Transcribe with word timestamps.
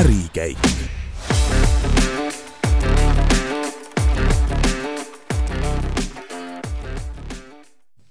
ärikäik. 0.00 0.58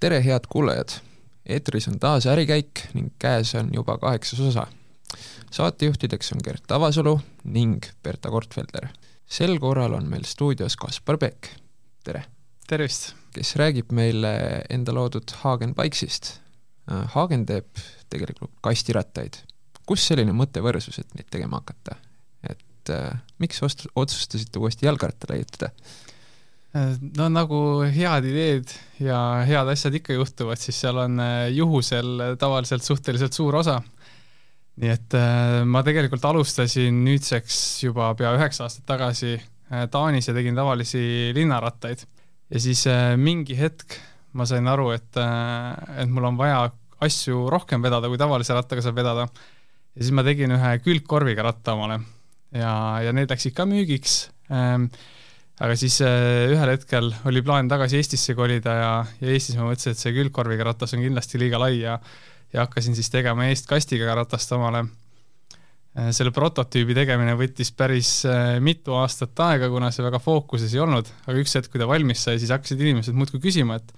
tere, 0.00 0.24
head 0.24 0.40
kuulajad! 0.48 0.88
eetris 1.46 1.88
on 1.88 1.98
taas 1.98 2.26
Ärikäik 2.26 2.84
ning 2.94 3.10
käes 3.18 3.54
on 3.54 3.70
juba 3.74 3.98
kaheksas 3.98 4.40
osa. 4.40 4.66
saatejuhtideks 5.50 6.32
on 6.32 6.38
Gert 6.44 6.70
Avasalu 6.70 7.20
ning 7.44 7.82
Berta 8.02 8.30
Kortfelder. 8.30 8.88
sel 9.26 9.58
korral 9.58 9.92
on 9.92 10.08
meil 10.08 10.24
stuudios 10.24 10.76
Kaspar 10.76 11.18
Pekk, 11.18 11.46
tere! 12.04 12.24
tervist! 12.68 13.14
kes 13.34 13.56
räägib 13.56 13.90
meile 13.92 14.62
enda 14.70 14.94
loodud 14.94 15.30
Hagen 15.42 15.74
Bikesist. 15.74 16.38
Hagen 17.14 17.46
teeb 17.46 17.66
tegelikult 18.10 18.52
kastirattaid. 18.60 19.42
Kust 19.90 20.10
selline 20.10 20.34
mõttevõrsus, 20.36 21.02
et 21.02 21.18
neid 21.18 21.28
tegema 21.30 21.60
hakata? 21.60 21.98
et 22.46 22.94
äh, 22.94 23.18
miks 23.42 23.58
ost-, 23.66 23.90
otsustasite 23.98 24.62
uuesti 24.62 24.86
jalgratta 24.86 25.28
leiutada? 25.32 25.74
no 26.70 27.26
nagu 27.32 27.60
head 27.90 28.26
ideed 28.30 28.72
ja 29.02 29.18
head 29.46 29.70
asjad 29.72 29.96
ikka 29.98 30.14
juhtuvad, 30.14 30.60
siis 30.60 30.78
seal 30.78 31.00
on 31.02 31.18
äh, 31.22 31.48
juhusel 31.54 32.36
tavaliselt 32.38 32.86
suhteliselt 32.86 33.34
suur 33.34 33.58
osa. 33.58 33.80
nii 34.80 34.92
et 34.92 35.16
äh, 35.18 35.62
ma 35.66 35.82
tegelikult 35.82 36.24
alustasin 36.24 37.02
nüüdseks 37.04 37.82
juba 37.88 38.12
pea 38.14 38.30
üheksa 38.38 38.68
aastat 38.68 38.86
tagasi 38.86 39.34
äh, 39.34 39.88
Taanis 39.90 40.30
ja 40.30 40.34
tegin 40.34 40.54
tavalisi 40.54 41.32
linnarattaid. 41.34 42.06
ja 42.50 42.60
siis 42.60 42.86
mingi 43.16 43.58
hetk 43.58 43.98
ma 44.32 44.46
sain 44.46 44.66
aru, 44.70 44.92
et, 44.94 45.16
et 45.98 46.10
mul 46.10 46.28
on 46.28 46.36
vaja 46.38 46.68
asju 47.02 47.48
rohkem 47.50 47.82
vedada, 47.82 48.06
kui 48.06 48.18
tavalise 48.18 48.54
rattaga 48.54 48.82
saab 48.84 48.94
vedada. 48.94 49.24
Ja 50.00 50.06
siis 50.06 50.16
ma 50.16 50.24
tegin 50.24 50.56
ühe 50.56 50.68
külgkorviga 50.80 51.44
ratta 51.44 51.74
omale. 51.76 52.00
Ja, 52.56 52.72
ja 53.04 53.12
need 53.12 53.28
läksid 53.30 53.52
ka 53.52 53.66
müügiks. 53.68 54.30
Ähm, 54.48 54.88
aga 55.60 55.74
siis 55.76 55.98
äh, 56.00 56.48
ühel 56.54 56.72
hetkel 56.72 57.12
oli 57.28 57.42
plaan 57.44 57.68
tagasi 57.68 57.98
Eestisse 57.98 58.32
kolida 58.34 58.76
ja, 58.78 58.92
ja 59.20 59.34
Eestis 59.34 59.58
ma 59.60 59.66
mõtlesin, 59.68 59.92
et 59.92 60.00
see 60.00 60.14
külgkorviga 60.16 60.64
ratas 60.70 60.96
on 60.96 61.04
kindlasti 61.04 61.40
liiga 61.42 61.60
lai 61.60 61.76
ja 61.82 61.98
ja 62.50 62.64
hakkasin 62.64 62.96
siis 62.98 63.06
tegema 63.12 63.44
eestkastiga 63.46 64.14
ratast 64.18 64.50
omale. 64.56 64.80
Äh, 65.94 66.08
selle 66.16 66.32
prototüübi 66.34 66.96
tegemine 66.96 67.36
võttis 67.38 67.70
päris 67.76 68.14
äh, 68.26 68.56
mitu 68.64 68.96
aastat 68.98 69.38
aega, 69.44 69.68
kuna 69.70 69.92
see 69.92 70.02
väga 70.02 70.18
fookuses 70.24 70.72
ei 70.74 70.80
olnud, 70.80 71.12
aga 71.28 71.36
üks 71.44 71.54
hetk, 71.58 71.68
kui 71.70 71.82
ta 71.82 71.86
valmis 71.86 72.24
sai, 72.24 72.40
siis 72.40 72.50
hakkasid 72.56 72.80
inimesed 72.80 73.14
muudkui 73.14 73.42
küsima, 73.44 73.76
et 73.76 73.92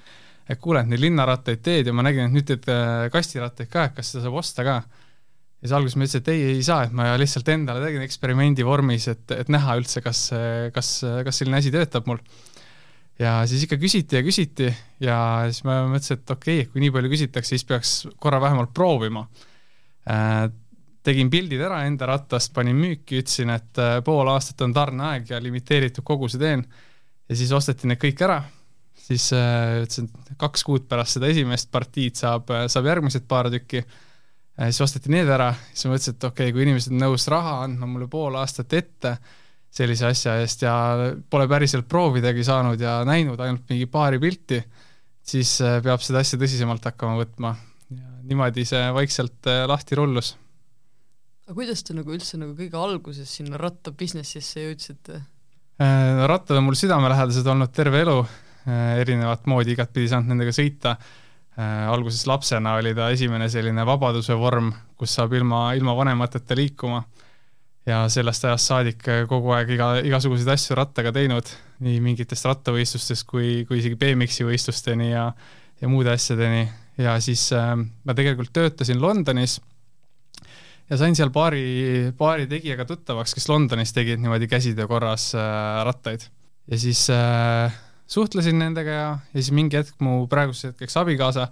et 0.51 0.59
kuule, 0.59 0.83
et 0.83 0.91
neid 0.91 0.99
linnarattaid 0.99 1.63
teed 1.63 1.87
ja 1.87 1.95
ma 1.95 2.03
nägin, 2.03 2.27
et 2.27 2.35
nüüd 2.35 2.49
teed 2.49 2.67
kastirattaid 3.15 3.71
ka, 3.71 3.87
et 3.87 3.95
kas 3.97 4.11
seda 4.11 4.25
saab 4.27 4.41
osta 4.43 4.67
ka 4.67 4.81
ja 5.63 5.69
siis 5.69 5.77
alguses 5.77 5.95
ma 5.95 6.07
ütlesin, 6.09 6.23
et 6.25 6.31
ei, 6.33 6.41
ei 6.57 6.63
saa, 6.67 6.87
et 6.89 6.95
ma 6.99 7.13
lihtsalt 7.21 7.51
endale 7.53 7.85
tegin 7.85 8.03
eksperimendi 8.03 8.65
vormis, 8.67 9.07
et, 9.13 9.23
et 9.37 9.53
näha 9.53 9.77
üldse, 9.79 10.03
kas, 10.03 10.25
kas, 10.75 10.89
kas 11.29 11.39
selline 11.39 11.61
asi 11.61 11.71
töötab 11.75 12.11
mul. 12.11 12.19
ja 13.23 13.37
siis 13.47 13.63
ikka 13.69 13.79
küsiti 13.79 14.19
ja 14.19 14.25
küsiti 14.27 14.73
ja 15.05 15.19
siis 15.47 15.63
ma 15.69 15.85
mõtlesin, 15.87 16.19
et 16.19 16.35
okei 16.35 16.65
okay,, 16.65 16.73
kui 16.73 16.83
nii 16.83 16.95
palju 16.97 17.13
küsitakse, 17.15 17.55
siis 17.55 17.67
peaks 17.69 17.95
korra 18.19 18.43
vähemalt 18.43 18.75
proovima 18.75 19.29
äh,. 20.11 20.51
tegin 21.03 21.31
pildid 21.31 21.63
ära 21.63 21.81
enda 21.87 22.07
rattast, 22.07 22.53
panin 22.55 22.77
müüki, 22.79 23.23
ütlesin, 23.23 23.51
et 23.51 23.79
äh, 23.79 23.97
pool 24.07 24.29
aastat 24.35 24.61
on 24.67 24.75
tarneaeg 24.75 25.31
ja 25.31 25.41
limiteeritud 25.43 26.03
koguse 26.07 26.43
teen. 26.43 26.67
ja 27.29 27.39
siis 27.39 27.55
osteti 27.55 27.87
need 27.87 28.03
kõik 28.03 28.27
ära, 28.27 28.43
siis 28.99 29.31
äh, 29.31 29.83
ütlesin, 29.87 30.11
et 30.11 30.39
kaks 30.43 30.67
kuud 30.67 30.91
pärast 30.91 31.21
seda 31.21 31.31
esimest 31.31 31.71
partiid 31.71 32.19
saab, 32.19 32.51
saab 32.67 32.97
järgmised 32.97 33.31
paar 33.31 33.51
tükki 33.51 33.87
siis 34.57 34.81
osteti 34.85 35.13
need 35.13 35.29
ära, 35.33 35.53
siis 35.73 35.87
ma 35.87 35.95
mõtlesin, 35.95 36.17
et 36.17 36.27
okei 36.29 36.49
okay,, 36.49 36.55
kui 36.55 36.67
inimesed 36.67 36.93
on 36.93 37.01
nõus 37.07 37.25
raha 37.33 37.63
andma 37.67 37.89
mulle 37.89 38.09
pool 38.13 38.37
aastat 38.41 38.75
ette 38.77 39.17
sellise 39.73 40.11
asja 40.11 40.37
eest 40.43 40.65
ja 40.67 40.75
pole 41.33 41.47
päriselt 41.49 41.89
proovidagi 41.89 42.45
saanud 42.45 42.81
ja 42.81 42.99
näinud 43.09 43.41
ainult 43.41 43.65
mingi 43.73 43.89
paari 43.89 44.21
pilti, 44.21 44.61
siis 45.25 45.55
äh, 45.65 45.79
peab 45.85 46.05
seda 46.05 46.21
asja 46.21 46.41
tõsisemalt 46.41 46.85
hakkama 46.91 47.17
võtma. 47.23 47.55
ja 47.93 48.13
niimoodi 48.29 48.67
see 48.69 48.85
vaikselt 48.93 49.49
äh, 49.49 49.65
lahti 49.69 49.97
rullus. 49.97 50.35
aga 51.47 51.57
kuidas 51.57 51.83
te 51.83 51.97
nagu 51.97 52.13
üldse 52.13 52.41
nagu 52.41 52.53
kõige 52.59 52.77
alguses 52.77 53.33
sinna 53.41 53.57
ratta 53.61 53.93
business'isse 53.93 54.69
jõudsite? 54.69 55.23
rattad 56.29 56.59
on 56.61 56.69
mul 56.69 56.77
südamelähedased 56.79 57.47
olnud 57.49 57.73
terve 57.75 58.05
elu, 58.05 58.19
erinevat 59.01 59.49
moodi 59.51 59.73
igatpidi 59.73 60.13
saanud 60.13 60.31
nendega 60.31 60.53
sõita 60.55 60.93
Äh, 60.93 61.22
alguses 61.61 62.25
lapsena 62.27 62.75
oli 62.81 62.95
ta 62.97 63.11
esimene 63.13 63.49
selline 63.53 63.85
vabaduse 63.85 64.35
vorm, 64.39 64.71
kus 64.97 65.13
saab 65.19 65.35
ilma, 65.37 65.73
ilma 65.77 65.97
vanemateta 65.97 66.57
liikuma. 66.57 67.03
ja 67.87 68.05
sellest 68.09 68.45
ajast 68.47 68.71
saadik 68.71 69.09
äh, 69.11 69.25
kogu 69.27 69.51
aeg 69.57 69.73
iga, 69.75 69.89
igasuguseid 70.07 70.53
asju 70.53 70.77
rattaga 70.79 71.11
teinud, 71.13 71.49
nii 71.83 71.99
mingitest 72.01 72.47
rattavõistlustest 72.47 73.27
kui, 73.27 73.65
kui 73.67 73.81
isegi 73.81 73.99
BMX-i 73.99 74.47
võistlusteni 74.47 75.11
ja, 75.11 75.25
ja 75.81 75.91
muude 75.91 76.13
asjadeni. 76.15 76.69
ja 77.03 77.17
siis 77.21 77.49
äh, 77.59 77.75
ma 77.77 78.15
tegelikult 78.15 78.53
töötasin 78.55 79.03
Londonis 79.03 79.59
ja 80.91 80.99
sain 81.01 81.17
seal 81.19 81.33
paari, 81.35 82.13
paari 82.17 82.47
tegijaga 82.47 82.87
tuttavaks, 82.87 83.35
kes 83.35 83.49
Londonis 83.51 83.93
tegid 83.97 84.23
niimoodi 84.23 84.47
käsitöö 84.47 84.87
korras 84.87 85.33
äh, 85.35 85.83
rattaid. 85.85 86.29
ja 86.71 86.79
siis 86.79 87.09
äh, 87.11 87.75
suhtlesin 88.13 88.59
nendega 88.61 88.99
ja, 88.99 89.07
ja 89.33 89.39
siis 89.41 89.53
mingi 89.57 89.79
hetk 89.81 90.03
mu 90.05 90.27
praeguseks 90.31 90.73
hetkeks 90.73 91.01
abikaasa 91.01 91.49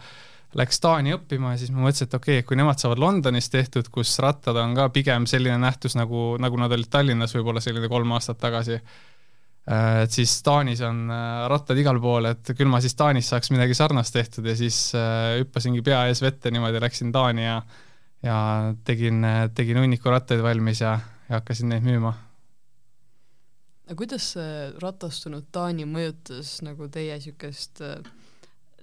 läks 0.59 0.81
Taani 0.83 1.15
õppima 1.15 1.55
ja 1.55 1.61
siis 1.61 1.71
ma 1.75 1.85
mõtlesin, 1.85 2.09
et 2.09 2.17
okei 2.19 2.41
okay,, 2.41 2.47
kui 2.47 2.59
nemad 2.59 2.81
saavad 2.83 3.01
Londonis 3.03 3.51
tehtud, 3.53 3.87
kus 3.93 4.17
rattad 4.23 4.59
on 4.59 4.75
ka 4.79 4.89
pigem 4.95 5.29
selline 5.31 5.59
nähtus, 5.63 5.95
nagu, 5.99 6.35
nagu 6.43 6.59
nad 6.59 6.75
olid 6.75 6.91
Tallinnas 6.91 7.35
võib-olla 7.37 7.63
selline 7.63 7.91
kolm 7.91 8.17
aastat 8.17 8.41
tagasi, 8.43 8.81
äh, 8.81 9.91
et 10.05 10.17
siis 10.17 10.35
Taanis 10.47 10.83
on 10.87 11.05
äh, 11.15 11.29
rattad 11.53 11.79
igal 11.79 12.01
pool, 12.03 12.33
et 12.33 12.51
küll 12.57 12.71
ma 12.71 12.83
siis 12.83 12.99
Taanis 12.99 13.31
saaks 13.31 13.53
midagi 13.55 13.79
sarnast 13.79 14.17
tehtud 14.17 14.49
ja 14.51 14.57
siis 14.59 14.89
äh, 14.99 15.37
hüppasingi 15.45 15.85
pea 15.87 16.03
ees 16.11 16.23
vette 16.25 16.51
niimoodi, 16.51 16.83
läksin 16.83 17.15
Taani 17.15 17.47
ja 17.47 17.61
ja 18.21 18.41
tegin, 18.85 19.23
tegin 19.57 19.79
hunniku 19.81 20.11
rattaid 20.13 20.43
valmis 20.45 20.83
ja, 20.83 20.99
ja 21.31 21.39
hakkasin 21.39 21.71
neid 21.73 21.87
müüma 21.87 22.13
aga 23.91 23.99
kuidas 23.99 24.29
see 24.37 24.51
ratastunud 24.79 25.49
Taani 25.51 25.83
mõjutas 25.91 26.61
nagu 26.63 26.87
teie 26.95 27.17
niisugust 27.19 27.81
äh, 27.83 27.97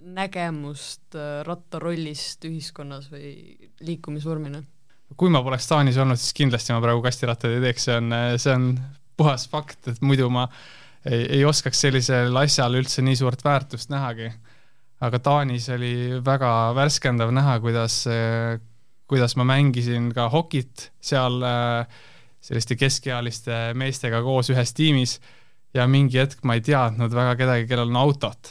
nägemust 0.04 1.16
äh, 1.16 1.40
rattarollist 1.48 2.44
ühiskonnas 2.44 3.08
või 3.12 3.30
liikumisvormina? 3.80 4.60
kui 5.16 5.32
ma 5.32 5.40
poleks 5.40 5.70
Taanis 5.70 5.96
olnud, 5.96 6.20
siis 6.20 6.36
kindlasti 6.36 6.74
ma 6.74 6.82
praegu 6.84 7.00
kastirattaid 7.00 7.54
ei 7.56 7.62
teeks, 7.64 7.86
see 7.88 7.94
on, 7.96 8.12
see 8.36 8.52
on 8.52 8.66
puhas 9.16 9.46
fakt, 9.48 9.88
et 9.88 10.02
muidu 10.04 10.28
ma 10.28 10.44
ei, 11.08 11.22
ei 11.38 11.40
oskaks 11.48 11.80
sellisel 11.86 12.36
asjal 12.36 12.76
üldse 12.76 13.00
nii 13.06 13.16
suurt 13.16 13.40
väärtust 13.46 13.88
nähagi. 13.88 14.28
aga 15.00 15.22
Taanis 15.24 15.70
oli 15.72 16.20
väga 16.20 16.52
värskendav 16.76 17.32
näha, 17.32 17.56
kuidas, 17.64 18.02
kuidas 19.08 19.36
ma 19.40 19.48
mängisin 19.48 20.12
ka 20.12 20.28
hokit 20.28 20.90
seal 21.00 21.40
äh, 21.40 22.04
selliste 22.44 22.78
keskealiste 22.78 23.58
meestega 23.78 24.22
koos 24.24 24.52
ühes 24.54 24.72
tiimis 24.76 25.18
ja 25.76 25.88
mingi 25.90 26.20
hetk 26.20 26.46
ma 26.48 26.56
ei 26.56 26.64
teadnud 26.64 27.12
väga 27.14 27.36
kedagi, 27.42 27.68
kellel 27.68 27.92
on 27.92 28.00
autot. 28.00 28.50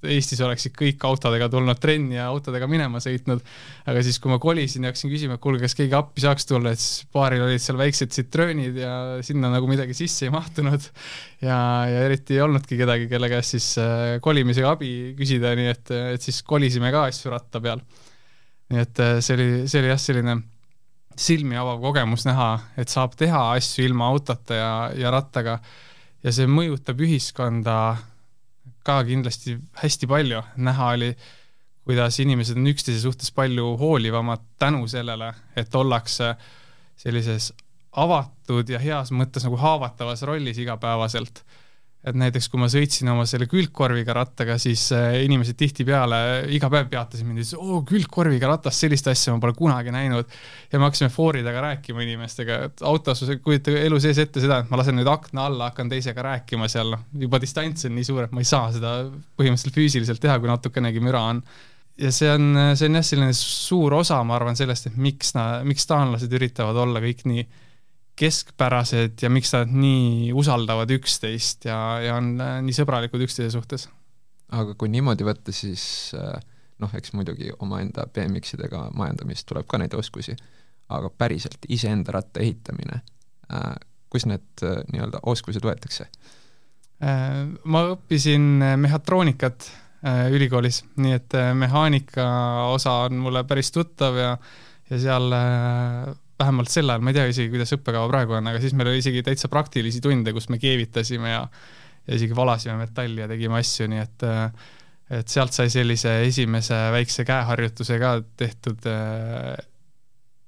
Eestis 0.00 0.40
oleksid 0.40 0.72
kõik 0.72 1.02
autodega 1.04 1.50
tulnud 1.52 1.76
trenni 1.76 2.16
ja 2.16 2.30
autodega 2.30 2.64
minema 2.70 3.02
sõitnud, 3.04 3.42
aga 3.84 4.04
siis, 4.04 4.16
kui 4.16 4.32
ma 4.32 4.38
kolisin 4.40 4.86
ja 4.86 4.92
hakkasin 4.92 5.12
küsima, 5.12 5.36
et 5.36 5.42
kuulge, 5.44 5.60
kas 5.66 5.76
keegi 5.76 5.92
appi 5.96 6.24
saaks 6.24 6.48
tulla, 6.48 6.72
et 6.72 6.80
siis 6.80 7.04
paaril 7.12 7.44
olid 7.44 7.60
seal 7.60 7.76
väiksed 7.76 8.14
Citroenid 8.16 8.78
ja 8.80 8.94
sinna 9.26 9.50
nagu 9.52 9.68
midagi 9.68 9.96
sisse 9.98 10.24
ei 10.24 10.32
mahtunud. 10.32 10.88
ja, 11.44 11.58
ja 11.92 12.06
eriti 12.06 12.38
ei 12.38 12.44
olnudki 12.46 12.80
kedagi, 12.80 13.10
kelle 13.12 13.28
käest 13.28 13.58
siis 13.58 13.68
äh, 13.82 14.14
kolimisega 14.24 14.72
abi 14.72 14.94
küsida, 15.18 15.52
nii 15.58 15.68
et, 15.74 15.92
et 16.14 16.24
siis 16.24 16.40
kolisime 16.48 16.92
ka 16.96 17.04
asju 17.10 17.36
ratta 17.36 17.60
peal. 17.60 17.84
nii 18.72 18.80
et 18.86 19.04
äh, 19.04 19.18
see 19.20 19.36
oli, 19.36 19.50
see 19.68 19.84
oli 19.84 19.92
jah, 19.92 20.00
selline 20.00 20.40
silmi 21.20 21.58
avav 21.60 21.80
kogemus 21.82 22.24
näha, 22.28 22.52
et 22.80 22.88
saab 22.88 23.16
teha 23.18 23.50
asju 23.56 23.84
ilma 23.84 24.08
autota 24.08 24.56
ja, 24.56 24.72
ja 24.96 25.12
rattaga. 25.12 25.58
Ja 26.24 26.32
see 26.36 26.48
mõjutab 26.48 27.00
ühiskonda 27.00 27.76
ka 28.84 28.98
kindlasti 29.08 29.56
hästi 29.80 30.08
palju, 30.08 30.40
näha 30.64 30.90
oli, 30.96 31.10
kuidas 31.88 32.20
inimesed 32.22 32.58
on 32.60 32.68
üksteise 32.72 33.02
suhtes 33.02 33.32
palju 33.36 33.74
hoolivamad 33.80 34.44
tänu 34.60 34.86
sellele, 34.88 35.32
et 35.56 35.74
ollakse 35.74 36.34
sellises 37.00 37.50
avatud 38.00 38.68
ja 38.70 38.78
heas 38.78 39.10
mõttes 39.12 39.44
nagu 39.46 39.58
haavatavas 39.60 40.22
rollis 40.28 40.60
igapäevaselt 40.62 41.42
et 42.00 42.16
näiteks 42.16 42.46
kui 42.48 42.60
ma 42.62 42.66
sõitsin 42.72 43.10
oma 43.12 43.26
selle 43.28 43.44
külgkorviga 43.50 44.14
rattaga, 44.16 44.54
siis 44.60 44.86
äh, 44.96 45.18
inimesed 45.26 45.58
tihtipeale 45.60 46.20
iga 46.56 46.70
päev 46.72 46.88
peatasid 46.92 47.28
mind 47.28 47.42
ja 47.42 47.44
ütlesid, 47.44 47.60
oo, 47.60 47.82
külgkorviga 47.88 48.48
ratas, 48.48 48.78
sellist 48.80 49.10
asja 49.12 49.34
ma 49.34 49.42
pole 49.42 49.52
kunagi 49.58 49.92
näinud. 49.92 50.30
ja 50.72 50.80
me 50.80 50.88
hakkasime 50.88 51.10
fooridega 51.12 51.64
rääkima 51.66 52.04
inimestega, 52.06 52.58
et 52.70 52.84
autos 52.88 53.20
kujuta 53.44 53.76
elu 53.82 54.00
sees 54.00 54.22
ette 54.24 54.40
seda, 54.40 54.62
et 54.62 54.72
ma 54.72 54.80
lasen 54.80 54.96
nüüd 54.96 55.10
akna 55.12 55.44
alla, 55.50 55.68
hakkan 55.68 55.92
teisega 55.92 56.24
rääkima 56.24 56.70
seal, 56.72 56.94
noh, 56.96 57.04
juba 57.20 57.40
distants 57.42 57.84
on 57.84 57.94
nii 57.98 58.08
suur, 58.08 58.24
et 58.24 58.32
ma 58.32 58.40
ei 58.40 58.48
saa 58.48 58.72
seda 58.72 58.96
põhimõtteliselt 59.36 59.76
füüsiliselt 59.76 60.24
teha, 60.24 60.40
kui 60.40 60.48
natukenegi 60.48 61.04
müra 61.04 61.26
on 61.34 61.44
ja 62.00 62.08
see 62.14 62.32
on, 62.32 62.54
see 62.80 62.88
on 62.88 62.96
jah, 62.96 63.04
selline 63.04 63.34
suur 63.36 64.00
osa, 64.00 64.22
ma 64.24 64.38
arvan, 64.38 64.56
sellest, 64.56 64.88
et 64.88 64.96
miks 64.96 65.34
na-, 65.36 65.60
miks 65.68 65.84
taanlased 65.90 66.32
üritavad 66.32 66.80
olla 66.80 67.04
kõik 67.04 67.26
nii 67.28 67.44
keskpärased 68.20 69.22
ja 69.24 69.30
miks 69.32 69.52
nad 69.54 69.70
nii 69.72 70.30
usaldavad 70.36 70.90
üksteist 70.92 71.64
ja, 71.68 71.78
ja 72.04 72.18
on 72.18 72.34
äh, 72.40 72.58
nii 72.64 72.76
sõbralikud 72.76 73.24
üksteise 73.24 73.52
suhtes. 73.54 73.88
aga 74.50 74.74
kui 74.74 74.90
niimoodi 74.92 75.24
võtta, 75.26 75.54
siis 75.54 75.84
äh, 76.18 76.36
noh, 76.82 76.92
eks 76.96 77.14
muidugi 77.16 77.52
omaenda 77.58 78.06
BMX-idega 78.12 78.88
majandamist 78.96 79.48
tuleb 79.48 79.68
ka 79.70 79.80
neid 79.80 79.94
oskusi, 79.96 80.36
aga 80.90 81.10
päriselt 81.10 81.68
iseenda 81.68 82.12
ratta 82.18 82.42
ehitamine, 82.44 83.00
äh, 83.54 83.72
kus 84.10 84.26
need 84.26 84.66
nii-öelda 84.92 85.22
oskused 85.30 85.64
võetakse? 85.64 86.10
Ma 87.00 87.80
õppisin 87.94 88.42
mehhatroonikat 88.76 89.70
ülikoolis, 90.34 90.82
nii 91.00 91.14
et 91.16 91.36
mehaanika 91.56 92.26
osa 92.74 92.98
on 93.06 93.22
mulle 93.22 93.40
päris 93.48 93.72
tuttav 93.72 94.18
ja 94.20 94.34
ja 94.90 94.98
seal 94.98 95.32
vähemalt 96.40 96.72
sel 96.72 96.88
ajal, 96.90 97.04
ma 97.04 97.12
ei 97.12 97.18
tea 97.18 97.28
isegi, 97.30 97.52
kuidas 97.52 97.76
õppekava 97.76 98.08
praegu 98.10 98.38
on, 98.38 98.50
aga 98.50 98.62
siis 98.62 98.74
meil 98.76 98.90
oli 98.92 99.02
isegi 99.02 99.22
täitsa 99.26 99.50
praktilisi 99.52 100.02
tunde, 100.04 100.34
kus 100.36 100.48
me 100.52 100.58
keevitasime 100.62 101.36
ja 101.36 101.44
ja 102.06 102.16
isegi 102.16 102.36
valasime 102.36 102.78
metalli 102.80 103.22
ja 103.22 103.28
tegime 103.30 103.58
asju, 103.60 103.88
nii 103.92 104.02
et 104.02 104.28
et 105.10 105.32
sealt 105.32 105.54
sai 105.54 105.70
sellise 105.72 106.12
esimese 106.22 106.76
väikse 106.94 107.24
käeharjutuse 107.26 107.96
ka 107.98 108.12
tehtud, 108.38 108.84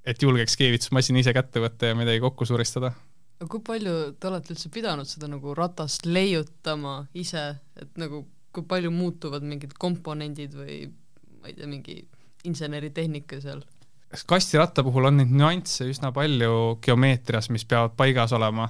et 0.06 0.22
julgeks 0.22 0.54
keevitusmasina 0.58 1.22
ise 1.22 1.34
kätte 1.34 1.62
võtta 1.62 1.90
ja 1.90 1.98
midagi 1.98 2.22
kokku 2.22 2.46
suristada. 2.46 2.92
aga 3.40 3.50
kui 3.50 3.64
palju 3.66 3.94
te 4.22 4.30
olete 4.30 4.54
üldse 4.54 4.70
pidanud 4.70 5.08
seda 5.10 5.26
nagu 5.30 5.54
ratast 5.58 6.06
leiutama 6.06 7.00
ise, 7.18 7.42
et 7.74 7.98
nagu 7.98 8.24
kui 8.54 8.66
palju 8.68 8.92
muutuvad 8.94 9.42
mingid 9.42 9.74
komponendid 9.80 10.54
või 10.54 10.78
ma 11.40 11.50
ei 11.50 11.58
tea, 11.58 11.66
mingi 11.66 11.96
inseneritehnika 12.46 13.40
seal? 13.42 13.64
Kastiratta 14.26 14.84
puhul 14.84 15.08
on 15.08 15.20
neid 15.20 15.32
nüansse 15.32 15.86
üsna 15.90 16.12
palju 16.14 16.78
geomeetrias, 16.84 17.48
mis 17.52 17.64
peavad 17.68 17.94
paigas 17.96 18.34
olema. 18.36 18.68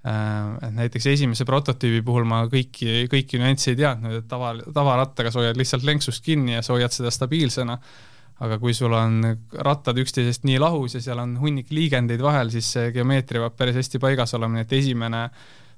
Äh, 0.00 0.68
et 0.68 0.76
näiteks 0.78 1.10
esimese 1.12 1.44
prototüübi 1.48 2.00
puhul 2.04 2.24
ma 2.28 2.46
kõiki, 2.48 3.04
kõiki 3.12 3.40
nüansse 3.40 3.74
ei 3.74 3.80
teadnud, 3.82 4.22
et 4.22 4.28
tava, 4.30 4.54
tavarattaga 4.72 5.32
sa 5.32 5.42
hoiad 5.42 5.60
lihtsalt 5.60 5.84
lenksust 5.84 6.24
kinni 6.24 6.56
ja 6.56 6.62
sa 6.64 6.72
hoiad 6.72 6.94
seda 6.94 7.12
stabiilsena, 7.12 7.76
aga 8.40 8.56
kui 8.62 8.72
sul 8.72 8.96
on 8.96 9.20
rattad 9.60 10.00
üksteisest 10.00 10.46
nii 10.48 10.56
lahus 10.62 10.96
ja 10.96 11.02
seal 11.04 11.20
on 11.20 11.34
hunnik 11.42 11.68
liigendeid 11.76 12.24
vahel, 12.24 12.48
siis 12.54 12.70
see 12.78 12.94
geomeetria 12.96 13.44
peab 13.44 13.58
päris 13.58 13.76
hästi 13.76 14.00
paigas 14.00 14.32
olema, 14.38 14.56
nii 14.56 14.64
et 14.64 14.72
esimene 14.78 15.26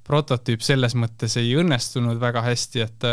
prototüüp 0.07 0.63
selles 0.63 0.95
mõttes 0.99 1.35
ei 1.43 1.51
õnnestunud 1.59 2.23
väga 2.23 2.45
hästi, 2.47 2.87
et, 2.87 3.11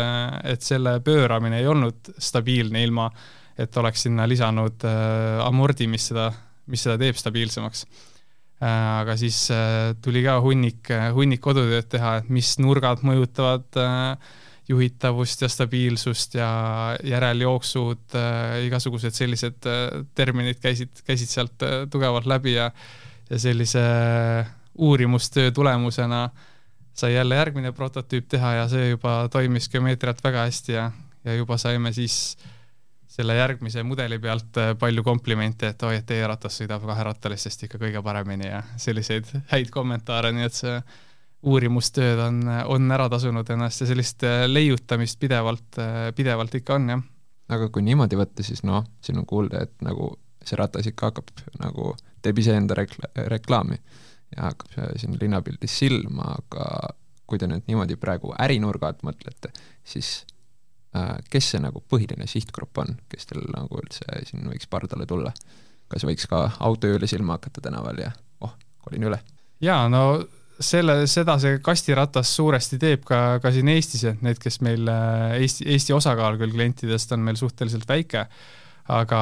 et 0.54 0.62
selle 0.62 0.96
pööramine 1.02 1.58
ei 1.58 1.66
olnud 1.70 2.14
stabiilne 2.22 2.86
ilma 2.86 3.10
äh, 3.10 3.28
et 3.60 3.76
oleks 3.80 4.06
sinna 4.06 4.26
lisanud 4.28 4.86
äh, 4.88 5.40
amordi, 5.44 5.88
mis 5.90 6.10
seda, 6.10 6.30
mis 6.70 6.84
seda 6.86 6.96
teeb 7.00 7.18
stabiilsemaks 7.18 7.84
äh,. 7.84 9.00
aga 9.00 9.16
siis 9.20 9.42
äh, 9.54 9.94
tuli 10.02 10.24
ka 10.26 10.38
hunnik, 10.44 10.92
hunnik 11.16 11.42
kodutööd 11.44 11.90
teha, 11.92 12.20
et 12.20 12.30
mis 12.32 12.54
nurgad 12.62 13.04
mõjutavad 13.06 13.80
äh, 13.80 14.30
juhitavust 14.70 15.42
ja 15.42 15.50
stabiilsust 15.50 16.36
ja 16.38 16.50
järeljooksud 17.04 18.16
äh,, 18.18 18.60
igasugused 18.68 19.16
sellised 19.16 19.68
äh, 19.68 20.04
terminid 20.14 20.62
käisid, 20.62 21.02
käisid 21.06 21.32
sealt 21.32 21.66
äh, 21.66 21.82
tugevalt 21.90 22.28
läbi 22.30 22.56
ja 22.56 22.70
ja 23.30 23.38
sellise 23.38 23.80
uurimustöö 24.74 25.52
tulemusena 25.54 26.30
sai 26.94 27.14
jälle 27.14 27.36
järgmine 27.38 27.70
prototüüp 27.72 28.26
teha 28.28 28.52
ja 28.56 28.64
see 28.68 28.88
juba 28.88 29.28
toimis 29.30 29.68
geomeetriat 29.70 30.24
väga 30.24 30.48
hästi 30.48 30.72
ja, 30.74 30.88
ja 31.24 31.36
juba 31.38 31.58
saime 31.62 31.92
siis 31.94 32.16
äh, 32.34 32.59
selle 33.20 33.36
järgmise 33.36 33.84
mudeli 33.86 34.18
pealt 34.22 34.58
äh, 34.60 34.72
palju 34.78 35.04
komplimente, 35.04 35.74
et 35.74 35.84
oi, 35.86 35.98
et 36.00 36.08
teie 36.08 36.26
ratas 36.28 36.56
sõidab 36.60 36.84
kaherattalistest 36.88 37.66
ikka 37.66 37.80
kõige 37.82 38.02
paremini 38.04 38.48
ja 38.48 38.62
selliseid 38.80 39.28
häid 39.52 39.72
kommentaare, 39.74 40.32
nii 40.36 40.48
et 40.48 40.56
see 40.56 40.76
uurimustööd 41.50 42.20
on, 42.20 42.42
on 42.68 42.92
ära 42.92 43.08
tasunud 43.12 43.48
ennast 43.52 43.84
ja 43.84 43.88
sellist 43.90 44.24
äh, 44.28 44.44
leiutamist 44.48 45.20
pidevalt, 45.20 45.80
äh, 45.80 46.10
pidevalt 46.16 46.56
ikka 46.60 46.76
on, 46.76 46.88
jah. 46.94 47.04
aga 47.56 47.70
kui 47.72 47.84
niimoodi 47.84 48.18
võtta, 48.20 48.44
siis 48.46 48.64
noh, 48.68 48.84
siin 49.04 49.20
on 49.20 49.28
kuulda, 49.28 49.64
et 49.68 49.76
nagu 49.84 50.14
see 50.44 50.56
ratas 50.56 50.88
ikka 50.88 51.10
hakkab 51.10 51.44
nagu, 51.60 51.94
teeb 52.24 52.40
iseenda 52.40 52.76
rekla-, 52.78 53.12
reklaami 53.32 53.76
ja 54.36 54.48
hakkab 54.48 54.96
siin 55.00 55.16
linnapildis 55.20 55.78
silma, 55.82 56.34
aga 56.38 56.94
kui 57.30 57.38
te 57.38 57.46
nüüd 57.50 57.66
niimoodi 57.70 57.96
praegu 58.00 58.32
ärinurga 58.42 58.90
alt 58.90 59.04
mõtlete, 59.06 59.52
siis 59.86 60.24
kes 61.30 61.52
see 61.52 61.62
nagu 61.62 61.82
põhiline 61.86 62.26
sihtgrupp 62.26 62.82
on, 62.82 62.96
kes 63.10 63.28
teil 63.30 63.44
nagu 63.54 63.78
üldse 63.78 64.24
siin 64.26 64.48
võiks 64.50 64.70
pardale 64.70 65.06
tulla? 65.06 65.32
kas 65.90 66.04
võiks 66.06 66.26
ka 66.30 66.44
autoööle 66.62 67.06
silma 67.10 67.36
hakata 67.38 67.62
tänaval 67.64 67.98
ja 68.02 68.10
oh, 68.46 68.54
kolin 68.82 69.08
üle? 69.10 69.20
jaa, 69.62 69.84
no 69.90 70.20
selle, 70.60 71.04
seda 71.10 71.38
see 71.42 71.58
kastiratas 71.64 72.34
suuresti 72.36 72.78
teeb 72.82 73.04
ka, 73.06 73.38
ka 73.42 73.52
siin 73.54 73.70
Eestis, 73.72 74.04
et 74.10 74.22
need, 74.24 74.38
kes 74.42 74.60
meil 74.66 74.86
äh, 74.90 75.38
Eesti, 75.40 75.66
Eesti 75.74 75.94
osakaal 75.96 76.38
küll 76.40 76.54
klientidest 76.54 77.14
on 77.16 77.22
meil 77.26 77.38
suhteliselt 77.38 77.86
väike, 77.88 78.26
aga, 78.90 79.20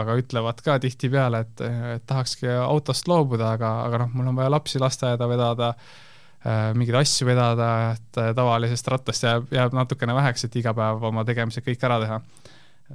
aga 0.00 0.16
ütlevad 0.20 0.64
ka 0.64 0.78
tihtipeale, 0.82 1.44
et, 1.44 1.64
et 1.96 2.06
tahakski 2.08 2.48
autost 2.60 3.08
loobuda, 3.08 3.54
aga, 3.58 3.74
aga 3.86 4.04
noh, 4.04 4.14
mul 4.16 4.32
on 4.32 4.40
vaja 4.40 4.56
lapsi 4.56 4.80
lasteaeda 4.82 5.28
vedada 5.28 5.74
äh,, 5.74 5.90
Äh, 5.90 6.09
mingeid 6.40 6.96
asju 7.02 7.26
vedada, 7.28 7.70
et 7.92 8.20
äh, 8.20 8.30
tavalisest 8.36 8.88
rattast 8.88 9.26
jääb, 9.26 9.50
jääb 9.52 9.76
natukene 9.76 10.14
väheks, 10.16 10.46
et 10.46 10.56
iga 10.56 10.72
päev 10.76 11.04
oma 11.10 11.24
tegemised 11.28 11.66
kõik 11.66 11.84
ära 11.84 11.98
teha. 12.00 12.20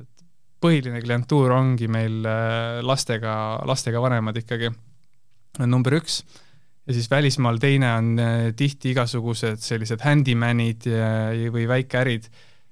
et 0.01 0.25
põhiline 0.65 1.01
klientuur 1.03 1.53
ongi 1.53 1.87
meil 1.91 2.25
äh, 2.25 2.81
lastega, 2.81 3.61
lastega 3.69 4.01
vanemad 4.01 4.41
ikkagi, 4.41 4.73
number 5.61 5.99
üks, 5.99 6.23
ja 6.85 6.97
siis 6.97 7.09
välismaal 7.11 7.61
teine 7.61 7.93
on 7.93 8.09
tihti 8.57 8.91
igasugused 8.93 9.61
sellised 9.61 10.01
handyman'id 10.05 10.85
või 11.53 11.63
väikeärid, 11.69 12.27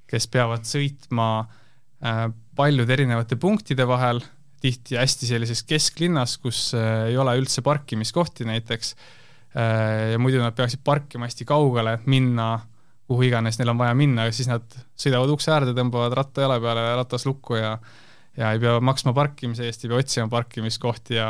kes 0.10 0.28
peavad 0.30 0.68
sõitma 0.68 1.48
paljude 2.54 2.94
erinevate 2.94 3.40
punktide 3.42 3.88
vahel, 3.90 4.20
tihti 4.62 5.00
hästi 5.00 5.32
sellises 5.32 5.64
kesklinnas, 5.66 6.36
kus 6.44 6.74
ei 6.76 7.18
ole 7.18 7.34
üldse 7.40 7.64
parkimiskohti 7.66 8.46
näiteks. 8.46 8.94
Äh, 8.94 9.23
ja 9.54 10.20
muidu 10.20 10.40
nad 10.42 10.56
peaksid 10.58 10.82
parkima 10.84 11.28
hästi 11.30 11.46
kaugele, 11.46 12.00
minna 12.06 12.56
kuhu 13.08 13.28
iganes 13.28 13.60
neil 13.60 13.74
on 13.74 13.82
vaja 13.82 13.94
minna, 13.98 14.26
siis 14.34 14.50
nad 14.50 14.66
sõidavad 15.00 15.34
ukse 15.34 15.52
äärde, 15.54 15.76
tõmbavad 15.78 16.16
ratta 16.18 16.46
jala 16.46 16.60
peale, 16.64 16.88
ratas 16.98 17.28
lukku 17.30 17.60
ja 17.60 17.78
ja 18.38 18.50
ei 18.50 18.58
pea 18.58 18.80
maksma 18.82 19.14
parkimise 19.14 19.68
eest, 19.70 19.84
ei 19.86 19.92
pea 19.92 20.00
otsima 20.02 20.28
parkimiskohti 20.32 21.20
ja, 21.20 21.30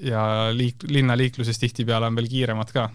ja 0.00 0.22
liik-, 0.54 0.86
linnaliikluses 0.88 1.60
tihtipeale 1.60 2.08
on 2.08 2.16
veel 2.16 2.30
kiiremad 2.32 2.72
ka. 2.72 2.86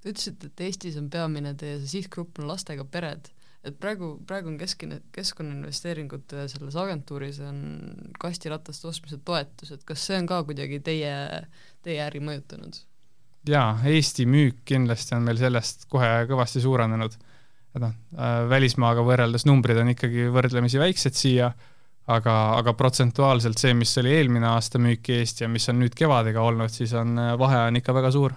Te 0.00 0.14
ütlesite, 0.14 0.48
et 0.48 0.62
Eestis 0.64 0.96
on 0.96 1.10
peamine 1.12 1.52
teie 1.60 1.76
see 1.82 1.98
sihtgrupp 1.98 2.40
on 2.40 2.48
lastega 2.48 2.86
pered, 2.88 3.28
et 3.66 3.76
praegu, 3.82 4.14
praegu 4.24 4.48
on 4.48 4.56
kesk-, 4.60 4.86
keskkonnainvesteeringute 5.12 6.46
selles 6.54 6.80
agentuuris 6.80 7.42
on 7.44 7.60
kastirataste 8.22 8.88
ostmise 8.88 9.20
toetus, 9.28 9.74
et 9.76 9.84
kas 9.84 10.08
see 10.08 10.16
on 10.22 10.30
ka 10.30 10.40
kuidagi 10.48 10.80
teie, 10.86 11.12
teie 11.84 12.00
äri 12.06 12.24
mõjutanud? 12.24 12.80
Jaa, 13.50 13.78
Eesti 13.86 14.26
müük 14.28 14.62
kindlasti 14.66 15.16
on 15.16 15.24
meil 15.26 15.38
sellest 15.40 15.86
kohe 15.92 16.26
kõvasti 16.30 16.62
suurenenud. 16.64 17.16
et 17.76 17.82
noh, 17.82 17.92
äh, 18.16 18.36
välismaaga 18.48 19.02
võrreldes 19.04 19.44
numbrid 19.44 19.76
on 19.76 19.92
ikkagi 19.92 20.30
võrdlemisi 20.32 20.80
väiksed 20.80 21.14
siia, 21.14 21.50
aga, 22.08 22.34
aga 22.56 22.72
protsentuaalselt 22.72 23.60
see, 23.60 23.74
mis 23.76 23.92
oli 24.00 24.14
eelmine 24.16 24.48
aasta 24.48 24.80
müük 24.80 25.10
Eesti 25.12 25.44
ja 25.44 25.50
mis 25.52 25.68
on 25.68 25.82
nüüd 25.82 25.94
kevadega 25.98 26.40
olnud, 26.40 26.72
siis 26.72 26.94
on, 26.96 27.18
äh, 27.20 27.34
vahe 27.38 27.66
on 27.68 27.76
ikka 27.82 27.94
väga 27.94 28.10
suur. 28.14 28.32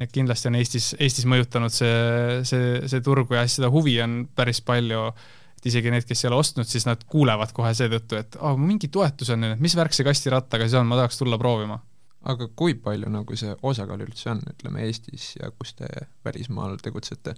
et 0.00 0.12
kindlasti 0.12 0.48
on 0.48 0.54
Eestis, 0.56 0.94
Eestis 0.96 1.26
mõjutanud 1.28 1.74
see, 1.74 2.40
see, 2.48 2.78
see 2.88 3.02
turgu 3.04 3.34
ja 3.36 3.42
seda 3.44 3.68
huvi 3.68 3.98
on 4.00 4.22
päris 4.32 4.62
palju, 4.64 5.02
et 5.58 5.66
isegi 5.68 5.90
need, 5.92 6.06
kes 6.08 6.24
ei 6.24 6.30
ole 6.30 6.38
ostnud, 6.40 6.64
siis 6.64 6.86
nad 6.88 7.02
kuulevad 7.04 7.52
kohe 7.52 7.74
seetõttu, 7.76 8.16
et 8.16 8.38
oh,, 8.40 8.56
mingi 8.56 8.88
toetus 8.88 9.34
on 9.34 9.50
mis 9.60 9.76
värk 9.76 9.92
see 9.92 10.06
kastirattaga 10.06 10.64
siis 10.64 10.78
on, 10.80 10.88
ma 10.88 10.96
tahaks 11.02 11.20
tulla 11.20 11.36
proovima 11.36 11.76
aga 12.28 12.48
kui 12.56 12.74
palju 12.76 13.10
nagu 13.12 13.36
see 13.38 13.52
osakaal 13.66 14.02
üldse 14.04 14.32
on, 14.34 14.42
ütleme 14.52 14.84
Eestis 14.86 15.34
ja 15.38 15.50
kus 15.54 15.72
te 15.78 15.88
välismaal 16.26 16.76
tegutsete, 16.82 17.34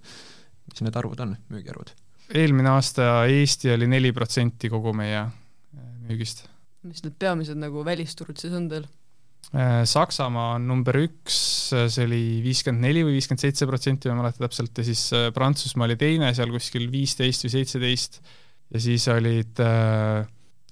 mis 0.67 0.83
need 0.83 0.97
arvud 0.99 1.23
on, 1.23 1.37
müügiarvud? 1.53 1.93
eelmine 2.33 2.71
aasta 2.71 3.25
Eesti 3.29 3.73
oli 3.73 3.87
neli 3.91 4.13
protsenti 4.15 4.69
kogu 4.71 4.93
meie 4.95 5.21
äh, 5.21 5.87
müügist. 6.07 6.45
mis 6.87 7.03
need 7.05 7.15
peamised 7.19 7.59
nagu 7.59 7.83
välisturud 7.85 8.39
siis 8.39 8.55
on 8.57 8.67
teil? 8.71 8.87
Äh, 9.53 9.83
Saksamaa 9.87 10.55
on 10.57 10.67
number 10.67 10.97
üks, 11.03 11.37
see 11.71 12.07
oli 12.07 12.23
viiskümmend 12.43 12.87
neli 12.87 13.03
või 13.07 13.17
viiskümmend 13.19 13.43
seitse 13.43 13.67
protsenti, 13.69 14.09
ma 14.09 14.17
ei 14.17 14.21
mäleta 14.23 14.45
täpselt, 14.45 14.75
ja 14.79 14.87
siis 14.87 15.03
Prantsusmaa 15.35 15.87
oli 15.87 15.99
teine, 15.99 16.31
seal 16.35 16.51
kuskil 16.51 16.89
viisteist 16.91 17.45
või 17.45 17.53
seitseteist, 17.57 18.19
ja 18.73 18.81
siis 18.83 19.07
olid, 19.11 19.61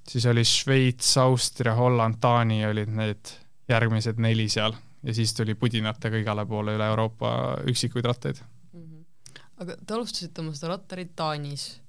siis 0.10 0.26
oli 0.32 0.44
Šveits, 0.48 1.14
Austria, 1.22 1.76
Holland, 1.78 2.20
Taani 2.24 2.64
olid 2.72 2.92
need 2.96 3.36
järgmised 3.72 4.20
neli 4.22 4.48
seal 4.52 4.76
ja 5.04 5.14
siis 5.16 5.34
tuli 5.38 5.56
pudinatega 5.58 6.22
igale 6.22 6.46
poole 6.46 6.76
üle 6.78 6.88
Euroopa 6.94 7.32
üksikuid 7.70 8.06
rattaid 8.06 8.42
mm. 8.42 8.82
-hmm. 8.82 9.46
aga 9.64 9.78
te 9.86 9.98
alustasite 9.98 10.42
oma 10.42 10.54
seda 10.58 10.76
rattarit 10.76 11.16
Taanis. 11.16 11.82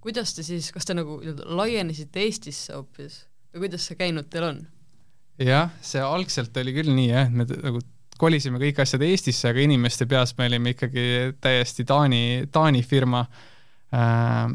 kuidas 0.00 0.34
te 0.34 0.42
siis, 0.42 0.72
kas 0.72 0.84
te 0.84 0.94
nagu 0.94 1.20
laienesite 1.44 2.20
Eestisse 2.20 2.74
hoopis 2.74 3.24
või 3.54 3.66
kuidas 3.66 3.86
see 3.88 3.96
käinud 4.00 4.30
teil 4.30 4.48
on? 4.50 4.62
jah, 5.38 5.70
see 5.80 6.00
algselt 6.02 6.56
oli 6.56 6.72
küll 6.76 6.94
nii 6.94 7.10
jah, 7.10 7.26
et 7.26 7.34
me 7.34 7.46
nagu 7.48 7.82
kolisime 8.18 8.60
kõik 8.62 8.78
asjad 8.84 9.02
Eestisse, 9.02 9.48
aga 9.50 9.60
inimeste 9.60 10.06
peas 10.06 10.36
me 10.38 10.46
olime 10.46 10.74
ikkagi 10.74 11.34
täiesti 11.42 11.84
Taani, 11.84 12.46
Taani 12.52 12.82
firma 12.86 13.24
äh, 13.94 14.46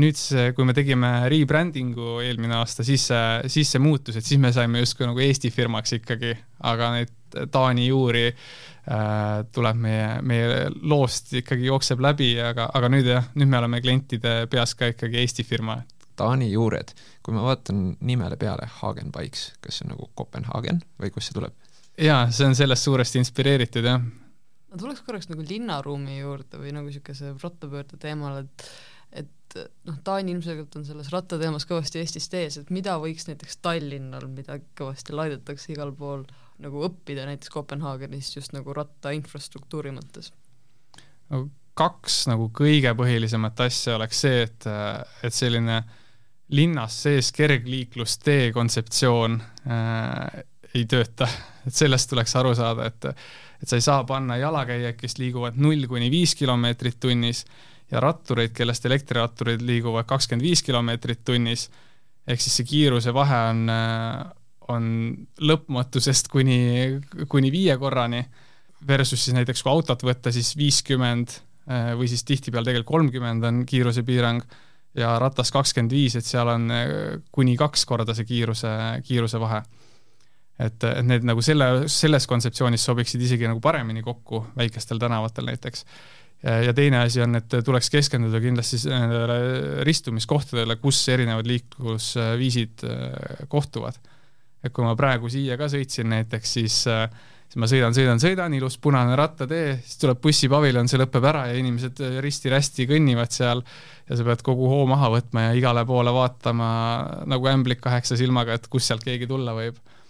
nüüd 0.00 0.16
see, 0.16 0.52
kui 0.56 0.64
me 0.64 0.74
tegime 0.76 1.10
rebranding'u 1.30 2.20
eelmine 2.24 2.56
aasta, 2.56 2.84
siis 2.86 3.04
see, 3.10 3.24
siis 3.52 3.72
see 3.74 3.82
muutus, 3.82 4.16
et 4.16 4.26
siis 4.26 4.40
me 4.40 4.52
saime 4.54 4.80
justkui 4.80 5.08
nagu 5.08 5.20
Eesti 5.20 5.52
firmaks 5.52 5.98
ikkagi, 5.98 6.32
aga 6.68 6.92
neid 6.96 7.18
Taani 7.52 7.86
juuri 7.86 8.26
äh, 8.28 9.42
tuleb 9.52 9.78
meie, 9.80 10.06
meie 10.28 10.66
loost 10.84 11.32
ikkagi 11.40 11.68
jookseb 11.70 12.02
läbi, 12.04 12.34
aga, 12.44 12.68
aga 12.76 12.90
nüüd 12.92 13.08
jah, 13.08 13.28
nüüd 13.40 13.48
me 13.52 13.60
oleme 13.60 13.80
klientide 13.84 14.34
peas 14.52 14.76
ka 14.76 14.92
ikkagi 14.92 15.20
Eesti 15.22 15.46
firma. 15.48 15.80
Taani 16.16 16.50
juured, 16.52 16.90
kui 17.24 17.32
ma 17.32 17.40
vaatan 17.46 17.94
nimele 18.04 18.36
peale, 18.36 18.66
Hagenbikes, 18.82 19.46
kas 19.64 19.78
see 19.78 19.86
on 19.86 19.94
nagu 19.94 20.10
Kopenhaagen 20.20 20.82
või 21.00 21.08
kust 21.12 21.30
see 21.30 21.38
tuleb? 21.38 21.56
jaa, 22.00 22.26
see 22.32 22.46
on 22.48 22.56
sellest 22.56 22.84
suuresti 22.84 23.20
inspireeritud, 23.20 23.84
jah. 23.88 24.00
ma 24.00 24.80
tuleks 24.80 25.00
korraks 25.06 25.28
nagu 25.32 25.44
linnaruumi 25.48 26.18
juurde 26.18 26.60
või 26.60 26.72
nagu 26.76 26.88
niisuguse 26.88 27.32
rattapöörde 27.40 27.96
teemal, 28.00 28.42
et 28.44 28.68
noh, 29.58 29.96
Taani 30.04 30.34
ilmselgelt 30.34 30.76
on 30.78 30.84
selles 30.86 31.10
rattateemas 31.12 31.66
kõvasti 31.68 32.02
Eestist 32.02 32.34
ees, 32.38 32.58
et 32.60 32.70
mida 32.74 32.96
võiks 33.02 33.26
näiteks 33.28 33.58
Tallinnal, 33.64 34.28
mida 34.32 34.58
kõvasti 34.78 35.16
laidetakse 35.16 35.72
igal 35.74 35.92
pool, 35.96 36.24
nagu 36.62 36.84
õppida 36.86 37.26
näiteks 37.28 37.52
Kopenhaagenist 37.52 38.38
just 38.38 38.54
nagu 38.56 38.74
ratta 38.76 39.14
infrastruktuuri 39.16 39.94
mõttes? 39.94 40.32
no 41.32 41.46
kaks 41.78 42.26
nagu 42.28 42.50
kõige 42.54 42.92
põhilisemat 42.96 43.60
asja 43.64 43.96
oleks 43.96 44.22
see, 44.24 44.42
et, 44.46 44.68
et 45.24 45.34
selline 45.34 45.82
linnas 46.52 46.98
sees 47.06 47.30
kergliiklustee 47.32 48.50
kontseptsioon 48.52 49.38
äh, 49.40 50.42
ei 50.74 50.84
tööta, 50.88 51.28
et 51.66 51.74
sellest 51.76 52.10
tuleks 52.10 52.36
aru 52.40 52.54
saada, 52.56 52.88
et 52.88 53.12
et 53.62 53.70
sa 53.70 53.78
ei 53.78 53.84
saa 53.84 54.02
panna 54.02 54.34
jalakäijaid, 54.40 54.96
kes 54.98 55.20
liiguvad 55.20 55.58
null 55.62 55.86
kuni 55.86 56.08
viis 56.10 56.34
kilomeetrit 56.34 56.96
tunnis 57.00 57.44
ja 57.92 58.00
rattureid, 58.00 58.54
kellest 58.56 58.86
elektriratturid 58.88 59.62
liiguvad 59.66 60.08
kakskümmend 60.08 60.46
viis 60.46 60.62
kilomeetrit 60.64 61.20
tunnis, 61.28 61.68
ehk 62.26 62.40
siis 62.40 62.60
see 62.60 62.68
kiiruse 62.68 63.12
vahe 63.14 63.40
on, 63.50 63.66
on 64.72 64.88
lõpmatusest 65.44 66.30
kuni, 66.32 66.58
kuni 67.28 67.52
viie 67.52 67.76
korrani, 67.80 68.22
versus 68.86 69.26
siis 69.26 69.36
näiteks 69.36 69.62
kui 69.62 69.70
autot 69.72 70.02
võtta, 70.06 70.32
siis 70.34 70.54
viiskümmend 70.58 71.36
või 71.98 72.08
siis 72.10 72.24
tihtipeale 72.26 72.66
tegelikult 72.66 72.90
kolmkümmend 72.96 73.44
on 73.46 73.60
kiirusepiirang 73.68 74.42
ja 74.98 75.12
ratas 75.22 75.52
kakskümmend 75.54 75.92
viis, 75.94 76.16
et 76.18 76.26
seal 76.26 76.48
on 76.50 76.66
kuni 77.32 77.54
kaks 77.60 77.84
korda 77.88 78.16
see 78.16 78.26
kiiruse, 78.28 78.72
kiiruse 79.06 79.40
vahe. 79.40 79.62
et, 80.58 80.84
et 80.84 81.06
need 81.06 81.24
nagu 81.26 81.42
selle, 81.42 81.88
selles 81.88 82.26
kontseptsioonis 82.26 82.84
sobiksid 82.84 83.22
isegi 83.22 83.46
nagu 83.48 83.60
paremini 83.60 84.02
kokku 84.02 84.44
väikestel 84.56 84.98
tänavatel 84.98 85.48
näiteks 85.52 85.86
ja 86.42 86.72
teine 86.74 87.02
asi 87.04 87.22
on, 87.22 87.38
et 87.38 87.58
tuleks 87.64 87.90
keskenduda 87.92 88.40
kindlasti 88.42 88.80
nendele 88.90 89.36
ristumiskohtadele, 89.86 90.76
kus 90.82 91.02
erinevad 91.12 91.46
liiklusviisid 91.46 92.86
äh, 92.88 93.44
kohtuvad. 93.48 94.00
et 94.62 94.70
kui 94.70 94.86
ma 94.86 94.94
praegu 94.94 95.30
siia 95.30 95.56
ka 95.58 95.66
sõitsin 95.70 96.10
näiteks, 96.10 96.56
siis 96.58 96.80
äh, 96.90 97.06
siis 97.46 97.60
ma 97.60 97.68
sõidan, 97.70 97.94
sõidan, 97.94 98.20
sõidan, 98.22 98.54
ilus 98.56 98.78
punane 98.82 99.16
rattatee, 99.18 99.76
siis 99.84 99.98
tuleb 100.02 100.22
bussipaviljon, 100.22 100.88
see 100.88 101.00
lõpeb 101.02 101.26
ära 101.30 101.46
ja 101.50 101.56
inimesed 101.60 102.02
äh, 102.02 102.18
risti-rästi 102.24 102.88
kõnnivad 102.90 103.34
seal 103.34 103.62
ja 104.08 104.18
sa 104.18 104.26
pead 104.26 104.42
kogu 104.46 104.70
hoo 104.70 104.86
maha 104.90 105.12
võtma 105.14 105.48
ja 105.48 105.56
igale 105.58 105.86
poole 105.86 106.14
vaatama 106.14 106.68
nagu 107.30 107.50
ämblik 107.54 107.82
kaheksa 107.84 108.18
silmaga, 108.18 108.58
et 108.58 108.70
kust 108.72 108.90
sealt 108.90 109.06
keegi 109.06 109.30
tulla 109.30 109.54
võib 109.54 109.78
Äh, 109.78 110.01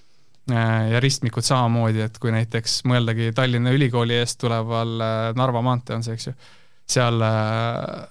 ja 0.50 1.00
ristmikud 1.00 1.44
samamoodi, 1.46 2.02
et 2.06 2.16
kui 2.18 2.32
näiteks 2.34 2.80
mõeldagi 2.90 3.30
Tallinna 3.36 3.70
Ülikooli 3.74 4.16
eest 4.18 4.40
tuleval 4.42 4.96
äh, 4.98 5.20
Narva 5.38 5.62
maantee 5.62 5.96
on 5.96 6.02
see, 6.02 6.16
eks 6.18 6.30
ju, 6.30 6.34
seal 6.96 7.22
äh, 7.26 8.08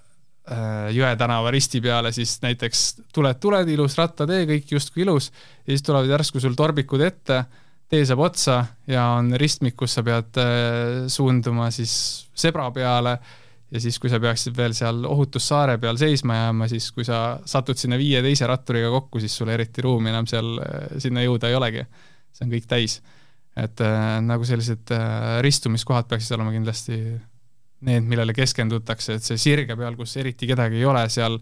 Jõe 0.91 1.11
tänava 1.15 1.51
risti 1.53 1.79
peale, 1.83 2.09
siis 2.11 2.33
näiteks 2.43 2.79
tuled, 3.13 3.37
tuled, 3.39 3.69
ilus 3.71 3.93
rattatee, 3.99 4.41
kõik 4.49 4.73
justkui 4.73 5.05
ilus, 5.05 5.29
ja 5.63 5.69
siis 5.69 5.85
tulevad 5.85 6.09
järsku 6.11 6.41
sul 6.43 6.57
torbikud 6.59 7.03
ette, 7.05 7.43
tee 7.91 8.01
saab 8.07 8.23
otsa 8.25 8.57
ja 8.89 9.05
on 9.19 9.29
ristmik, 9.39 9.77
kus 9.79 9.95
sa 9.95 10.03
pead 10.03 10.39
suunduma 11.11 11.69
siis 11.71 11.93
sebra 12.35 12.65
peale 12.73 13.13
ja 13.71 13.79
siis, 13.83 13.99
kui 14.01 14.11
sa 14.11 14.19
peaksid 14.19 14.57
veel 14.57 14.75
seal 14.75 15.05
ohutussaare 15.07 15.77
peal 15.79 15.99
seisma 16.01 16.39
jääma, 16.39 16.67
siis 16.71 16.89
kui 16.95 17.05
sa 17.07 17.37
satud 17.47 17.79
sinna 17.79 17.99
viie 18.01 18.19
teise 18.25 18.49
ratturiga 18.49 18.89
kokku, 18.91 19.21
siis 19.23 19.35
sul 19.37 19.51
eriti 19.53 19.85
ruumi 19.85 20.11
enam 20.11 20.27
seal 20.27 20.57
sinna 20.99 21.23
jõuda 21.27 21.51
ei 21.51 21.59
olegi 21.59 21.85
see 22.31 22.47
on 22.47 22.53
kõik 22.53 22.69
täis. 22.69 23.01
et 23.57 23.81
äh, 23.83 24.21
nagu 24.23 24.45
sellised 24.47 24.93
äh, 24.95 25.41
ristumiskohad 25.43 26.07
peaksid 26.07 26.37
olema 26.37 26.53
kindlasti 26.55 26.97
need, 27.87 28.05
millele 28.07 28.33
keskendutakse, 28.37 29.17
et 29.17 29.25
see 29.25 29.39
sirge 29.41 29.75
peal, 29.77 29.97
kus 29.99 30.15
eriti 30.21 30.47
kedagi 30.49 30.79
ei 30.79 30.85
ole, 30.87 31.01
seal 31.11 31.39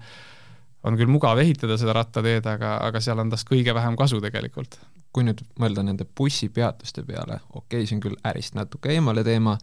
on 0.87 0.95
küll 0.97 1.11
mugav 1.11 1.37
ehitada 1.41 1.75
seda 1.77 1.93
rattateed, 1.97 2.47
aga, 2.47 2.77
aga 2.87 3.01
seal 3.03 3.19
on 3.19 3.29
tast 3.29 3.47
kõige 3.49 3.75
vähem 3.75 3.99
kasu 3.99 4.21
tegelikult. 4.23 4.79
kui 5.09 5.23
nüüd 5.25 5.39
mõelda 5.57 5.81
nende 5.81 6.05
bussipeatuste 6.05 7.01
peale, 7.01 7.39
okei 7.49 7.79
okay,, 7.79 7.85
see 7.89 7.95
on 7.97 8.01
küll 8.03 8.17
ärist 8.29 8.53
natuke 8.53 8.91
eemale 8.93 9.23
teema, 9.25 9.55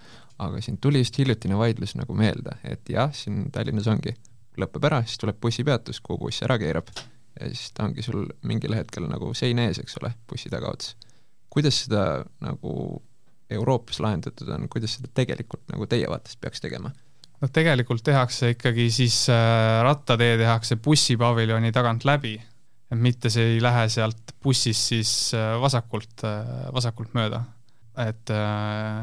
aga 0.43 0.59
siin 0.61 0.81
tuli 0.83 0.99
just 0.99 1.19
hiljutine 1.21 1.55
vaidlus 1.55 1.95
nagu 1.95 2.17
meelde, 2.19 2.57
et 2.67 2.91
jah, 2.91 3.13
siin 3.15 3.45
Tallinnas 3.55 3.87
ongi, 3.87 4.17
lõpeb 4.59 4.89
ära, 4.91 5.05
siis 5.07 5.23
tuleb 5.23 5.39
bussipeatus, 5.39 6.03
kuhu 6.03 6.25
buss 6.25 6.43
ära 6.43 6.59
keerab 6.59 6.91
ja 7.41 7.51
siis 7.53 7.71
ta 7.77 7.87
ongi 7.87 8.03
sul 8.03 8.27
mingil 8.43 8.75
hetkel 8.75 9.07
nagu 9.07 9.31
sein 9.39 9.63
ees, 9.63 9.79
eks 9.79 10.01
ole, 10.01 10.11
bussi 10.27 10.51
tagaots 10.51 10.97
kuidas 11.57 11.83
seda 11.87 12.05
nagu 12.45 13.01
Euroopas 13.57 14.01
lahendatud 14.03 14.49
on, 14.53 14.67
kuidas 14.69 14.97
seda 14.99 15.09
tegelikult 15.15 15.65
nagu 15.73 15.87
teie 15.89 16.09
vaatest 16.11 16.41
peaks 16.43 16.61
tegema? 16.61 16.91
no 17.41 17.49
tegelikult 17.53 18.05
tehakse 18.05 18.55
ikkagi 18.55 18.89
siis 18.93 19.27
äh, 19.33 19.81
rattatee 19.85 20.37
tehakse 20.41 20.79
bussipaviljoni 20.83 21.73
tagant 21.73 22.07
läbi, 22.09 22.35
mitte 22.97 23.31
see 23.33 23.55
ei 23.55 23.63
lähe 23.63 23.87
sealt 23.93 24.35
bussist 24.43 24.93
siis 24.93 25.13
äh, 25.37 25.55
vasakult, 25.61 26.25
äh, 26.25 26.69
vasakult 26.75 27.17
mööda. 27.17 27.45
et, 27.97 28.29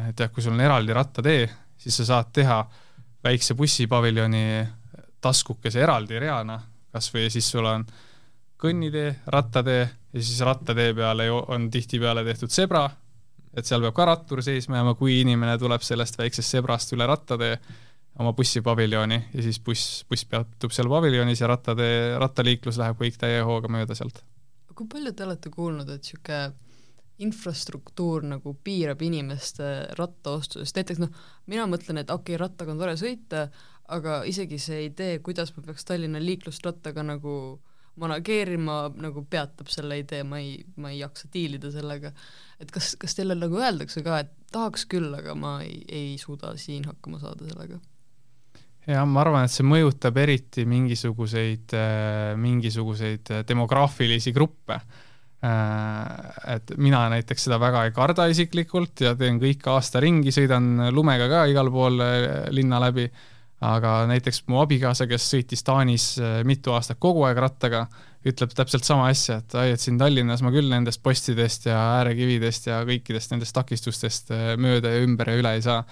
et 0.09 0.19
jah, 0.19 0.29
kui 0.29 0.43
sul 0.45 0.53
on 0.53 0.61
eraldi 0.61 0.93
rattatee, 0.93 1.47
siis 1.81 1.95
sa 1.97 2.05
saad 2.11 2.29
teha 2.33 2.59
väikse 3.25 3.55
bussipaviljoni 3.57 4.43
taskukese 5.23 5.81
eraldi 5.81 6.19
reana, 6.21 6.59
kas 6.93 7.07
või 7.13 7.29
siis 7.33 7.47
sul 7.49 7.65
on 7.65 7.87
äh, 7.87 8.12
kõnnitee, 8.63 9.13
rattatee 9.33 9.81
ja 10.13 10.21
siis 10.21 10.41
rattatee 10.45 10.93
peale 10.95 11.29
on 11.31 11.69
tihtipeale 11.71 12.23
tehtud 12.25 12.51
sebra, 12.53 12.83
et 13.53 13.67
seal 13.67 13.83
peab 13.83 13.95
ka 13.97 14.05
rattur 14.07 14.43
seisma 14.45 14.79
jääma, 14.79 14.95
kui 14.99 15.19
inimene 15.21 15.57
tuleb 15.61 15.83
sellest 15.85 16.17
väiksest 16.19 16.55
sebrast 16.55 16.93
üle 16.95 17.07
rattatee 17.09 17.57
oma 18.21 18.33
bussipaviljoni 18.37 19.17
ja 19.33 19.45
siis 19.45 19.59
buss, 19.63 20.03
buss 20.09 20.25
peatub 20.29 20.73
seal 20.73 20.89
paviljonis 20.89 21.41
ja 21.41 21.49
rattatee, 21.49 22.13
rattaliiklus 22.21 22.77
läheb 22.81 22.99
kõik 22.99 23.17
täie 23.19 23.41
hooga 23.45 23.71
mööda 23.73 23.97
sealt. 23.97 24.23
kui 24.73 24.87
palju 24.89 25.11
te 25.13 25.25
olete 25.25 25.49
kuulnud, 25.53 25.89
et 25.89 26.01
niisugune 26.01 26.53
infrastruktuur 27.21 28.23
nagu 28.25 28.55
piirab 28.65 29.01
inimeste 29.05 29.67
rattaostust, 29.99 30.73
näiteks 30.75 31.01
noh, 31.01 31.11
mina 31.45 31.67
mõtlen, 31.69 32.01
et 32.01 32.09
okei 32.09 32.33
okay,, 32.33 32.41
rattaga 32.41 32.73
on 32.73 32.81
tore 32.81 32.95
sõita, 32.97 33.43
aga 33.93 34.23
isegi 34.25 34.57
see 34.57 34.87
idee, 34.87 35.19
kuidas 35.25 35.53
ma 35.53 35.61
peaks 35.67 35.85
Tallinna 35.85 36.21
liiklust 36.21 36.65
rattaga 36.65 37.05
nagu 37.05 37.35
äh, 37.53 37.72
manageerima 38.01 38.87
nagu 38.97 39.23
peatab 39.29 39.69
selle 39.71 39.99
idee, 40.01 40.23
ma 40.25 40.39
ei, 40.41 40.57
ma 40.81 40.91
ei 40.93 40.99
jaksa 41.03 41.29
diilida 41.33 41.71
sellega. 41.73 42.13
et 42.59 42.71
kas, 42.73 42.93
kas 42.99 43.17
teile 43.17 43.35
nagu 43.37 43.59
öeldakse 43.59 44.03
ka, 44.05 44.23
et 44.23 44.31
tahaks 44.53 44.87
küll, 44.89 45.11
aga 45.17 45.35
ma 45.37 45.59
ei, 45.65 45.81
ei 45.89 46.13
suuda 46.21 46.55
siin 46.57 46.87
hakkama 46.89 47.21
saada 47.21 47.45
sellega? 47.49 47.79
jah, 48.87 49.05
ma 49.07 49.23
arvan, 49.23 49.47
et 49.47 49.53
see 49.53 49.65
mõjutab 49.67 50.17
eriti 50.23 50.65
mingisuguseid, 50.69 51.73
äh, 51.77 52.33
mingisuguseid 52.39 53.33
demograafilisi 53.47 54.33
gruppe. 54.35 54.79
Äh, 55.43 56.55
et 56.55 56.73
mina 56.79 57.05
näiteks 57.11 57.45
seda 57.47 57.59
väga 57.59 57.85
ei 57.87 57.93
karda 57.95 58.29
isiklikult 58.31 59.03
ja 59.03 59.11
teen 59.19 59.41
kõik 59.41 59.67
aasta 59.71 59.99
ringi, 60.03 60.31
sõidan 60.31 60.89
lumega 60.95 61.27
ka 61.31 61.45
igal 61.51 61.71
pool 61.71 61.99
äh, 62.03 62.27
linna 62.55 62.79
läbi 62.83 63.09
aga 63.63 63.91
näiteks 64.09 64.43
mu 64.51 64.59
abikaasa, 64.63 65.07
kes 65.09 65.25
sõitis 65.33 65.63
Taanis 65.65 66.07
äh, 66.19 66.41
mitu 66.47 66.73
aastat 66.75 66.99
kogu 67.01 67.23
aeg 67.27 67.39
rattaga, 67.43 67.85
ütleb 68.27 68.53
täpselt 68.55 68.87
sama 68.87 69.09
asja, 69.11 69.39
et 69.43 69.55
ai, 69.59 69.67
et 69.75 69.83
siin 69.83 69.99
Tallinnas 69.99 70.43
ma 70.43 70.51
küll 70.53 70.71
nendest 70.71 71.03
postidest 71.03 71.67
ja 71.67 71.77
äärekividest 71.99 72.69
ja 72.71 72.81
kõikidest 72.87 73.35
nendest 73.35 73.55
takistustest 73.55 74.33
äh, 74.35 74.53
mööda 74.59 74.93
ja 74.93 75.03
ümber 75.05 75.31
ja 75.31 75.39
üle 75.39 75.53
ei 75.57 75.63
saa. 75.65 75.83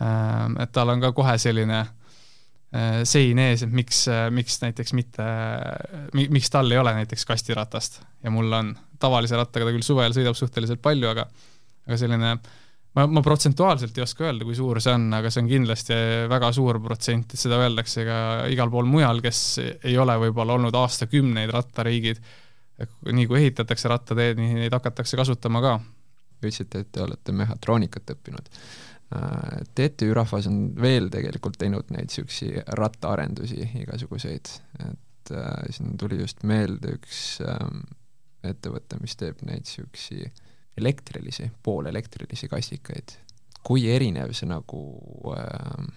Ähm, 0.00 0.56
et 0.62 0.72
tal 0.74 0.92
on 0.92 1.02
ka 1.02 1.12
kohe 1.16 1.34
selline 1.42 1.80
äh, 1.80 3.02
sein 3.08 3.42
ees, 3.42 3.66
et 3.66 3.74
miks, 3.74 4.06
miks 4.34 4.60
näiteks 4.62 4.94
mitte, 4.96 5.26
miks 6.14 6.52
tal 6.52 6.70
ei 6.70 6.80
ole 6.80 6.94
näiteks 7.02 7.26
kastiratast 7.28 8.00
ja 8.24 8.32
mul 8.34 8.52
on. 8.60 8.74
tavalise 9.00 9.36
rattaga 9.36 9.64
ta 9.64 9.72
küll 9.72 9.84
suvel 9.84 10.12
sõidab 10.12 10.36
suhteliselt 10.36 10.82
palju, 10.84 11.08
aga, 11.08 11.24
aga 11.88 11.96
selline 11.96 12.34
äh, 12.36 12.58
ma, 12.96 13.06
ma 13.06 13.22
protsentuaalselt 13.22 13.98
ei 13.98 14.04
oska 14.04 14.26
öelda, 14.26 14.46
kui 14.46 14.56
suur 14.58 14.80
see 14.82 14.94
on, 14.96 15.08
aga 15.16 15.30
see 15.30 15.44
on 15.44 15.50
kindlasti 15.50 15.96
väga 16.30 16.50
suur 16.56 16.80
protsent, 16.82 17.34
et 17.34 17.42
seda 17.42 17.60
öeldakse 17.62 18.04
ka 18.08 18.18
igal 18.52 18.72
pool 18.72 18.88
mujal, 18.90 19.22
kes 19.24 19.42
ei 19.62 19.96
ole 20.00 20.16
võib-olla 20.26 20.58
olnud 20.58 20.78
aastakümneid 20.82 21.52
rattariigid. 21.54 22.22
nii 23.12 23.26
kui 23.28 23.42
ehitatakse 23.42 23.90
rattateed, 23.92 24.38
nii 24.40 24.62
neid 24.62 24.76
hakatakse 24.76 25.18
kasutama 25.20 25.60
ka. 25.64 25.80
ütlesite, 26.40 26.80
et 26.80 26.92
te 26.92 27.02
olete 27.04 27.32
mehhatroonikat 27.36 28.14
õppinud. 28.14 28.46
Äh, 29.12 29.60
TTÜ 29.76 30.14
Rahvas 30.14 30.46
on 30.48 30.70
veel 30.80 31.10
tegelikult 31.12 31.58
teinud 31.60 31.90
neid 31.92 32.08
niisuguseid 32.08 32.62
rattaarendusi 32.78 33.66
igasuguseid, 33.82 34.52
et 34.86 35.32
äh, 35.34 35.64
siin 35.76 35.98
tuli 36.00 36.20
just 36.22 36.46
meelde 36.48 36.94
üks 36.96 37.42
äh, 37.44 37.66
ettevõte, 38.46 38.96
mis 39.02 39.18
teeb 39.20 39.42
neid 39.44 39.66
niisuguseid 39.66 40.46
elektrilisi, 40.78 41.50
poolelektrilisi 41.62 42.48
kastikaid. 42.48 43.16
kui 43.62 43.90
erinev 43.92 44.32
see 44.32 44.48
nagu 44.48 44.78
äh, 45.36 45.88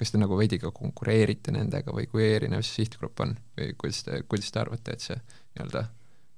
kas 0.00 0.14
te 0.14 0.20
nagu 0.20 0.36
veidi 0.38 0.56
ka 0.60 0.70
konkureerite 0.72 1.52
nendega 1.52 1.92
või 1.92 2.06
kui 2.08 2.24
erinev 2.24 2.62
see 2.64 2.84
sihtgrupp 2.84 3.20
on 3.20 3.34
või 3.58 3.74
kuidas 3.76 4.04
te, 4.06 4.22
kuidas 4.28 4.52
te 4.52 4.62
arvate, 4.62 4.96
et 4.96 5.04
see 5.04 5.18
nii-öelda 5.18 5.84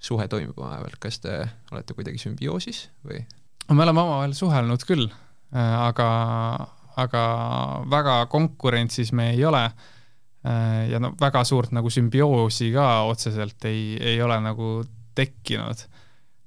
suhe 0.02 0.26
toimub 0.28 0.58
omavahel, 0.58 0.98
kas 1.02 1.20
te 1.22 1.36
olete 1.70 1.94
kuidagi 1.94 2.18
sümbioosis 2.18 2.88
või? 3.06 3.22
me 3.70 3.84
oleme 3.84 4.02
omavahel 4.02 4.34
suhelnud 4.34 4.82
küll, 4.88 5.06
äh, 5.54 5.74
aga, 5.86 6.08
aga 6.98 7.24
väga 7.90 8.16
konkurentsis 8.32 9.12
me 9.14 9.30
ei 9.36 9.44
ole. 9.46 9.62
Äh, 10.42 10.88
ja 10.90 10.98
no 10.98 11.12
väga 11.20 11.44
suurt 11.46 11.70
nagu 11.70 11.90
sümbioosi 11.90 12.72
ka 12.74 13.04
otseselt 13.06 13.64
ei, 13.70 13.94
ei 14.00 14.18
ole 14.22 14.40
nagu 14.42 14.80
tekkinud. 15.14 15.86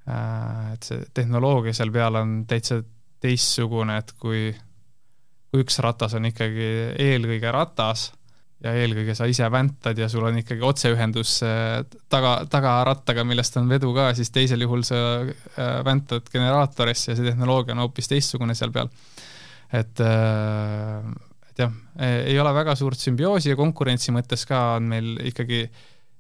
Äh, 0.06 0.74
et 0.76 0.86
see 0.86 1.02
tehnoloogia 1.18 1.74
seal 1.74 1.92
peal 1.94 2.20
on 2.20 2.38
täitsa 2.50 2.82
teistsugune, 3.24 3.98
et 3.98 4.14
kui 4.22 4.52
kui 5.56 5.64
üks 5.64 5.80
ratas 5.84 6.14
on 6.18 6.28
ikkagi 6.28 6.70
eelkõige 7.00 7.52
ratas 7.56 8.10
ja 8.64 8.74
eelkõige 8.76 9.16
sa 9.16 9.28
ise 9.30 9.48
väntad 9.52 9.98
ja 10.00 10.08
sul 10.12 10.26
on 10.28 10.40
ikkagi 10.42 10.64
otseühendus 10.66 11.38
taga, 12.12 12.38
tagarattaga, 12.52 13.24
millest 13.28 13.56
on 13.62 13.70
vedu 13.72 13.92
ka, 13.96 14.10
siis 14.18 14.32
teisel 14.36 14.66
juhul 14.66 14.84
sa 14.88 14.98
äh, 15.24 15.78
väntad 15.86 16.28
generaatorisse 16.32 17.14
ja 17.14 17.20
see 17.20 17.30
tehnoloogia 17.30 17.76
on 17.76 17.86
hoopis 17.86 18.12
teistsugune 18.12 18.56
seal 18.58 18.74
peal. 18.76 18.92
et, 19.72 20.02
äh, 20.04 21.10
et 21.50 21.66
jah, 21.66 21.76
ei 22.04 22.40
ole 22.40 22.54
väga 22.54 22.76
suurt 22.76 23.00
sümbioosi 23.00 23.54
ja 23.54 23.60
konkurentsi 23.60 24.14
mõttes 24.16 24.44
ka 24.50 24.76
on 24.80 24.90
meil 24.92 25.16
ikkagi 25.32 25.66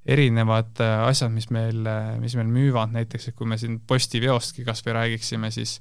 erinevad 0.05 0.81
äh, 0.83 1.07
asjad, 1.07 1.33
mis 1.33 1.49
meil, 1.53 1.85
mis 2.21 2.35
meil 2.37 2.49
müüvad, 2.49 2.93
näiteks 2.93 3.31
et 3.31 3.37
kui 3.37 3.47
me 3.49 3.57
siin 3.57 3.79
postiveostki 3.87 4.65
kas 4.67 4.83
või 4.85 4.99
räägiksime, 4.99 5.51
siis 5.53 5.79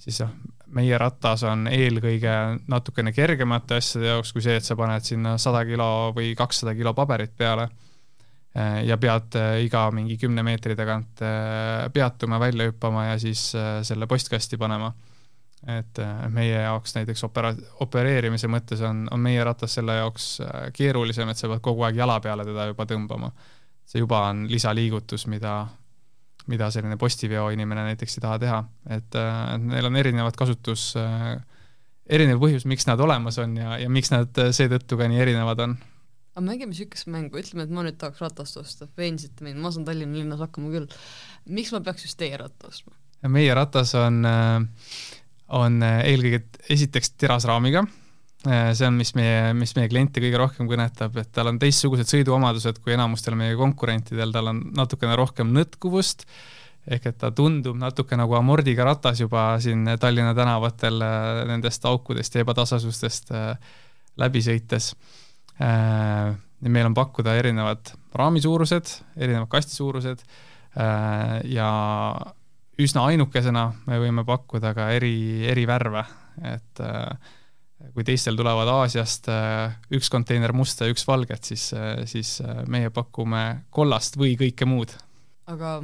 siis 0.00 0.22
noh, 0.22 0.32
meie 0.76 0.98
ratas 0.98 1.44
on 1.48 1.66
eelkõige 1.70 2.32
natukene 2.70 3.12
kergemate 3.12 3.80
asjade 3.80 4.08
jaoks 4.08 4.32
kui 4.32 4.44
see, 4.44 4.56
et 4.56 4.66
sa 4.66 4.76
paned 4.78 5.04
sinna 5.04 5.36
sada 5.42 5.62
kilo 5.68 6.10
või 6.16 6.32
kakssada 6.38 6.74
kilo 6.78 6.94
paberit 6.96 7.34
peale 7.36 7.66
eh, 8.54 8.80
ja 8.88 8.96
pead 9.02 9.36
iga 9.66 9.84
mingi 9.94 10.16
kümne 10.20 10.44
meetri 10.46 10.76
tagant 10.78 11.20
peatuma, 11.92 12.40
välja 12.40 12.70
hüppama 12.70 13.10
ja 13.10 13.20
siis 13.20 13.50
selle 13.52 14.08
postkasti 14.10 14.56
panema. 14.60 14.92
et 15.68 15.98
meie 16.32 16.62
jaoks 16.62 16.94
näiteks 16.96 17.24
opera-, 17.26 17.56
opereerimise 17.84 18.48
mõttes 18.48 18.80
on, 18.80 19.04
on 19.12 19.20
meie 19.20 19.44
ratas 19.44 19.74
selle 19.76 19.98
jaoks 19.98 20.38
keerulisem, 20.72 21.28
et 21.28 21.36
sa 21.36 21.50
pead 21.52 21.60
kogu 21.60 21.84
aeg 21.84 22.00
jala 22.00 22.16
peale 22.20 22.46
teda 22.48 22.70
juba 22.70 22.86
tõmbama. 22.88 23.28
See 23.90 24.02
juba 24.02 24.22
on 24.30 24.44
lisaliigutus, 24.50 25.26
mida, 25.30 25.54
mida 26.50 26.70
selline 26.70 26.98
postiveo 27.00 27.48
inimene 27.54 27.88
näiteks 27.90 28.18
ei 28.18 28.24
taha 28.24 28.38
teha, 28.42 28.58
et, 28.96 29.16
äh, 29.18 29.54
neil 29.62 29.88
on 29.90 29.98
erinevad 29.98 30.38
kasutus, 30.38 30.92
äh, 31.00 31.32
erinev 32.10 32.42
põhjus, 32.42 32.66
miks 32.70 32.86
nad 32.86 33.02
olemas 33.02 33.40
on 33.42 33.56
ja, 33.58 33.76
ja 33.82 33.90
miks 33.90 34.12
nad 34.14 34.42
äh, 34.42 34.52
seetõttu 34.54 34.98
ka 35.00 35.10
nii 35.10 35.22
erinevad 35.26 35.64
on. 35.66 35.76
aga 36.30 36.44
mängime 36.46 36.70
niisugust 36.70 37.10
mängu, 37.10 37.40
ütleme, 37.42 37.66
et 37.66 37.74
ma 37.74 37.82
nüüd 37.86 37.98
tahaks 37.98 38.22
ratast 38.22 38.60
osta, 38.60 38.86
veensite 38.98 39.46
mind, 39.46 39.58
ma 39.62 39.74
saan 39.74 39.88
Tallinna 39.88 40.22
linnas 40.22 40.42
hakkama 40.44 40.70
küll. 40.76 40.86
miks 41.50 41.74
ma 41.74 41.82
peaks 41.82 42.06
just 42.06 42.18
teie 42.20 42.38
ratta 42.38 42.70
ostma? 42.70 42.94
meie 43.28 43.52
ratas 43.52 43.90
on, 43.98 44.22
on 45.60 45.82
eelkõige 45.82 46.44
esiteks 46.72 47.18
terasraamiga 47.20 47.82
see 48.44 48.86
on, 48.86 48.96
mis 48.96 49.12
meie, 49.18 49.52
mis 49.56 49.74
meie 49.76 49.90
kliente 49.92 50.22
kõige 50.22 50.38
rohkem 50.40 50.68
kõnetab, 50.70 51.18
et 51.20 51.28
tal 51.34 51.50
on 51.50 51.58
teistsugused 51.60 52.08
sõiduomadused 52.08 52.80
kui 52.80 52.94
enamustel 52.96 53.36
meie 53.36 53.56
konkurentidel, 53.58 54.32
tal 54.32 54.48
on 54.52 54.62
natukene 54.76 55.16
rohkem 55.18 55.52
nõtkuvust, 55.52 56.24
ehk 56.88 57.10
et 57.10 57.18
ta 57.20 57.28
tundub 57.36 57.76
natuke 57.76 58.16
nagu 58.16 58.38
amordiga 58.38 58.86
ratas 58.88 59.20
juba 59.20 59.52
siin 59.60 59.84
Tallinna 60.00 60.32
tänavatel 60.36 61.04
äh, 61.04 61.42
nendest 61.50 61.84
aukudest 61.84 62.34
ja 62.34 62.46
ebatasasustest 62.46 63.34
äh, 63.36 63.76
läbi 64.20 64.42
sõites. 64.44 64.94
meil 65.60 66.86
on 66.86 66.94
pakkuda 66.96 67.34
erinevad 67.36 67.90
raamisuurused, 68.16 68.88
erinevad 69.20 69.48
kastisuurused 69.52 70.22
ja 71.52 71.66
üsna 72.80 73.04
ainukesena 73.10 73.66
me 73.86 73.98
võime 74.00 74.24
pakkuda 74.24 74.72
ka 74.76 74.88
eri, 74.96 75.44
eri 75.50 75.66
värve, 75.68 76.04
et 76.48 76.82
äh, 76.84 77.36
kui 77.94 78.04
teistel 78.06 78.36
tulevad 78.38 78.68
Aasiast 78.70 79.28
äh, 79.32 79.76
üks 79.96 80.10
konteiner 80.12 80.52
musta 80.56 80.86
ja 80.86 80.94
üks 80.94 81.06
valget, 81.08 81.46
siis, 81.48 81.70
äh, 81.76 82.04
siis 82.10 82.38
äh, 82.44 82.62
meie 82.70 82.90
pakume 82.94 83.66
kollast 83.74 84.18
või 84.20 84.36
kõike 84.40 84.68
muud. 84.68 84.94
aga 85.50 85.80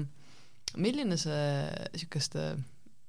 milline 0.77 1.17
see 1.19 1.47
niisuguste 1.95 2.55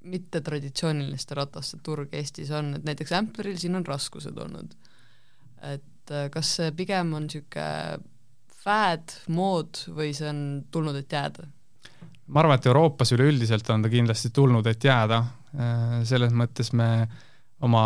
mittetraditsiooniliste 0.07 1.35
rataste 1.35 1.81
turg 1.83 2.13
Eestis 2.15 2.51
on, 2.55 2.77
et 2.77 2.85
näiteks 2.87 3.11
Amperil 3.17 3.57
siin 3.59 3.75
on 3.77 3.85
raskused 3.85 4.37
olnud. 4.37 4.73
et 5.73 6.15
kas 6.31 6.55
see 6.59 6.71
pigem 6.71 7.13
on 7.17 7.27
niisugune 7.27 7.99
fad, 8.63 9.13
mood 9.31 9.83
või 9.95 10.13
see 10.15 10.29
on 10.29 10.41
tulnud, 10.71 10.95
et 10.95 11.11
jääda? 11.11 11.47
ma 12.27 12.41
arvan, 12.41 12.57
et 12.57 12.65
Euroopas 12.67 13.13
üleüldiselt 13.15 13.69
on 13.71 13.83
ta 13.85 13.91
kindlasti 13.91 14.31
tulnud, 14.35 14.65
et 14.67 14.83
jääda, 14.83 15.21
selles 16.07 16.33
mõttes 16.35 16.73
me 16.75 16.89
oma 17.63 17.85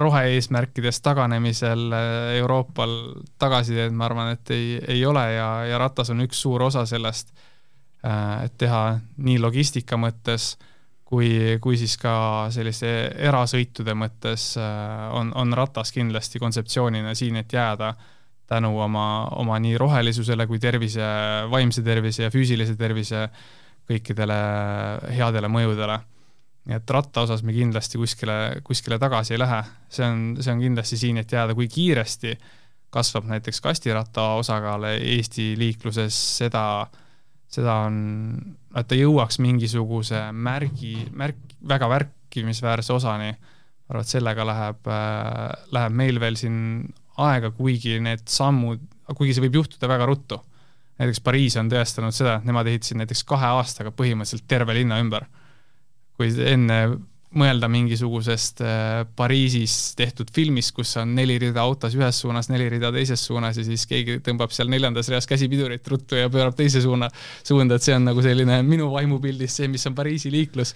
rohe-eesmärkidest 0.00 1.02
taganemisel 1.04 1.92
äh, 1.92 2.38
Euroopal 2.38 2.96
tagasiteed, 3.38 3.92
ma 3.92 4.08
arvan, 4.08 4.32
et 4.36 4.52
ei, 4.54 4.74
ei 4.96 5.04
ole 5.06 5.24
ja, 5.34 5.50
ja 5.68 5.78
ratas 5.80 6.10
on 6.14 6.24
üks 6.24 6.40
suur 6.40 6.62
osa 6.70 6.86
sellest, 6.88 7.34
äh, 8.06 8.46
et 8.46 8.56
teha 8.60 8.82
nii 9.20 9.38
logistika 9.42 9.98
mõttes 10.00 10.54
kui, 11.04 11.58
kui 11.60 11.78
siis 11.80 11.96
ka 12.00 12.14
selliste 12.54 12.90
erasõitude 13.28 13.96
mõttes 13.98 14.54
äh, 14.60 15.08
on, 15.16 15.34
on 15.36 15.52
ratas 15.58 15.92
kindlasti 15.92 16.40
kontseptsioonina 16.42 17.14
siin, 17.18 17.40
et 17.42 17.52
jääda 17.52 17.94
tänu 18.50 18.72
oma, 18.82 19.28
oma 19.38 19.58
nii 19.62 19.76
rohelisusele 19.78 20.46
kui 20.50 20.58
tervise, 20.58 21.04
vaimse 21.50 21.84
tervise 21.86 22.24
ja 22.24 22.32
füüsilise 22.34 22.74
tervise 22.78 23.28
kõikidele 23.90 24.40
headele 25.12 25.50
mõjudele 25.50 26.00
nii 26.68 26.76
et 26.76 26.92
ratta 26.92 27.24
osas 27.24 27.42
me 27.46 27.54
kindlasti 27.56 27.98
kuskile, 28.00 28.36
kuskile 28.64 28.98
tagasi 29.00 29.34
ei 29.34 29.40
lähe, 29.40 29.60
see 29.92 30.06
on, 30.06 30.24
see 30.40 30.52
on 30.52 30.64
kindlasti 30.64 30.98
siin, 31.00 31.20
et 31.22 31.32
jääda, 31.32 31.56
kui 31.56 31.68
kiiresti 31.72 32.34
kasvab 32.92 33.28
näiteks 33.30 33.60
kastiratta 33.64 34.32
osakaal 34.40 34.88
Eesti 34.90 35.52
liikluses, 35.58 36.16
seda, 36.40 36.64
seda 37.50 37.76
on, 37.86 37.96
et 38.76 38.90
ta 38.90 38.98
jõuaks 38.98 39.40
mingisuguse 39.42 40.26
märgi, 40.34 40.96
märk, 41.16 41.56
väga 41.70 41.88
märkimisväärse 41.94 42.94
osani, 42.96 43.32
ma 43.32 43.94
arvan, 43.94 44.06
et 44.06 44.14
sellega 44.14 44.46
läheb 44.46 44.90
äh,, 44.90 45.40
läheb 45.76 45.98
meil 46.02 46.20
veel 46.22 46.38
siin 46.40 46.60
aega, 47.20 47.52
kuigi 47.54 47.98
need 48.02 48.26
sammud, 48.30 48.82
kuigi 49.16 49.36
see 49.36 49.46
võib 49.46 49.62
juhtuda 49.62 49.88
väga 49.90 50.06
ruttu. 50.10 50.42
näiteks 51.00 51.22
Pariis 51.24 51.56
on 51.56 51.70
tõestanud 51.72 52.12
seda, 52.12 52.36
et 52.36 52.48
nemad 52.48 52.68
ehitasid 52.68 52.98
näiteks 53.00 53.24
kahe 53.24 53.54
aastaga 53.56 53.94
põhimõtteliselt 53.96 54.50
terve 54.50 54.74
linna 54.76 54.98
ümber 55.00 55.24
kui 56.20 56.34
enne 56.44 56.82
mõelda 57.38 57.68
mingisugusest 57.70 58.62
äh, 58.64 59.04
Pariisis 59.16 59.94
tehtud 59.98 60.32
filmist, 60.34 60.72
kus 60.74 60.96
on 60.98 61.12
neli 61.14 61.36
rida 61.38 61.62
autos 61.62 61.94
ühes 61.94 62.18
suunas, 62.24 62.48
neli 62.50 62.66
rida 62.72 62.90
teises 62.94 63.22
suunas 63.22 63.60
ja 63.60 63.64
siis 63.66 63.86
keegi 63.90 64.18
tõmbab 64.26 64.50
seal 64.54 64.70
neljandas 64.72 65.08
reas 65.12 65.30
käsipidurit 65.30 65.86
ruttu 65.92 66.18
ja 66.18 66.30
pöörab 66.32 66.58
teise 66.58 66.82
suuna, 66.82 67.10
suunda, 67.46 67.78
et 67.78 67.86
see 67.86 67.94
on 67.94 68.08
nagu 68.10 68.24
selline 68.24 68.60
minu 68.66 68.90
vaimupildis 68.90 69.60
see, 69.60 69.70
mis 69.70 69.86
on 69.86 69.94
Pariisi 69.98 70.32
liiklus, 70.34 70.74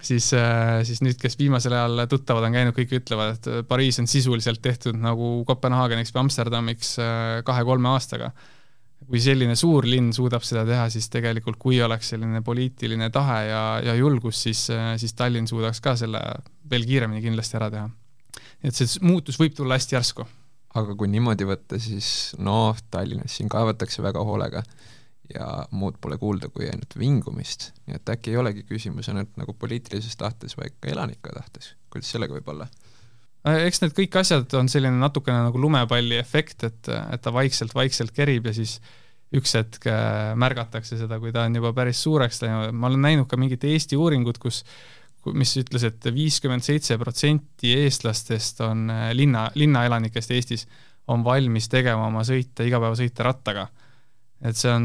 siis, 0.00 0.30
äh, 0.38 0.80
siis 0.88 1.04
nüüd, 1.04 1.20
kes 1.20 1.36
viimasel 1.40 1.76
ajal 1.76 2.06
tuttavad 2.08 2.48
on 2.48 2.56
käinud, 2.56 2.76
kõik 2.78 2.96
ütlevad, 3.02 3.36
et 3.36 3.68
Pariis 3.68 4.00
on 4.00 4.08
sisuliselt 4.08 4.64
tehtud 4.64 4.96
nagu 4.96 5.36
Kopenhaageniks 5.48 6.16
või 6.16 6.24
Amsterdamiks 6.24 6.96
äh, 6.96 7.38
kahe-kolme 7.44 7.92
aastaga 7.92 8.32
kui 9.08 9.20
selline 9.20 9.56
suur 9.58 9.86
linn 9.88 10.12
suudab 10.16 10.44
seda 10.46 10.64
teha, 10.68 10.86
siis 10.92 11.10
tegelikult 11.12 11.58
kui 11.60 11.80
oleks 11.84 12.12
selline 12.14 12.40
poliitiline 12.44 13.10
tahe 13.14 13.40
ja, 13.48 13.64
ja 13.84 13.96
julgus, 13.98 14.40
siis, 14.46 14.66
siis 15.00 15.14
Tallinn 15.18 15.48
suudaks 15.50 15.82
ka 15.84 15.96
selle 16.00 16.22
veel 16.70 16.86
kiiremini 16.88 17.22
kindlasti 17.24 17.58
ära 17.60 17.70
teha. 17.74 17.90
et 18.64 18.74
see 18.74 19.04
muutus 19.04 19.38
võib 19.40 19.56
tulla 19.56 19.78
hästi 19.78 19.98
järsku. 19.98 20.26
aga 20.74 20.96
kui 20.98 21.10
niimoodi 21.10 21.46
võtta, 21.48 21.78
siis 21.78 22.08
noh, 22.38 22.76
Tallinnas 22.90 23.36
siin 23.38 23.52
kaevatakse 23.52 24.02
väga 24.02 24.24
hoolega 24.24 24.64
ja 25.34 25.46
muud 25.70 26.00
pole 26.00 26.18
kuulda 26.18 26.48
kui 26.52 26.68
ainult 26.68 26.96
vingumist, 26.98 27.70
nii 27.86 27.96
et 27.96 28.10
äkki 28.16 28.34
ei 28.34 28.40
olegi 28.40 28.64
küsimus 28.68 29.08
ainult 29.12 29.36
nagu 29.40 29.54
poliitilises 29.56 30.16
tahtes, 30.20 30.56
vaid 30.58 30.76
ka 30.80 30.90
elanike 30.92 31.32
tahtes, 31.32 31.74
kuidas 31.92 32.10
sellega 32.12 32.36
võib 32.36 32.50
olla? 32.56 32.68
Äh, 33.44 33.66
eks 33.68 33.82
need 33.82 33.94
kõik 33.96 34.18
asjad 34.20 34.52
on 34.56 34.70
selline 34.72 34.96
natukene 35.00 35.46
nagu 35.46 35.60
lumepalli 35.60 36.16
efekt, 36.16 36.64
et, 36.68 36.88
et 36.88 37.24
ta 37.24 37.32
vaikselt-vaikselt 37.34 38.14
kerib 38.16 38.48
ja 38.48 38.54
siis 38.56 38.78
üks 39.34 39.56
hetk 39.58 39.88
äh, 39.90 40.32
märgatakse 40.38 40.96
seda, 41.00 41.18
kui 41.20 41.32
ta 41.34 41.44
on 41.48 41.58
juba 41.58 41.74
päris 41.76 42.00
suureks 42.04 42.40
läinud, 42.44 42.72
ma 42.72 42.88
olen 42.88 43.04
näinud 43.04 43.28
ka 43.28 43.38
mingit 43.40 43.66
Eesti 43.68 43.98
uuringut, 44.00 44.40
kus 44.42 44.62
mis 45.32 45.54
ütles 45.56 45.86
et, 45.88 46.00
et 46.04 46.12
viiskümmend 46.12 46.64
seitse 46.64 46.98
protsenti 47.00 47.72
eestlastest 47.84 48.60
on 48.66 48.90
linna, 49.16 49.46
linnaelanikest 49.56 50.34
Eestis, 50.36 50.66
on 51.08 51.24
valmis 51.24 51.68
tegema 51.72 52.10
oma 52.10 52.20
sõite, 52.28 52.66
igapäevasõite 52.68 53.24
rattaga. 53.24 53.68
et 54.44 54.56
see 54.56 54.72
on 54.72 54.84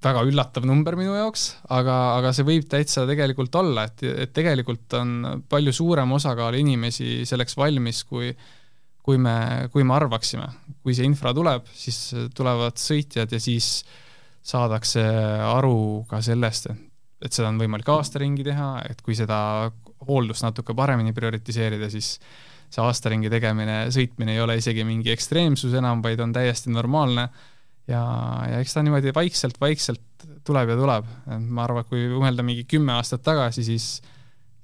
väga 0.00 0.22
üllatav 0.24 0.64
number 0.64 0.96
minu 0.96 1.12
jaoks, 1.12 1.50
aga, 1.76 1.96
aga 2.16 2.32
see 2.32 2.46
võib 2.48 2.68
täitsa 2.70 3.04
tegelikult 3.08 3.54
olla, 3.60 3.84
et, 3.90 4.04
et 4.24 4.32
tegelikult 4.32 4.96
on 4.96 5.42
palju 5.50 5.74
suurem 5.76 6.16
osakaal 6.16 6.56
inimesi 6.56 7.26
selleks 7.28 7.58
valmis, 7.60 8.04
kui 8.08 8.32
kui 9.04 9.18
me, 9.18 9.68
kui 9.72 9.84
me 9.86 9.96
arvaksime. 9.96 10.46
kui 10.80 10.94
see 10.96 11.04
infra 11.08 11.32
tuleb, 11.36 11.66
siis 11.76 12.12
tulevad 12.36 12.78
sõitjad 12.80 13.32
ja 13.34 13.40
siis 13.42 13.82
saadakse 14.46 15.02
aru 15.44 16.06
ka 16.08 16.22
sellest, 16.24 16.70
et, 17.20 17.32
seda 17.32 17.50
on 17.50 17.58
võimalik 17.60 17.88
aastaringi 17.92 18.46
teha, 18.46 18.70
et 18.88 19.02
kui 19.04 19.16
seda 19.18 19.68
hooldust 20.08 20.46
natuke 20.46 20.76
paremini 20.76 21.12
prioritiseerida, 21.16 21.90
siis 21.92 22.14
see 22.70 22.80
aastaringi 22.84 23.28
tegemine, 23.32 23.82
sõitmine 23.92 24.36
ei 24.36 24.40
ole 24.40 24.56
isegi 24.60 24.86
mingi 24.88 25.12
ekstreemsus 25.12 25.74
enam, 25.76 26.00
vaid 26.04 26.22
on 26.24 26.32
täiesti 26.32 26.72
normaalne 26.72 27.28
ja, 27.90 28.04
ja 28.50 28.62
eks 28.62 28.76
ta 28.76 28.84
niimoodi 28.86 29.12
vaikselt-vaikselt 29.16 30.26
tuleb 30.46 30.72
ja 30.72 30.78
tuleb, 30.78 31.10
ma 31.48 31.66
arvan, 31.66 31.84
et 31.84 31.90
kui 31.90 32.06
mõelda 32.14 32.44
mingi 32.46 32.64
kümme 32.68 32.94
aastat 32.96 33.22
tagasi, 33.26 33.66
siis 33.66 33.92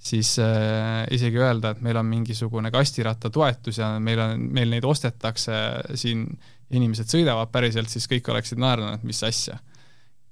siis 0.07 0.39
äh, 0.39 1.07
isegi 1.11 1.41
öelda, 1.41 1.73
et 1.73 1.81
meil 1.85 1.97
on 1.99 2.07
mingisugune 2.07 2.71
kastirattatoetus 2.75 3.81
ja 3.81 3.95
meil 4.03 4.21
on, 4.23 4.45
meil 4.55 4.71
neid 4.71 4.85
ostetakse 4.87 5.57
siin, 5.99 6.27
inimesed 6.77 7.11
sõidavad 7.11 7.51
päriselt, 7.55 7.91
siis 7.93 8.09
kõik 8.11 8.29
oleksid 8.33 8.61
naernud, 8.62 8.99
et 8.99 9.07
mis 9.07 9.23
asja. 9.27 9.59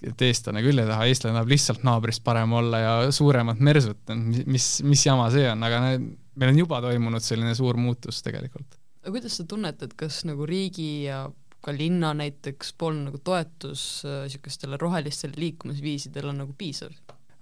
et 0.05 0.23
eestlane 0.23 0.61
küll 0.61 0.79
ei 0.79 0.87
taha, 0.87 1.07
eestlane 1.09 1.33
tahab 1.39 1.49
lihtsalt 1.49 1.85
naabrist 1.87 2.21
parem 2.25 2.53
olla 2.53 2.79
ja 2.79 2.95
suuremat 3.15 3.61
mersut, 3.65 4.11
mis, 4.45 4.67
mis 4.85 5.07
jama 5.07 5.31
see 5.33 5.47
on, 5.49 5.63
aga 5.65 5.81
need, 5.87 6.09
meil 6.37 6.53
on 6.53 6.59
juba 6.59 6.81
toimunud 6.85 7.25
selline 7.25 7.55
suur 7.57 7.79
muutus 7.81 8.21
tegelikult. 8.27 8.77
aga 9.03 9.15
kuidas 9.17 9.39
sa 9.41 9.47
tunnetad, 9.49 9.95
kas 9.97 10.23
nagu 10.29 10.47
riigi 10.47 11.07
ja 11.07 11.25
ka 11.65 11.73
linna 11.75 12.13
näiteks 12.17 12.75
poolne 12.79 13.09
nagu 13.09 13.21
toetus 13.25 14.05
niisugustele 14.05 14.77
äh, 14.77 14.83
rohelistele 14.83 15.37
liikumisviisidele 15.41 16.33
on 16.33 16.43
nagu 16.45 16.57
piisav? 16.59 16.95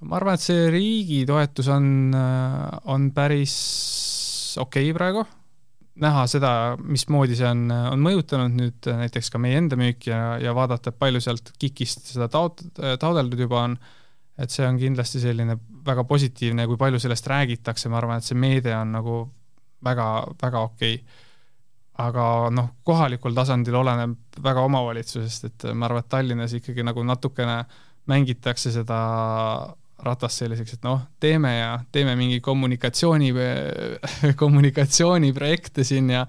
ma 0.03 0.19
arvan, 0.19 0.35
et 0.35 0.43
see 0.43 0.67
riigi 0.73 1.23
toetus 1.29 1.69
on, 1.71 1.87
äh, 2.17 2.67
on 2.91 3.11
päris 3.15 3.55
okei 4.61 4.91
okay 4.91 4.97
praegu, 4.97 5.25
näha 6.03 6.25
seda, 6.31 6.53
mismoodi 6.83 7.39
see 7.39 7.49
on, 7.49 7.67
on 7.71 8.03
mõjutanud 8.03 8.57
nüüd 8.59 8.91
näiteks 9.03 9.31
ka 9.33 9.41
meie 9.43 9.61
enda 9.61 9.79
müüki 9.79 10.11
ja, 10.11 10.37
ja 10.43 10.55
vaadata, 10.57 10.91
et 10.91 10.99
palju 10.99 11.23
sealt 11.23 11.53
KIK-ist 11.59 12.15
seda 12.15 12.31
taot-, 12.33 12.65
taodeldud 12.79 13.45
juba 13.45 13.67
on, 13.69 13.77
et 14.41 14.51
see 14.51 14.67
on 14.67 14.79
kindlasti 14.81 15.21
selline 15.23 15.59
väga 15.87 16.07
positiivne, 16.09 16.67
kui 16.71 16.81
palju 16.81 16.99
sellest 17.03 17.29
räägitakse, 17.31 17.91
ma 17.93 18.01
arvan, 18.01 18.23
et 18.23 18.27
see 18.27 18.39
meede 18.39 18.75
on 18.75 18.97
nagu 18.97 19.19
väga, 19.85 20.09
väga 20.43 20.67
okei 20.71 20.97
okay 20.99 21.31
aga 22.01 22.25
noh, 22.55 22.73
kohalikul 22.87 23.35
tasandil 23.37 23.77
oleneb 23.83 24.17
väga 24.43 24.65
omavalitsusest, 24.65 25.45
et 25.51 25.69
ma 25.75 25.89
arvan, 25.89 26.05
et 26.05 26.11
Tallinnas 26.13 26.57
ikkagi 26.57 26.85
nagu 26.87 27.05
natukene 27.05 27.63
mängitakse 28.09 28.73
seda 28.75 28.99
ratast 30.03 30.41
selliseks, 30.41 30.79
et 30.79 30.87
noh, 30.87 31.05
teeme 31.23 31.53
ja 31.53 31.77
teeme 31.95 32.17
mingi 32.19 32.41
kommunikatsiooni, 32.43 33.31
kommunikatsiooniprojekte 34.43 35.85
siin 35.87 36.11
ja 36.11 36.27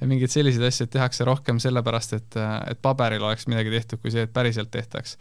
ja 0.00 0.06
mingeid 0.08 0.32
selliseid 0.32 0.66
asju 0.68 0.86
tehakse 0.92 1.24
rohkem 1.24 1.60
sellepärast, 1.62 2.16
et, 2.18 2.38
et 2.70 2.80
paberil 2.84 3.22
oleks 3.24 3.46
midagi 3.48 3.72
tehtud, 3.72 4.02
kui 4.02 4.12
see, 4.12 4.26
et 4.26 4.32
päriselt 4.32 4.70
tehtaks. 4.74 5.16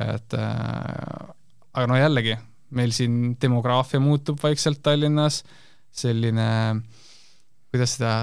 et 0.00 0.34
äh, 0.34 1.28
aga 1.74 1.86
no 1.86 1.98
jällegi, 1.98 2.36
meil 2.74 2.94
siin 2.94 3.36
demograafia 3.42 4.00
muutub 4.02 4.40
vaikselt 4.42 4.82
Tallinnas, 4.82 5.42
selline 5.90 6.48
kuidas 7.70 7.96
seda, 7.96 8.14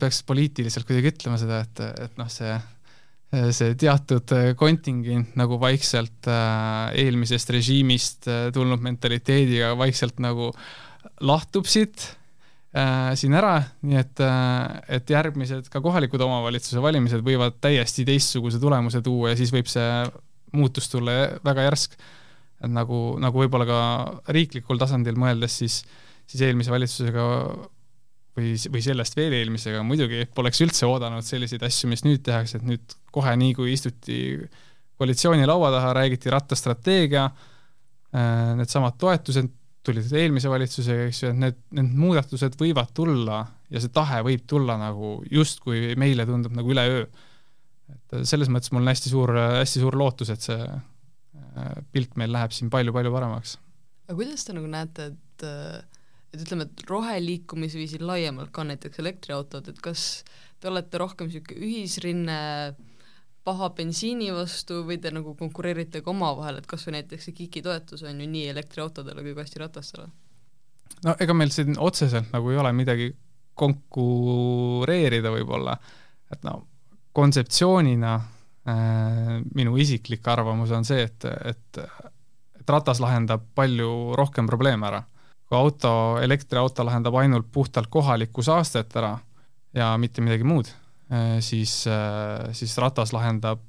peaks 0.00 0.22
poliitiliselt 0.28 0.86
kuidagi 0.88 1.14
ütlema 1.14 1.38
seda, 1.40 1.62
et, 1.64 1.82
et 2.06 2.20
noh, 2.20 2.28
see 2.32 2.52
see 3.54 3.74
teatud 3.78 4.32
kontingent 4.58 5.36
nagu 5.38 5.58
vaikselt 5.62 6.26
äh, 6.26 6.90
eelmisest 6.98 7.52
režiimist 7.54 8.26
äh, 8.26 8.48
tulnud 8.54 8.82
mentaliteediga 8.82 9.76
vaikselt 9.78 10.18
nagu 10.22 10.48
lahtub 11.22 11.68
siit 11.70 12.08
äh, 12.74 13.12
siin 13.14 13.36
ära, 13.38 13.54
nii 13.86 14.00
et 14.00 14.22
äh,, 14.26 14.80
et 14.98 15.14
järgmised 15.14 15.70
ka 15.70 15.82
kohalikud 15.84 16.22
omavalitsuse 16.26 16.82
valimised 16.82 17.22
võivad 17.26 17.60
täiesti 17.62 18.06
teistsuguse 18.08 18.58
tulemuse 18.62 19.02
tuua 19.06 19.30
ja 19.32 19.38
siis 19.38 19.54
võib 19.54 19.70
see 19.70 19.86
muutus 20.50 20.90
tulla 20.90 21.36
väga 21.46 21.68
järsk. 21.68 21.94
et 22.60 22.70
nagu, 22.70 23.14
nagu 23.22 23.44
võib-olla 23.44 23.66
ka 23.68 23.82
riiklikul 24.34 24.80
tasandil 24.80 25.14
mõeldes, 25.14 25.54
siis, 25.62 25.84
siis 26.26 26.42
eelmise 26.48 26.74
valitsusega 26.74 27.22
või, 28.36 28.54
või 28.72 28.82
sellest 28.84 29.16
veel 29.18 29.36
eelmisega, 29.40 29.82
muidugi 29.86 30.24
poleks 30.34 30.62
üldse 30.64 30.88
oodanud 30.88 31.26
selliseid 31.26 31.62
asju, 31.66 31.90
mis 31.90 32.04
nüüd 32.06 32.24
tehakse, 32.26 32.60
et 32.60 32.66
nüüd 32.66 32.98
kohe 33.14 33.32
nii, 33.40 33.54
kui 33.58 33.74
istuti 33.74 34.20
koalitsiooni 35.00 35.46
laua 35.48 35.70
taha, 35.74 35.94
räägiti 35.96 36.32
rattastrateegia, 36.32 37.24
äh, 38.14 38.52
needsamad 38.58 38.98
toetused 39.00 39.56
tulid 39.86 40.12
eelmise 40.12 40.50
valitsusega, 40.52 41.08
eks 41.08 41.22
ju, 41.22 41.32
et 41.32 41.40
need, 41.40 41.58
need 41.76 41.94
muudatused 41.96 42.56
võivad 42.60 42.92
tulla 42.96 43.40
ja 43.72 43.80
see 43.80 43.92
tahe 43.94 44.20
võib 44.26 44.44
tulla 44.50 44.76
nagu 44.80 45.18
justkui 45.32 45.94
meile 46.00 46.26
tundub 46.28 46.54
nagu 46.56 46.74
üleöö. 46.74 47.06
et 47.90 48.26
selles 48.28 48.50
mõttes 48.52 48.70
mul 48.74 48.84
on 48.84 48.92
hästi 48.92 49.10
suur, 49.10 49.32
hästi 49.34 49.82
suur 49.82 49.96
lootus, 49.98 50.30
et 50.34 50.44
see 50.44 50.58
äh, 50.60 51.72
pilt 51.94 52.18
meil 52.20 52.32
läheb 52.34 52.52
siin 52.54 52.70
palju-palju 52.70 53.14
paremaks. 53.14 53.56
aga 54.08 54.18
kuidas 54.20 54.44
te 54.44 54.56
nagu 54.58 54.68
näete, 54.70 55.10
et 55.14 55.46
äh, 55.48 55.80
et 56.30 56.44
ütleme, 56.44 56.66
et 56.66 56.84
roheliikumisviisil 56.88 58.04
laiemalt 58.06 58.52
ka 58.54 58.64
näiteks 58.66 59.02
elektriautod, 59.02 59.68
et 59.70 59.80
kas 59.82 60.22
te 60.60 60.70
olete 60.70 61.00
rohkem 61.00 61.30
niisugune 61.30 61.66
ühisrinne 61.66 62.38
paha 63.46 63.70
bensiini 63.74 64.30
vastu 64.36 64.82
või 64.86 65.00
te 65.00 65.12
nagu 65.14 65.34
konkureerite 65.38 66.04
ka 66.04 66.12
omavahel, 66.12 66.60
et 66.60 66.68
kas 66.70 66.84
või 66.86 66.98
näiteks 66.98 67.28
see 67.28 67.36
KIK-i 67.36 67.64
toetus 67.64 68.04
on 68.06 68.20
ju 68.20 68.28
nii 68.28 68.50
elektriautodele 68.52 69.24
kui 69.26 69.36
kastiratastele? 69.38 70.08
no 71.06 71.14
ega 71.22 71.34
meil 71.34 71.52
siin 71.54 71.78
otseselt 71.80 72.32
nagu 72.34 72.50
ei 72.52 72.60
ole 72.60 72.72
midagi 72.76 73.08
konkureerida 73.60 75.32
võib-olla, 75.32 75.74
et 76.32 76.44
no 76.46 76.60
kontseptsioonina 77.16 78.12
äh, 78.14 79.32
minu 79.56 79.74
isiklik 79.80 80.28
arvamus 80.30 80.70
on 80.76 80.86
see, 80.86 81.02
et, 81.08 81.26
et, 81.26 81.80
et 82.60 82.70
ratas 82.70 83.00
lahendab 83.02 83.48
palju 83.56 84.14
rohkem 84.20 84.46
probleeme 84.48 84.86
ära 84.92 85.02
kui 85.50 85.58
auto, 85.58 85.92
elektriauto 86.22 86.84
lahendab 86.86 87.16
ainult 87.18 87.48
puhtalt 87.52 87.90
kohalikku 87.90 88.42
saastet 88.46 88.94
ära 88.96 89.16
ja 89.74 89.90
mitte 89.98 90.22
midagi 90.22 90.46
muud, 90.46 90.70
eh, 91.10 91.38
siis, 91.42 91.86
eh, 91.90 92.52
siis 92.54 92.76
ratas 92.78 93.12
lahendab 93.12 93.62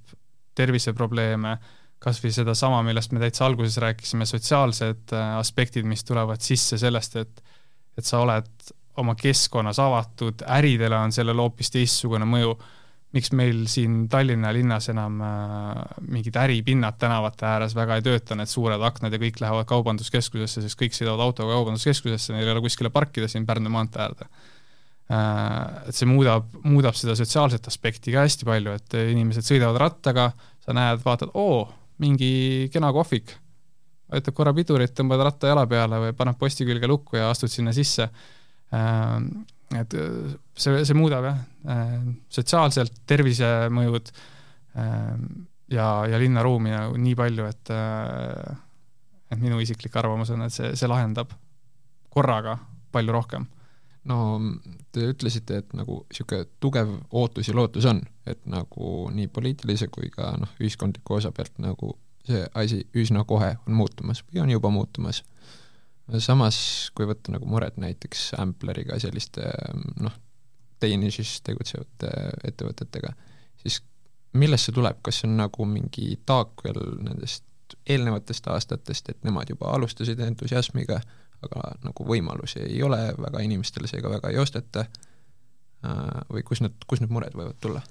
terviseprobleeme, 0.56 1.56
kas 2.02 2.20
või 2.22 2.34
sedasama, 2.34 2.84
millest 2.86 3.14
me 3.14 3.22
täitsa 3.24 3.48
alguses 3.48 3.80
rääkisime, 3.82 4.28
sotsiaalsed 4.30 5.14
eh, 5.14 5.34
aspektid, 5.40 5.86
mis 5.90 6.06
tulevad 6.06 6.42
sisse 6.42 6.78
sellest, 6.78 7.18
et 7.18 7.42
et 7.98 8.08
sa 8.08 8.22
oled 8.24 8.70
oma 9.02 9.16
keskkonnas 9.20 9.80
avatud, 9.84 10.46
äridele 10.48 10.96
on 10.96 11.12
sellel 11.12 11.42
hoopis 11.44 11.74
teistsugune 11.74 12.24
mõju 12.26 12.54
miks 13.12 13.34
meil 13.36 13.66
siin 13.72 14.06
Tallinna 14.12 14.54
linnas 14.56 14.88
enam 14.92 15.20
äh, 15.26 15.82
mingid 16.14 16.38
äripinnad 16.40 16.96
tänavate 17.00 17.48
ääres 17.48 17.76
väga 17.76 17.98
ei 18.00 18.06
tööta, 18.06 18.38
need 18.40 18.52
suured 18.52 18.82
aknad 18.88 19.12
ja 19.12 19.20
kõik 19.20 19.42
lähevad 19.44 19.68
kaubanduskeskusesse, 19.68 20.64
sest 20.64 20.80
kõik 20.80 20.96
sõidavad 20.96 21.26
autoga 21.28 21.58
kaubanduskeskusesse, 21.58 22.32
neil 22.36 22.48
ei 22.48 22.56
ole 22.56 22.64
kuskile 22.64 22.92
parkida 22.94 23.28
siin 23.32 23.48
Pärnu 23.48 23.74
maantee 23.74 24.06
äärde 24.06 24.30
äh,. 25.12 25.92
Et 25.92 25.98
see 25.98 26.08
muudab, 26.08 26.48
muudab 26.64 26.96
seda 26.96 27.18
sotsiaalset 27.20 27.68
aspekti 27.68 28.16
ka 28.16 28.24
hästi 28.24 28.48
palju, 28.48 28.80
et 28.80 28.98
inimesed 29.02 29.48
sõidavad 29.48 29.82
rattaga, 29.82 30.32
sa 30.64 30.76
näed, 30.78 31.04
vaatad, 31.04 31.36
oo, 31.36 31.66
mingi 32.00 32.70
kena 32.72 32.94
kohvik, 32.96 33.36
vajutad 34.12 34.38
korra 34.38 34.54
pidurit, 34.56 34.96
tõmbad 34.96 35.26
ratta 35.28 35.52
jala 35.52 35.66
peale 35.68 36.00
või 36.06 36.16
paned 36.16 36.40
posti 36.40 36.68
külge 36.68 36.88
lukku 36.88 37.20
ja 37.20 37.28
astud 37.34 37.52
sinna 37.52 37.76
sisse 37.76 38.08
äh, 38.08 39.20
et 39.80 39.94
äh, 39.96 40.34
see, 40.58 40.84
see 40.88 40.98
muudab 40.98 41.28
jah, 41.28 41.40
äh, 41.70 41.96
sotsiaalselt 42.34 43.02
tervisemõjud 43.10 44.12
äh, 44.12 45.16
ja, 45.72 45.88
ja 46.12 46.20
linnaruumi 46.22 46.74
nagu 46.74 47.00
nii 47.00 47.16
palju, 47.20 47.48
et 47.48 47.74
et 49.32 49.40
minu 49.40 49.62
isiklik 49.64 49.96
arvamus 49.96 50.34
on, 50.36 50.44
et 50.44 50.54
see, 50.54 50.74
see 50.76 50.90
lahendab 50.92 51.32
korraga 52.12 52.58
palju 52.92 53.16
rohkem. 53.16 53.48
no 54.12 54.18
te 54.92 55.12
ütlesite, 55.14 55.62
et 55.62 55.74
nagu 55.78 56.02
niisugune 56.10 56.50
tugev 56.60 56.92
ootus 57.16 57.48
ja 57.48 57.56
lootus 57.56 57.86
on, 57.88 58.02
et 58.28 58.42
nagu 58.50 59.08
nii 59.14 59.30
poliitilise 59.32 59.88
kui 59.94 60.10
ka 60.12 60.34
noh, 60.42 60.52
ühiskondliku 60.60 61.20
osa 61.20 61.32
pealt 61.32 61.62
nagu 61.62 61.96
see 62.28 62.44
asi 62.58 62.84
üsna 62.98 63.24
kohe 63.26 63.56
on 63.68 63.78
muutumas 63.78 64.24
või 64.28 64.44
on 64.44 64.52
juba 64.54 64.70
muutumas 64.74 65.24
samas, 66.20 66.58
kui 66.96 67.08
võtta 67.08 67.32
nagu 67.32 67.48
mured 67.48 67.78
näiteks 67.82 68.34
Ampleriga, 68.42 69.00
selliste 69.00 69.48
noh, 70.02 70.18
Danishis 70.82 71.40
tegutsevate 71.46 72.10
ettevõtetega, 72.48 73.14
siis 73.62 73.80
millest 74.34 74.68
see 74.68 74.76
tuleb, 74.76 75.00
kas 75.06 75.22
see 75.22 75.30
on 75.30 75.38
nagu 75.40 75.66
mingi 75.70 76.16
taak 76.26 76.64
veel 76.66 76.80
nendest 77.06 77.46
eelnevatest 77.88 78.48
aastatest, 78.52 79.10
et 79.10 79.24
nemad 79.24 79.50
juba 79.50 79.72
alustasid 79.76 80.20
entusiasmiga, 80.26 81.00
aga 81.46 81.72
nagu 81.86 82.06
võimalusi 82.06 82.62
ei 82.66 82.82
ole 82.84 83.00
väga 83.18 83.42
inimestel, 83.46 83.88
seega 83.90 84.12
väga 84.12 84.32
ei 84.34 84.40
osteta 84.42 84.86
äh, 84.86 86.20
või 86.30 86.44
kus 86.48 86.62
need, 86.62 86.76
kus 86.88 87.02
need 87.02 87.14
mured 87.14 87.38
võivad 87.38 87.58
tulla? 87.64 87.84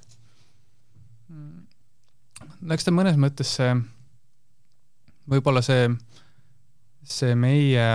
no 1.31 2.75
eks 2.75 2.87
ta 2.87 2.95
mõnes 2.95 3.19
mõttes 3.21 3.53
see, 3.59 3.75
võib-olla 5.31 5.63
see, 5.63 5.89
see 7.11 7.35
meie, 7.39 7.91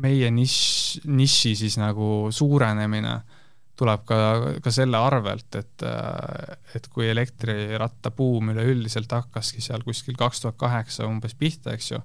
meie 0.00 0.32
nišš, 0.32 1.04
niši 1.08 1.54
siis 1.62 1.78
nagu 1.80 2.32
suurenemine 2.34 3.20
tuleb 3.78 4.04
ka, 4.06 4.18
ka 4.62 4.72
selle 4.74 4.98
arvelt, 5.00 5.56
et, 5.58 5.84
et 6.76 6.88
kui 6.92 7.08
elektrirattabuum 7.10 8.52
üleüldiselt 8.52 9.12
hakkaski 9.12 9.64
seal 9.64 9.82
kuskil 9.86 10.16
kaks 10.18 10.44
tuhat 10.44 10.58
kaheksa 10.60 11.08
umbes 11.08 11.34
pihta, 11.38 11.74
eks 11.74 11.92
ju, 11.94 12.02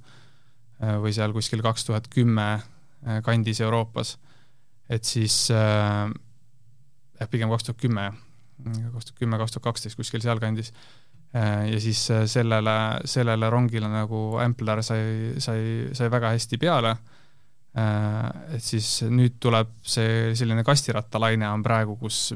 või 1.03 1.13
seal 1.15 1.35
kuskil 1.35 1.61
kaks 1.65 1.85
tuhat 1.89 2.07
kümme 2.13 2.47
kandis 3.23 3.59
Euroopas, 3.61 4.15
et 4.89 5.05
siis 5.05 5.51
äh, 5.53 6.07
pigem 7.29 7.51
kaks 7.53 7.67
tuhat 7.67 7.83
kümme, 7.83 8.07
kaks 8.95 9.11
tuhat 9.11 9.19
kümme, 9.19 9.41
kaks 9.43 9.57
tuhat 9.57 9.67
kaksteist 9.69 9.99
kuskil 9.99 10.23
sealkandis 10.23 10.71
Äh, 10.71 11.06
ja 11.71 11.79
siis 11.79 12.11
äh, 12.11 12.25
sellele, 12.25 13.01
sellele 13.05 13.49
rongile 13.49 13.89
nagu 13.91 14.37
Ampler 14.41 14.81
sai, 14.83 15.35
sai, 15.43 15.61
sai 15.93 16.11
väga 16.11 16.33
hästi 16.35 16.59
peale. 16.61 16.93
Äh, 17.77 18.55
et 18.57 18.63
siis 18.63 19.03
nüüd 19.11 19.37
tuleb 19.43 19.75
see 19.85 20.35
selline 20.37 20.63
kastirattalaine 20.65 21.49
on 21.51 21.65
praegu, 21.65 21.97
kus 21.99 22.31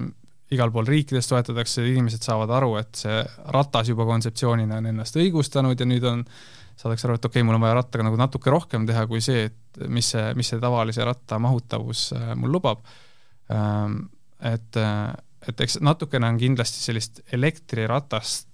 igal 0.51 0.73
pool 0.73 0.89
riikides 0.89 1.29
toetatakse, 1.31 1.85
inimesed 1.87 2.25
saavad 2.27 2.51
aru, 2.51 2.75
et 2.81 2.99
see 2.99 3.21
ratas 3.55 3.87
juba 3.87 4.05
kontseptsioonina 4.09 4.81
on 4.81 4.89
ennast 4.91 5.15
õigustanud 5.15 5.79
ja 5.79 5.87
nüüd 5.87 6.07
on, 6.09 6.25
saadakse 6.75 7.07
aru, 7.07 7.15
et 7.15 7.25
okei 7.29 7.39
okay,, 7.39 7.47
mul 7.47 7.55
on 7.55 7.63
vaja 7.63 7.77
rattaga 7.79 8.03
nagu 8.03 8.19
natuke 8.19 8.51
rohkem 8.51 8.83
teha 8.89 9.05
kui 9.07 9.23
see, 9.23 9.47
et 9.47 9.87
mis 9.87 10.11
see, 10.11 10.25
mis 10.35 10.51
see 10.51 10.59
tavalise 10.59 11.07
ratta 11.07 11.39
mahutavus 11.39 12.09
mul 12.35 12.51
lubab. 12.51 12.83
Et, 14.51 14.79
et 15.47 15.63
eks 15.63 15.77
natukene 15.79 16.27
on 16.27 16.39
kindlasti 16.41 16.83
sellist 16.83 17.21
elektriratast 17.31 18.50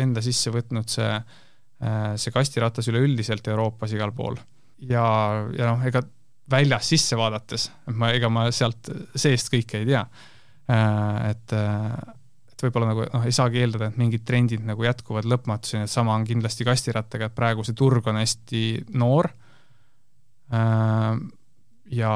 enda 0.00 0.22
sisse 0.24 0.52
võtnud 0.54 0.90
see, 0.90 1.12
äh, 1.14 2.10
see 2.20 2.34
kastiratas 2.34 2.88
üleüldiselt 2.90 3.46
Euroopas 3.52 3.94
igal 3.96 4.12
pool. 4.16 4.38
ja, 4.88 5.04
ja 5.56 5.70
noh, 5.72 5.84
ega 5.86 6.02
väljas 6.50 6.90
sisse 6.92 7.16
vaadates, 7.16 7.70
ma, 7.96 8.10
ega 8.12 8.28
ma 8.28 8.50
sealt 8.52 8.90
seest 9.16 9.48
kõike 9.52 9.80
ei 9.80 9.88
tea. 9.88 10.02
Äh, 10.70 11.30
et, 11.30 11.54
äh, 11.56 11.94
et 12.52 12.66
võib-olla 12.66 12.90
nagu 12.92 13.06
noh, 13.06 13.24
ei 13.24 13.34
saagi 13.34 13.62
eeldada, 13.62 13.90
et 13.90 14.00
mingid 14.00 14.26
trendid 14.28 14.64
nagu 14.66 14.84
jätkuvad 14.84 15.28
lõpmatuseni, 15.30 15.88
et 15.88 15.92
sama 15.92 16.16
on 16.16 16.26
kindlasti 16.28 16.66
kastirattaga, 16.68 17.30
et 17.30 17.36
praegu 17.36 17.64
see 17.64 17.76
turg 17.78 18.06
on 18.12 18.20
hästi 18.20 18.64
noor. 19.00 19.32
ja 21.90 22.10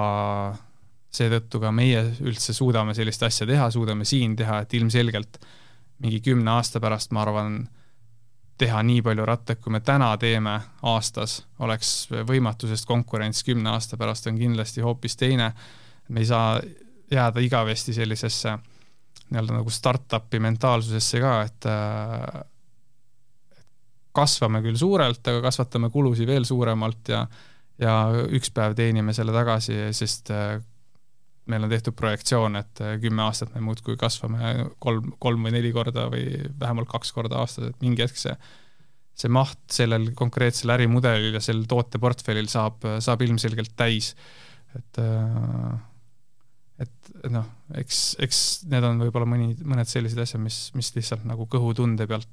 seetõttu 1.10 1.58
ka 1.58 1.70
meie 1.74 2.02
üldse 2.20 2.52
suudame 2.54 2.92
sellist 2.94 3.22
asja 3.24 3.46
teha, 3.48 3.70
suudame 3.72 4.04
siin 4.06 4.36
teha, 4.36 4.60
et 4.62 4.74
ilmselgelt 4.76 5.40
äh, 5.40 5.48
mingi 5.98 6.20
kümne 6.20 6.50
aasta 6.50 6.80
pärast, 6.80 7.12
ma 7.12 7.22
arvan, 7.24 7.60
teha 8.58 8.82
nii 8.82 9.02
palju 9.06 9.26
rattaid, 9.26 9.60
kui 9.62 9.72
me 9.72 9.80
täna 9.80 10.10
teeme 10.18 10.56
aastas, 10.90 11.40
oleks 11.62 12.08
võimatu, 12.26 12.68
sest 12.70 12.88
konkurents 12.90 13.44
kümne 13.46 13.70
aasta 13.70 13.96
pärast 13.96 14.26
on 14.26 14.38
kindlasti 14.38 14.82
hoopis 14.82 15.16
teine. 15.16 15.52
me 16.08 16.20
ei 16.20 16.26
saa 16.26 16.60
jääda 17.10 17.40
igavesti 17.40 17.92
sellisesse 17.94 18.56
nii-öelda 19.28 19.58
nagu 19.58 19.70
startup'i 19.70 20.40
mentaalsusesse 20.40 21.20
ka, 21.20 21.42
et 21.42 21.68
kasvame 24.12 24.62
küll 24.64 24.76
suurelt, 24.76 25.20
aga 25.28 25.42
kasvatame 25.44 25.90
kulusid 25.90 26.26
veel 26.26 26.44
suuremalt 26.48 27.08
ja 27.08 27.26
ja 27.78 27.94
üks 28.34 28.50
päev 28.54 28.74
teenime 28.78 29.14
selle 29.14 29.32
tagasi, 29.34 29.76
sest 29.94 30.32
meil 31.48 31.64
on 31.64 31.72
tehtud 31.72 31.96
projektsioon, 31.98 32.58
et 32.60 32.82
äh, 32.84 32.96
kümme 33.02 33.24
aastat 33.24 33.54
me 33.54 33.62
muudkui 33.64 33.96
kasvame 34.00 34.68
kolm, 34.82 35.12
kolm 35.22 35.46
või 35.46 35.54
neli 35.56 35.72
korda 35.74 36.08
või 36.12 36.24
vähemalt 36.60 36.90
kaks 36.90 37.12
korda 37.16 37.40
aastas, 37.42 37.70
et 37.70 37.84
mingi 37.84 38.04
hetk 38.04 38.20
see, 38.20 38.34
see 39.18 39.32
maht 39.32 39.60
sellel 39.72 40.10
konkreetsel 40.18 40.74
ärimudelil 40.76 41.38
ja 41.38 41.42
sel 41.44 41.64
tooteportfellil 41.70 42.50
saab, 42.52 42.84
saab 43.04 43.24
ilmselgelt 43.26 43.74
täis. 43.78 44.14
äh, 44.76 45.72
et, 46.84 47.12
et 47.24 47.32
noh, 47.34 47.48
eks, 47.80 48.02
eks 48.24 48.42
need 48.70 48.84
on 48.86 49.00
võib-olla 49.06 49.28
mõni, 49.28 49.54
mõned 49.64 49.88
sellised 49.90 50.20
asjad, 50.22 50.44
mis, 50.44 50.68
mis 50.78 50.92
lihtsalt 50.94 51.24
nagu 51.28 51.48
kõhutunde 51.50 52.06
pealt 52.10 52.28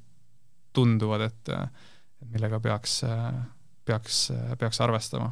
tunduvad, 0.76 1.30
et 1.30 1.50
millega 2.28 2.60
peaks, 2.60 3.00
peaks, 3.88 4.26
peaks 4.60 4.80
arvestama 4.84 5.30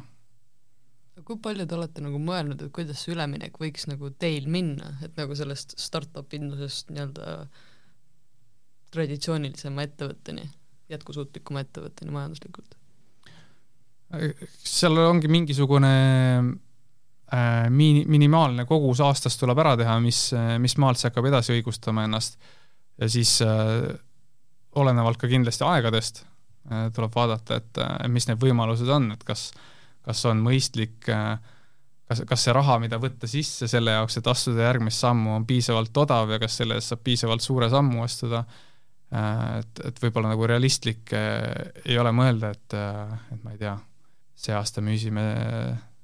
kui 1.23 1.37
palju 1.39 1.63
te 1.67 1.77
olete 1.77 2.03
nagu 2.03 2.19
mõelnud, 2.19 2.59
et 2.59 2.73
kuidas 2.75 3.03
see 3.03 3.13
üleminek 3.13 3.55
võiks 3.61 3.87
nagu 3.87 4.09
teil 4.19 4.49
minna, 4.51 4.97
et 5.05 5.15
nagu 5.19 5.35
sellest 5.37 5.77
startup 5.79 6.33
indusest 6.35 6.91
nii-öelda 6.91 7.45
traditsioonilisema 8.95 9.85
ettevõtteni, 9.87 10.49
jätkusuutlikuma 10.91 11.63
ettevõtteni 11.65 12.15
majanduslikult? 12.15 12.75
seal 14.63 14.99
ongi 15.01 15.27
mingisugune 15.31 15.89
äh, 17.33 17.65
mini-, 17.73 18.05
minimaalne 18.07 18.67
kogus 18.69 19.01
aastas 19.03 19.35
tuleb 19.39 19.59
ära 19.63 19.73
teha, 19.79 19.95
mis, 19.99 20.29
mis 20.61 20.77
maalt 20.79 21.01
see 21.01 21.09
hakkab 21.09 21.25
edasi 21.31 21.55
õigustama 21.55 22.05
ennast 22.05 22.37
ja 23.01 23.09
siis 23.11 23.33
äh, 23.43 23.87
olenevalt 24.77 25.19
ka 25.19 25.27
kindlasti 25.31 25.65
aegadest 25.67 26.21
äh, 26.21 26.91
tuleb 26.95 27.15
vaadata, 27.15 27.59
et 27.59 27.81
äh, 27.81 27.95
mis 28.11 28.29
need 28.29 28.39
võimalused 28.39 28.91
on, 28.93 29.09
et 29.17 29.25
kas 29.27 29.49
äh, 29.49 29.74
kas 30.05 30.21
on 30.29 30.43
mõistlik, 30.45 30.97
äh, 31.11 31.39
kas, 32.09 32.21
kas 32.29 32.45
see 32.45 32.53
raha, 32.55 32.77
mida 32.83 32.99
võtta 33.01 33.29
sisse 33.29 33.69
selle 33.71 33.95
jaoks, 33.97 34.19
et 34.19 34.29
astuda 34.29 34.67
järgmist 34.67 35.01
sammu, 35.01 35.35
on 35.39 35.47
piisavalt 35.49 35.97
odav 36.05 36.35
ja 36.35 36.39
kas 36.41 36.59
selle 36.61 36.77
eest 36.79 36.93
saab 36.93 37.03
piisavalt 37.05 37.45
suure 37.45 37.69
sammu 37.73 38.05
astuda, 38.05 38.43
äh, 39.15 39.41
et, 39.63 39.83
et 39.89 40.03
võib-olla 40.03 40.33
nagu 40.33 40.47
realistlik 40.51 41.13
äh, 41.17 41.49
ei 41.85 41.99
ole 42.01 42.13
mõelda, 42.15 42.53
et, 42.55 42.77
et 43.33 43.43
ma 43.43 43.55
ei 43.55 43.61
tea, 43.61 43.75
see 44.45 44.55
aasta 44.55 44.83
müüsime 44.85 45.25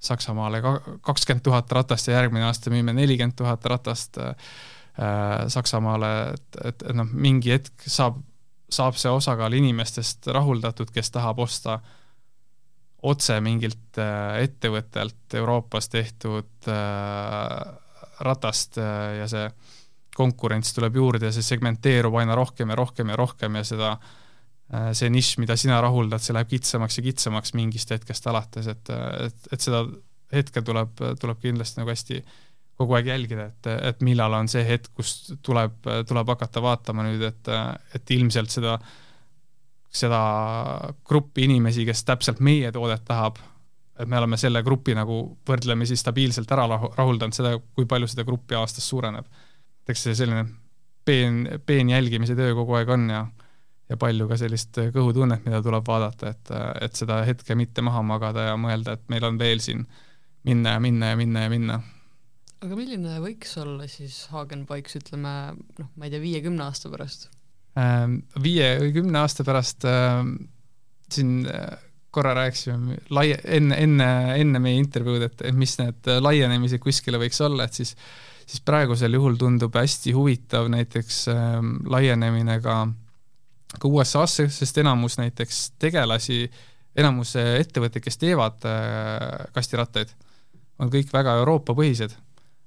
Saksamaale 0.01 0.63
kakskümmend 1.05 1.43
tuhat 1.45 1.71
ratast 1.77 2.07
ja 2.09 2.15
järgmine 2.15 2.47
aasta 2.47 2.71
müüme 2.73 2.95
nelikümmend 2.97 3.35
tuhat 3.37 3.65
ratast 3.69 4.17
Saksamaale, 5.53 6.09
et, 6.33 6.57
et, 6.71 6.85
et 6.89 6.97
noh, 6.97 7.05
mingi 7.13 7.53
hetk 7.53 7.85
saab, 7.85 8.17
saab 8.65 8.97
see 8.97 9.11
osakaal 9.13 9.53
inimestest 9.53 10.25
rahuldatud, 10.33 10.89
kes 10.95 11.13
tahab 11.13 11.43
osta 11.45 11.75
äh, 11.77 12.00
otse 13.01 13.37
mingilt 13.41 13.97
äh, 13.99 14.43
ettevõttelt 14.45 15.35
Euroopas 15.37 15.89
tehtud 15.89 16.69
äh, 16.69 17.55
ratast 18.21 18.77
äh, 18.81 19.21
ja 19.21 19.29
see 19.29 19.47
konkurents 20.15 20.75
tuleb 20.75 20.99
juurde 20.99 21.29
ja 21.29 21.33
see 21.33 21.45
segmenteerub 21.45 22.19
aina 22.19 22.35
rohkem 22.37 22.69
ja 22.69 22.77
rohkem 22.77 23.09
ja 23.09 23.17
rohkem 23.17 23.55
ja 23.57 23.63
seda, 23.65 23.91
see 24.95 25.07
nišš, 25.11 25.37
mida 25.39 25.55
sina 25.57 25.77
rahuldad, 25.81 26.19
see 26.21 26.35
läheb 26.35 26.49
kitsamaks 26.51 26.99
ja 26.99 27.03
kitsamaks 27.05 27.53
mingist 27.55 27.93
hetkest 27.95 28.27
alates, 28.27 28.67
et, 28.71 28.91
et, 28.91 29.47
et 29.55 29.63
seda 29.63 29.85
hetke 30.35 30.61
tuleb, 30.67 30.99
tuleb 31.19 31.39
kindlasti 31.39 31.79
nagu 31.79 31.93
hästi 31.93 32.19
kogu 32.79 32.97
aeg 32.99 33.07
jälgida, 33.07 33.47
et, 33.53 33.71
et 33.91 34.03
millal 34.03 34.35
on 34.35 34.51
see 34.51 34.65
hetk, 34.67 34.91
kus 34.99 35.31
tuleb, 35.47 35.79
tuleb 36.07 36.35
hakata 36.35 36.63
vaatama 36.63 37.07
nüüd, 37.07 37.23
et, 37.31 37.51
et 37.95 38.13
ilmselt 38.19 38.51
seda 38.51 38.75
äh, 38.75 38.93
seda 39.91 40.21
gruppi 41.07 41.45
inimesi, 41.49 41.85
kes 41.85 42.05
täpselt 42.07 42.39
meie 42.39 42.71
toodet 42.71 43.03
tahab, 43.07 43.41
et 43.99 44.07
me 44.09 44.17
oleme 44.17 44.37
selle 44.39 44.63
grupi 44.63 44.95
nagu 44.97 45.21
võrdlemisi 45.47 45.97
stabiilselt 45.99 46.51
ära 46.55 46.65
rahuldanud, 46.69 47.35
seda, 47.35 47.57
kui 47.75 47.85
palju 47.85 48.07
seda 48.09 48.25
gruppi 48.27 48.55
aastas 48.57 48.87
suureneb. 48.87 49.27
eks 49.91 50.03
see 50.07 50.15
selline 50.15 50.45
peen, 51.05 51.43
peen 51.65 51.89
jälgimise 51.89 52.35
töö 52.37 52.53
kogu 52.55 52.77
aeg 52.79 52.89
on 52.95 53.09
ja 53.09 53.25
ja 53.91 53.97
palju 53.99 54.27
ka 54.29 54.37
sellist 54.39 54.77
kõhutunnet, 54.95 55.43
mida 55.43 55.59
tuleb 55.63 55.87
vaadata, 55.87 56.31
et, 56.31 56.51
et 56.85 56.95
seda 56.95 57.21
hetke 57.27 57.57
mitte 57.59 57.83
maha 57.83 57.99
magada 58.07 58.45
ja 58.51 58.53
mõelda, 58.59 58.95
et 58.95 59.03
meil 59.11 59.25
on 59.27 59.39
veel 59.41 59.59
siin 59.63 59.83
minna 60.47 60.77
ja 60.77 60.83
minna 60.83 61.11
ja 61.11 61.17
minna 61.19 61.43
ja 61.43 61.51
minna. 61.51 61.81
aga 62.61 62.77
milline 62.77 63.19
võiks 63.23 63.51
olla 63.59 63.89
siis 63.91 64.23
Hagenbikes, 64.31 64.95
ütleme 65.01 65.35
noh, 65.57 65.91
ma 65.95 66.07
ei 66.07 66.13
tea, 66.13 66.23
viiekümne 66.23 66.63
aasta 66.69 66.91
pärast? 66.93 67.27
Ähm, 67.79 68.17
viie 68.43 68.73
või 68.81 68.91
kümne 68.97 69.21
aasta 69.21 69.45
pärast 69.47 69.85
ähm, 69.87 70.33
siin 71.11 71.45
äh, 71.47 71.77
korra 72.11 72.33
rääkisime 72.35 72.97
laie-, 73.15 73.39
enne, 73.47 73.77
enne, 73.79 74.09
enne 74.41 74.59
meie 74.59 74.81
intervjuud, 74.81 75.23
et, 75.29 75.45
et 75.47 75.55
mis 75.55 75.77
need 75.79 76.09
laienemised 76.19 76.83
kuskile 76.83 77.21
võiks 77.21 77.39
olla, 77.45 77.69
et 77.69 77.79
siis 77.79 77.95
siis 78.51 78.63
praegusel 78.67 79.13
juhul 79.15 79.37
tundub 79.39 79.75
hästi 79.79 80.11
huvitav 80.15 80.67
näiteks 80.71 81.21
äh, 81.31 81.53
laienemine 81.93 82.57
ka, 82.63 82.81
ka 83.77 83.87
USA-sse, 83.87 84.49
sest 84.51 84.81
enamus 84.83 85.15
näiteks 85.21 85.61
tegelasi, 85.79 86.43
enamus 86.99 87.37
ettevõtteid, 87.39 88.03
kes 88.03 88.19
teevad 88.19 88.67
äh, 88.67 89.47
kastirattaid, 89.55 90.11
on 90.81 90.91
kõik 90.91 91.13
väga 91.13 91.37
Euroopa-põhised 91.39 92.17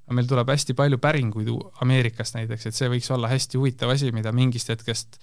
aga 0.04 0.16
meil 0.18 0.28
tuleb 0.28 0.50
hästi 0.52 0.76
palju 0.76 0.98
päringuid 1.00 1.48
Ameerikast 1.84 2.36
näiteks, 2.36 2.68
et 2.68 2.76
see 2.76 2.90
võiks 2.92 3.08
olla 3.14 3.30
hästi 3.32 3.60
huvitav 3.60 3.94
asi, 3.94 4.10
mida 4.12 4.32
mingist 4.36 4.72
hetkest 4.72 5.20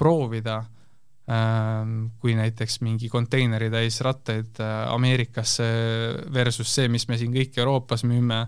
proovida. 0.00 0.62
Ähm, 1.32 2.08
kui 2.18 2.32
näiteks 2.34 2.80
mingi 2.82 3.06
konteineritäis 3.08 4.00
rattaid 4.02 4.58
äh, 4.58 4.88
Ameerikasse 4.90 5.68
versus 6.34 6.72
see, 6.74 6.88
mis 6.90 7.06
me 7.06 7.14
siin 7.20 7.30
kõik 7.30 7.60
Euroopas 7.62 8.02
müüme, 8.08 8.40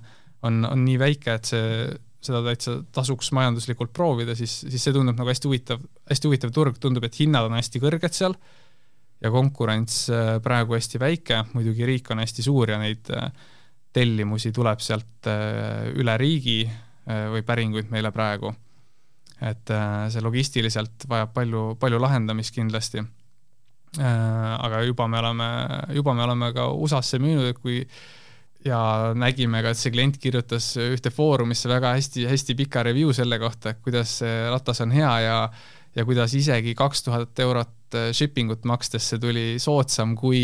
on, 0.43 0.65
on 0.67 0.83
nii 0.83 0.97
väike, 0.99 1.37
et 1.39 1.53
see, 1.53 1.85
seda 2.25 2.41
täitsa 2.43 2.75
tasuks 2.93 3.31
majanduslikult 3.37 3.93
proovida, 3.95 4.35
siis, 4.35 4.57
siis 4.67 4.83
see 4.83 4.97
tundub 4.97 5.21
nagu 5.21 5.31
hästi 5.31 5.49
huvitav, 5.49 5.87
hästi 6.11 6.31
huvitav 6.31 6.53
turg, 6.57 6.81
tundub, 6.83 7.07
et 7.07 7.21
hinnad 7.21 7.47
on 7.47 7.55
hästi 7.61 7.83
kõrged 7.85 8.17
seal 8.17 8.35
ja 9.23 9.31
konkurents 9.33 10.09
äh, 10.11 10.37
praegu 10.45 10.77
hästi 10.77 11.01
väike, 11.01 11.45
muidugi 11.55 11.87
riik 11.89 12.11
on 12.11 12.25
hästi 12.25 12.45
suur 12.45 12.75
ja 12.75 12.81
neid 12.81 13.11
äh, 13.15 13.29
tellimusi 13.95 14.53
tuleb 14.55 14.83
sealt 14.83 15.29
äh, 15.31 15.91
üle 15.95 16.17
riigi 16.21 16.63
või 17.05 17.43
päringuid 17.45 17.91
meile 17.93 18.09
praegu. 18.17 18.49
et 19.45 19.69
see 20.09 20.23
logistiliselt 20.25 21.05
vajab 21.05 21.35
palju, 21.35 21.65
palju 21.77 21.99
lahendamist 22.01 22.55
kindlasti. 22.55 23.03
aga 23.99 24.81
juba 24.87 25.07
me 25.07 25.19
oleme, 25.19 25.49
juba 25.99 26.15
me 26.15 26.23
oleme 26.25 26.49
ka 26.57 26.65
USA-sse 26.73 27.21
müünud, 27.21 27.51
et 27.51 27.59
kui 27.61 27.85
ja 28.65 29.13
nägime 29.15 29.63
ka, 29.63 29.75
et 29.75 29.81
see 29.81 29.93
klient 29.93 30.17
kirjutas 30.21 30.71
ühte 30.81 31.13
foorumisse 31.13 31.69
väga 31.69 31.93
hästi, 31.99 32.25
hästi 32.31 32.57
pika 32.57 32.83
review 32.87 33.13
selle 33.13 33.39
kohta, 33.43 33.75
et 33.75 33.83
kuidas 33.85 34.19
see 34.23 34.35
ratas 34.51 34.81
on 34.85 34.95
hea 34.95 35.13
ja 35.27 35.39
ja 35.95 36.05
kuidas 36.07 36.35
isegi 36.35 36.75
kaks 36.79 37.05
tuhat 37.07 37.41
eurot 37.45 37.97
äh, 37.99 38.11
shipping 38.13 38.53
ut 38.55 38.67
makstes 38.69 39.07
see 39.13 39.21
tuli 39.23 39.45
soodsam 39.63 40.15
kui 40.19 40.43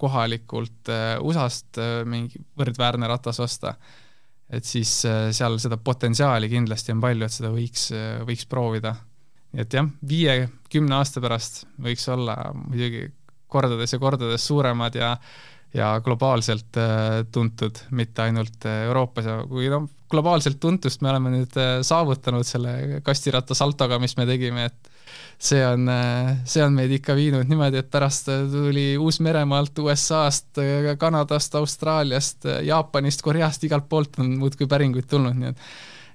kohalikult 0.00 0.90
äh, 0.92 1.16
USA-st 1.24 1.80
äh, 1.82 1.94
mingi 2.08 2.40
võrdväärne 2.58 3.10
ratas 3.10 3.40
osta. 3.44 3.74
et 4.48 4.64
siis 4.64 4.88
seal 5.04 5.58
seda 5.60 5.76
potentsiaali 5.76 6.48
kindlasti 6.48 6.94
on 6.94 7.02
palju, 7.02 7.26
et 7.26 7.34
seda 7.34 7.50
võiks, 7.52 7.90
võiks 8.24 8.46
proovida. 8.48 8.94
nii 9.52 9.64
et 9.64 9.74
jah, 9.76 9.90
viie-kümne 10.08 10.96
aasta 10.96 11.20
pärast 11.20 11.66
võiks 11.84 12.08
olla 12.08 12.36
muidugi 12.56 13.10
kordades 13.48 13.92
ja 13.92 13.98
kordades 13.98 14.46
suuremad 14.46 14.96
ja 14.96 15.14
ja 15.74 15.92
globaalselt 16.04 16.76
äh, 16.80 17.24
tuntud, 17.32 17.82
mitte 17.90 18.24
ainult 18.24 18.64
äh, 18.66 18.84
Euroopas 18.88 19.28
ja 19.28 19.38
kui 19.48 19.68
noh, 19.72 19.88
globaalselt 20.10 20.60
tuntust 20.60 21.02
me 21.04 21.10
oleme 21.12 21.32
nüüd 21.34 21.58
äh, 21.60 21.78
saavutanud 21.86 22.46
selle 22.48 23.02
kastiratta 23.04 23.56
saltoga, 23.58 23.98
mis 24.00 24.16
me 24.16 24.26
tegime, 24.28 24.68
et 24.70 24.90
see 25.38 25.60
on, 25.64 25.86
see 26.48 26.64
on 26.64 26.74
meid 26.74 26.92
ikka 26.96 27.14
viinud 27.14 27.46
niimoodi, 27.48 27.78
et 27.82 27.90
pärast 27.92 28.26
tuli 28.50 28.90
Uus-Meremaalt, 28.98 29.78
USA-st, 29.84 30.58
Kanadast, 30.98 31.54
Austraaliast, 31.60 32.48
Jaapanist, 32.66 33.22
Koreast, 33.22 33.62
igalt 33.68 33.86
poolt 33.88 34.18
on 34.18 34.34
muudkui 34.40 34.66
päringuid 34.70 35.06
tulnud, 35.10 35.38
nii 35.38 35.52
et 35.54 35.64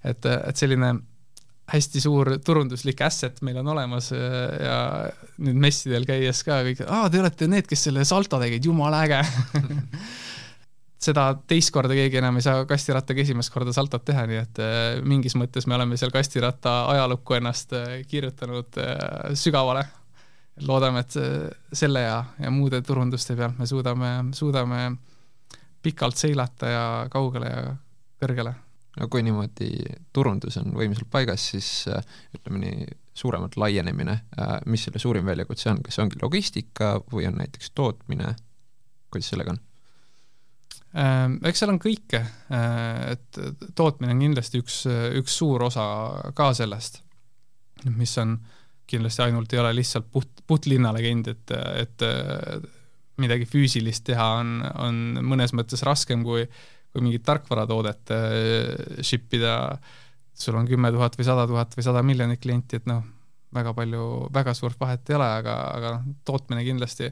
et, 0.03 0.25
et 0.27 0.59
selline 0.59 0.89
hästi 1.71 2.01
suur 2.03 2.29
turunduslik 2.43 3.01
asset 3.05 3.39
meil 3.45 3.57
on 3.61 3.71
olemas 3.73 4.11
äh, 4.15 4.19
ja 4.59 4.77
nüüd 5.43 5.59
messidel 5.63 6.05
käies 6.07 6.43
ka 6.43 6.59
kõik, 6.65 6.83
aa, 6.87 7.07
te 7.11 7.21
olete 7.21 7.47
need, 7.47 7.67
kes 7.69 7.87
selle 7.87 8.03
salto 8.07 8.39
tegid, 8.41 8.65
jumala 8.67 9.03
äge 9.05 9.21
seda 11.07 11.29
teist 11.47 11.71
korda 11.75 11.95
keegi 11.95 12.19
enam 12.19 12.39
ei 12.39 12.45
saa 12.45 12.65
kastirattaga 12.67 13.23
esimest 13.23 13.51
korda 13.53 13.75
saltot 13.75 14.03
teha, 14.07 14.25
nii 14.27 14.41
et 14.41 14.61
äh, 14.63 14.81
mingis 15.07 15.37
mõttes 15.39 15.67
me 15.67 15.77
oleme 15.77 15.99
seal 15.99 16.11
kastiratta 16.15 16.81
ajalukku 16.97 17.39
ennast 17.39 17.75
äh, 17.79 18.01
kirjutanud 18.11 18.79
sügavale. 19.39 19.85
loodame, 20.67 20.99
et 21.01 21.15
selle 21.73 22.03
ja, 22.03 22.19
ja 22.39 22.51
muude 22.53 22.81
turunduste 22.85 23.35
pealt 23.35 23.57
me 23.57 23.65
suudame, 23.65 24.11
suudame 24.37 24.91
pikalt 25.81 26.19
seilata 26.19 26.69
ja 26.69 26.83
kaugele 27.11 27.49
ja 27.49 27.63
kõrgele 28.21 28.53
no 28.99 29.09
kui 29.11 29.23
niimoodi 29.25 29.69
turundus 30.13 30.57
on 30.61 30.73
võimsalt 30.77 31.09
paigas, 31.11 31.49
siis 31.53 31.69
äh, 31.91 32.03
ütleme 32.37 32.61
nii, 32.63 32.87
suuremalt 33.17 33.57
laienemine, 33.61 34.17
äh, 34.37 34.55
mis 34.69 34.85
selle 34.87 35.01
suurim 35.01 35.27
väljakutse 35.29 35.71
on, 35.71 35.83
kas 35.85 35.99
ongi 36.01 36.21
logistika 36.21 36.95
või 37.11 37.27
on 37.29 37.39
näiteks 37.41 37.73
tootmine, 37.77 38.33
kuidas 39.13 39.31
sellega 39.33 39.55
on? 39.55 39.61
Ähm, 40.93 41.39
eks 41.49 41.63
seal 41.63 41.73
on 41.73 41.81
kõike, 41.81 42.21
äh, 42.53 43.15
et 43.15 43.41
tootmine 43.77 44.13
on 44.13 44.21
kindlasti 44.27 44.61
üks, 44.61 44.83
üks 45.21 45.39
suur 45.41 45.65
osa 45.69 45.85
ka 46.37 46.51
sellest, 46.57 47.01
mis 47.89 48.13
on 48.21 48.37
kindlasti 48.89 49.23
ainult 49.25 49.53
ei 49.53 49.61
ole 49.61 49.73
lihtsalt 49.79 50.05
puht, 50.11 50.43
puht 50.47 50.67
linnalegend, 50.69 51.31
et, 51.31 51.53
et 51.79 52.03
midagi 53.21 53.47
füüsilist 53.49 54.03
teha 54.05 54.27
on, 54.41 54.57
on 54.83 54.99
mõnes 55.25 55.53
mõttes 55.55 55.81
raskem 55.87 56.21
kui 56.25 56.43
kui 56.93 57.01
mingit 57.01 57.25
tarkvaratoodet 57.25 58.13
äh, 58.13 59.01
ship 59.01 59.33
ida, 59.33 59.57
sul 60.37 60.57
on 60.59 60.69
kümme 60.69 60.91
tuhat 60.93 61.17
või 61.17 61.27
sada 61.27 61.45
tuhat 61.49 61.73
või 61.77 61.85
sada 61.85 62.03
miljonit 62.05 62.41
klienti, 62.41 62.79
et 62.79 62.89
noh, 62.89 63.01
väga 63.53 63.73
palju, 63.77 64.03
väga 64.33 64.53
suurt 64.57 64.79
vahet 64.81 65.09
ei 65.09 65.17
ole, 65.17 65.29
aga, 65.41 65.55
aga 65.77 65.95
noh, 65.97 66.11
tootmine 66.25 66.65
kindlasti 66.65 67.09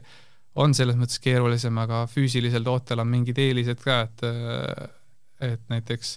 on 0.62 0.74
selles 0.76 0.98
mõttes 0.98 1.18
keerulisem, 1.22 1.76
aga 1.80 2.04
füüsilisel 2.10 2.64
tootel 2.66 3.02
on 3.02 3.10
mingid 3.10 3.38
eelised 3.42 3.82
ka, 3.82 4.02
et 4.06 4.26
äh, 4.28 4.88
et 5.42 5.62
näiteks 5.72 6.12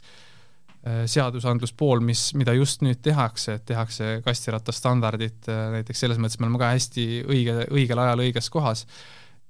äh, 0.85 0.99
seadusandluspool, 1.09 2.03
mis, 2.05 2.27
mida 2.37 2.53
just 2.53 2.83
nüüd 2.85 2.99
tehakse, 3.01 3.57
et 3.57 3.65
tehakse 3.65 4.19
kastirattastandardit 4.25 5.49
näiteks 5.73 6.05
selles 6.05 6.21
mõttes 6.21 6.37
me 6.37 6.45
oleme 6.45 6.61
ka 6.61 6.69
hästi 6.75 7.07
õige, 7.25 7.55
õigel 7.73 8.03
ajal 8.03 8.21
õiges 8.27 8.51
kohas, 8.53 8.85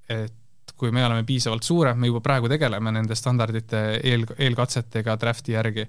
et 0.07 0.39
kui 0.77 0.91
me 0.91 1.05
oleme 1.05 1.23
piisavalt 1.27 1.63
suured, 1.63 1.97
me 1.97 2.09
juba 2.09 2.21
praegu 2.23 2.49
tegeleme 2.51 2.91
nende 2.91 3.15
standardite 3.15 3.81
eel, 4.03 4.25
eelkatsetega 4.37 5.15
draft'i 5.21 5.55
järgi, 5.55 5.85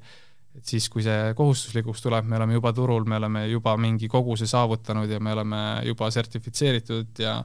et 0.56 0.72
siis, 0.72 0.88
kui 0.92 1.04
see 1.04 1.34
kohustuslikuks 1.36 2.02
tuleb, 2.04 2.26
me 2.30 2.38
oleme 2.38 2.56
juba 2.56 2.72
turul, 2.76 3.04
me 3.08 3.18
oleme 3.18 3.46
juba 3.50 3.76
mingi 3.80 4.08
koguse 4.08 4.48
saavutanud 4.48 5.10
ja 5.10 5.20
me 5.20 5.34
oleme 5.36 5.62
juba 5.88 6.10
sertifitseeritud 6.14 7.22
ja 7.24 7.40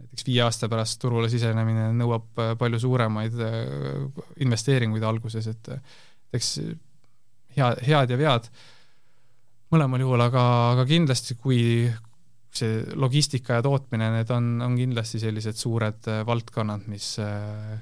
näiteks 0.00 0.26
viie 0.26 0.42
aasta 0.42 0.68
pärast 0.72 0.98
turule 1.02 1.28
sisenemine 1.28 1.90
nõuab 1.96 2.42
palju 2.58 2.80
suuremaid 2.80 3.36
äh, 3.44 3.58
investeeringuid 4.40 5.04
alguses, 5.04 5.50
et 5.52 5.74
eks 6.32 6.54
hea, 7.56 7.72
head 7.86 8.14
ja 8.14 8.18
vead. 8.18 8.48
Mõlemal 9.70 10.02
juhul, 10.02 10.22
aga, 10.24 10.44
aga 10.72 10.86
kindlasti, 10.88 11.36
kui, 11.38 11.60
see 12.54 12.82
logistika 12.98 13.58
ja 13.58 13.62
tootmine, 13.62 14.10
need 14.16 14.30
on, 14.34 14.50
on 14.64 14.74
kindlasti 14.78 15.20
sellised 15.22 15.58
suured 15.58 16.08
äh, 16.10 16.24
valdkonnad, 16.26 16.86
mis 16.90 17.12
äh, 17.22 17.78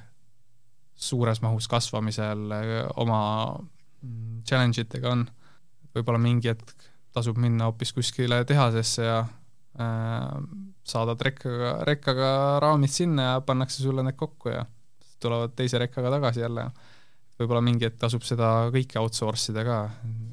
suures 0.98 1.40
mahus 1.44 1.68
kasvamisel 1.70 2.52
äh, 2.52 2.70
oma 3.00 3.20
mm, 3.56 4.42
challenge 4.48 4.84
itega 4.84 5.14
on. 5.14 5.26
võib-olla 5.96 6.20
mingi 6.20 6.50
hetk 6.50 6.88
tasub 7.16 7.38
minna 7.40 7.70
hoopis 7.70 7.94
kuskile 7.96 8.42
tehasesse 8.46 9.06
ja 9.06 9.18
äh, 9.22 10.26
saadad 10.88 11.22
rekkaga, 11.24 11.72
rekkaga 11.88 12.30
raamid 12.62 12.92
sinna 12.92 13.32
ja 13.32 13.40
pannakse 13.40 13.82
sulle 13.82 14.04
need 14.04 14.18
kokku 14.20 14.52
ja 14.52 14.66
tulevad 15.22 15.56
teise 15.58 15.80
rekkaga 15.82 16.12
tagasi 16.18 16.44
jälle 16.44 16.68
võib-olla 17.38 17.62
mingi 17.64 17.86
hetk 17.86 17.98
tasub 18.00 18.24
seda 18.26 18.68
kõike 18.74 18.98
outsource 19.00 19.52
ida 19.52 19.64
ka, 19.66 19.78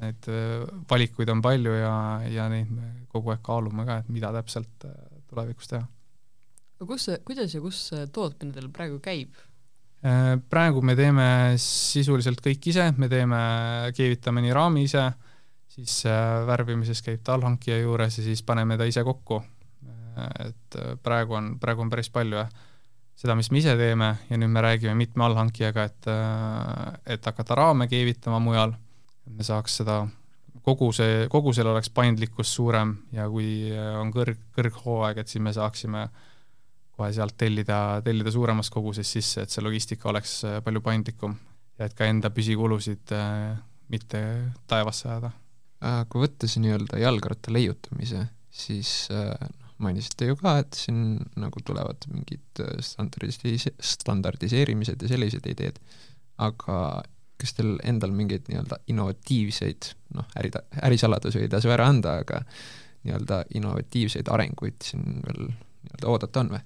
neid 0.02 0.28
äh, 0.32 0.64
valikuid 0.90 1.30
on 1.32 1.42
palju 1.44 1.74
ja, 1.78 1.96
ja 2.30 2.48
neid 2.52 2.70
me 2.72 2.92
kogu 3.12 3.32
aeg 3.32 3.44
kaalume 3.46 3.86
ka, 3.88 4.00
et 4.02 4.10
mida 4.12 4.32
täpselt 4.34 4.88
äh, 4.88 4.96
tulevikus 5.30 5.70
teha. 5.70 5.84
aga 6.80 6.88
kus 6.90 7.08
kuidas 7.26 7.54
ja 7.54 7.62
kus 7.62 7.82
tootmine 8.12 8.56
teil 8.56 8.70
praegu 8.74 8.98
käib? 9.02 9.38
Äh, 10.06 10.34
praegu 10.50 10.82
me 10.82 10.96
teeme 10.98 11.28
sisuliselt 11.62 12.42
kõik 12.44 12.70
ise, 12.72 12.90
me 12.98 13.10
teeme, 13.12 13.40
keevitame 13.96 14.42
nii 14.44 14.56
raami 14.56 14.86
ise, 14.88 15.06
siis 15.76 16.00
värvimises 16.48 17.02
käib 17.04 17.22
ta 17.22 17.36
allhankija 17.36 17.82
juures 17.82 18.18
ja 18.18 18.24
siis 18.24 18.42
paneme 18.46 18.78
ta 18.80 18.86
ise 18.88 19.04
kokku. 19.06 19.42
et 20.16 20.76
praegu 21.04 21.34
on, 21.36 21.48
praegu 21.60 21.82
on 21.84 21.90
päris 21.92 22.08
palju 22.08 22.38
jah 22.38 22.48
seda, 23.16 23.36
mis 23.38 23.50
me 23.52 23.62
ise 23.62 23.74
teeme 23.78 24.10
ja 24.28 24.38
nüüd 24.38 24.52
me 24.52 24.62
räägime 24.64 24.94
mitme 24.98 25.26
allhankijaga, 25.26 25.88
et, 25.88 26.08
äh, 26.12 27.16
et 27.16 27.26
hakata 27.26 27.56
raame 27.58 27.88
keevitama 27.90 28.40
mujal, 28.42 28.76
et 29.26 29.34
me 29.38 29.46
saaks 29.46 29.80
seda, 29.80 30.02
kogu 30.66 30.90
see, 30.96 31.26
kogusel 31.32 31.70
oleks 31.70 31.90
paindlikkus 31.94 32.52
suurem 32.58 32.96
ja 33.14 33.28
kui 33.30 33.70
on 34.00 34.10
kõrg, 34.14 34.40
kõrghooaeg, 34.56 35.22
et 35.22 35.32
siis 35.32 35.42
me 35.42 35.54
saaksime 35.56 36.08
kohe 36.96 37.10
sealt 37.12 37.36
tellida, 37.38 38.00
tellida 38.04 38.32
suuremas 38.32 38.70
koguses 38.72 39.08
sisse, 39.16 39.44
et 39.44 39.52
see 39.52 39.64
logistika 39.64 40.10
oleks 40.12 40.38
äh, 40.48 40.60
palju 40.64 40.84
paindlikum 40.84 41.36
ja 41.76 41.88
et 41.88 41.96
ka 41.96 42.08
enda 42.08 42.32
püsikulusid 42.32 43.12
äh, 43.16 43.56
mitte 43.92 44.22
taevasse 44.66 45.08
ajada. 45.08 45.32
kui 46.08 46.22
võtta 46.22 46.48
see 46.48 46.62
nii-öelda 46.64 46.98
jalgratta 46.98 47.52
leiutamise, 47.52 48.22
siis 48.50 48.90
noh, 49.12 49.65
mainisite 49.82 50.30
ju 50.30 50.36
ka, 50.40 50.56
et 50.62 50.78
siin 50.78 51.18
nagu 51.40 51.62
tulevad 51.66 52.06
mingid 52.12 52.62
äh, 52.64 52.78
standardis-, 52.84 53.68
standardiseerimised 53.94 55.02
ja 55.02 55.10
sellised 55.10 55.48
ideed, 55.50 55.80
aga 56.42 56.78
kas 57.36 57.52
teil 57.56 57.74
endal 57.84 58.14
mingeid 58.16 58.46
nii-öelda 58.48 58.80
innovatiivseid, 58.88 59.90
noh, 60.16 60.28
äri, 60.40 60.52
ärisaladusi 60.88 61.42
ei 61.44 61.50
tasu 61.52 61.72
ära 61.72 61.88
anda, 61.92 62.16
aga 62.24 62.40
nii-öelda 63.04 63.42
innovatiivseid 63.58 64.30
arenguid 64.32 64.80
siin 64.86 65.20
veel 65.26 65.50
nii-öelda 65.50 66.10
oodata 66.12 66.42
on 66.42 66.56
või? 66.56 66.62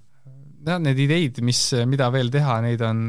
jah, 0.68 0.78
need 0.84 0.98
ideid, 1.00 1.40
mis, 1.42 1.62
mida 1.88 2.10
veel 2.12 2.30
teha, 2.30 2.58
neid 2.62 2.82
on, 2.84 3.06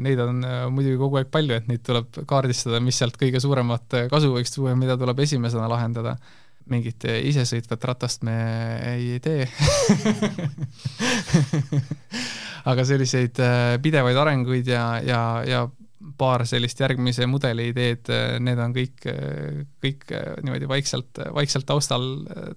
neid 0.00 0.20
on 0.24 0.40
äh, 0.48 0.62
muidugi 0.72 0.98
kogu 0.98 1.20
aeg 1.20 1.30
palju, 1.30 1.58
et 1.60 1.68
neid 1.70 1.84
tuleb 1.86 2.24
kaardistada, 2.30 2.80
mis 2.82 2.98
sealt 2.98 3.18
kõige 3.20 3.42
suuremat 3.44 4.00
kasu 4.10 4.32
võiks 4.34 4.56
tuua 4.56 4.72
ja 4.72 4.80
mida 4.80 4.96
tuleb 4.98 5.20
esimesena 5.26 5.68
lahendada 5.70 6.16
mingit 6.70 7.04
isesõitvat 7.04 7.84
ratast 7.84 8.22
me 8.24 8.36
ei 8.94 9.20
tee 9.20 9.44
aga 12.70 12.84
selliseid 12.88 13.40
äh, 13.42 13.76
pidevaid 13.82 14.18
arenguid 14.18 14.68
ja, 14.68 14.84
ja, 15.04 15.20
ja 15.46 15.64
paar 16.18 16.44
sellist 16.48 16.80
järgmise 16.80 17.26
mudeli 17.28 17.70
ideed, 17.72 18.08
äh, 18.12 18.36
need 18.42 18.60
on 18.60 18.74
kõik, 18.76 19.06
äh, 19.10 19.62
kõik 19.84 20.08
niimoodi 20.42 20.68
vaikselt, 20.70 21.22
vaikselt 21.36 21.68
taustal 21.68 22.04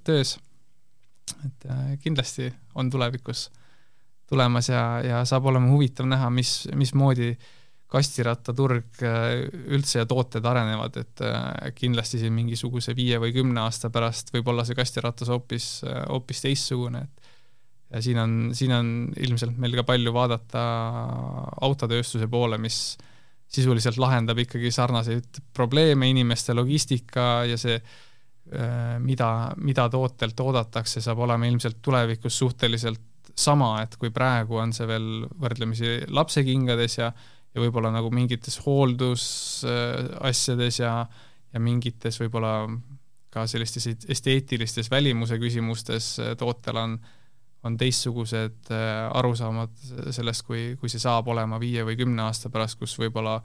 töös. 0.08 0.38
et 1.44 1.66
kindlasti 2.00 2.54
on 2.76 2.90
tulevikus 2.90 3.50
tulemas 4.28 4.70
ja, 4.70 5.02
ja 5.04 5.26
saab 5.26 5.46
olema 5.52 5.68
huvitav 5.72 6.08
näha, 6.08 6.30
mis, 6.32 6.68
mismoodi 6.76 7.34
kastirattaturg 7.88 9.00
üldse 9.72 10.02
ja 10.02 10.08
tooted 10.10 10.44
arenevad, 10.44 10.98
et 11.00 11.22
kindlasti 11.78 12.20
siin 12.20 12.34
mingisuguse 12.36 12.92
viie 12.98 13.16
või 13.24 13.32
kümne 13.32 13.62
aasta 13.64 13.88
pärast 13.94 14.34
võib 14.36 14.50
olla 14.52 14.66
see 14.68 14.76
kastiratas 14.76 15.32
hoopis, 15.32 15.70
hoopis 15.86 16.44
teistsugune, 16.44 17.06
et 17.08 17.28
ja 17.94 18.02
siin 18.04 18.20
on, 18.20 18.34
siin 18.58 18.74
on 18.76 18.90
ilmselt 19.16 19.58
meil 19.60 19.76
ka 19.80 19.86
palju 19.88 20.14
vaadata 20.16 20.64
autotööstuse 21.64 22.28
poole, 22.32 22.60
mis 22.62 22.98
sisuliselt 23.48 24.00
lahendab 24.02 24.40
ikkagi 24.44 24.72
sarnaseid 24.76 25.42
probleeme, 25.56 26.10
inimeste 26.12 26.56
logistika 26.58 27.46
ja 27.48 27.58
see, 27.60 27.78
äh, 27.80 28.98
mida, 29.00 29.54
mida 29.64 29.88
tootelt 29.92 30.40
oodatakse, 30.44 31.02
saab 31.04 31.24
olema 31.24 31.48
ilmselt 31.48 31.80
tulevikus 31.82 32.42
suhteliselt 32.44 33.32
sama, 33.38 33.78
et 33.86 33.96
kui 34.02 34.12
praegu 34.12 34.60
on 34.60 34.74
see 34.76 34.88
veel 34.90 35.28
võrdlemisi 35.40 36.02
lapsekingades 36.12 36.98
ja 37.00 37.12
ja 37.58 37.62
võib-olla 37.66 37.90
nagu 37.92 38.12
mingites 38.14 38.60
hooldusasjades 38.62 40.80
ja, 40.80 41.10
ja 41.54 41.60
mingites 41.60 42.20
võib-olla 42.22 42.70
ka 43.34 43.48
sellistes 43.50 43.88
esteetilistes 44.08 44.92
välimuse 44.94 45.40
küsimustes 45.42 46.20
tootel 46.38 46.78
on 46.86 47.00
äh, 47.02 47.08
on 47.68 47.78
teistsugused 47.78 48.72
äh, 48.72 49.18
arusaamad 49.18 49.76
sellest, 50.16 50.46
kui, 50.48 50.76
kui 50.80 50.92
see 50.92 51.02
saab 51.02 51.30
olema 51.34 51.60
viie 51.62 51.86
või 51.88 51.98
kümne 52.00 52.28
aasta 52.28 52.52
pärast, 52.54 52.80
kus 52.80 52.96
võib-olla 53.00 53.38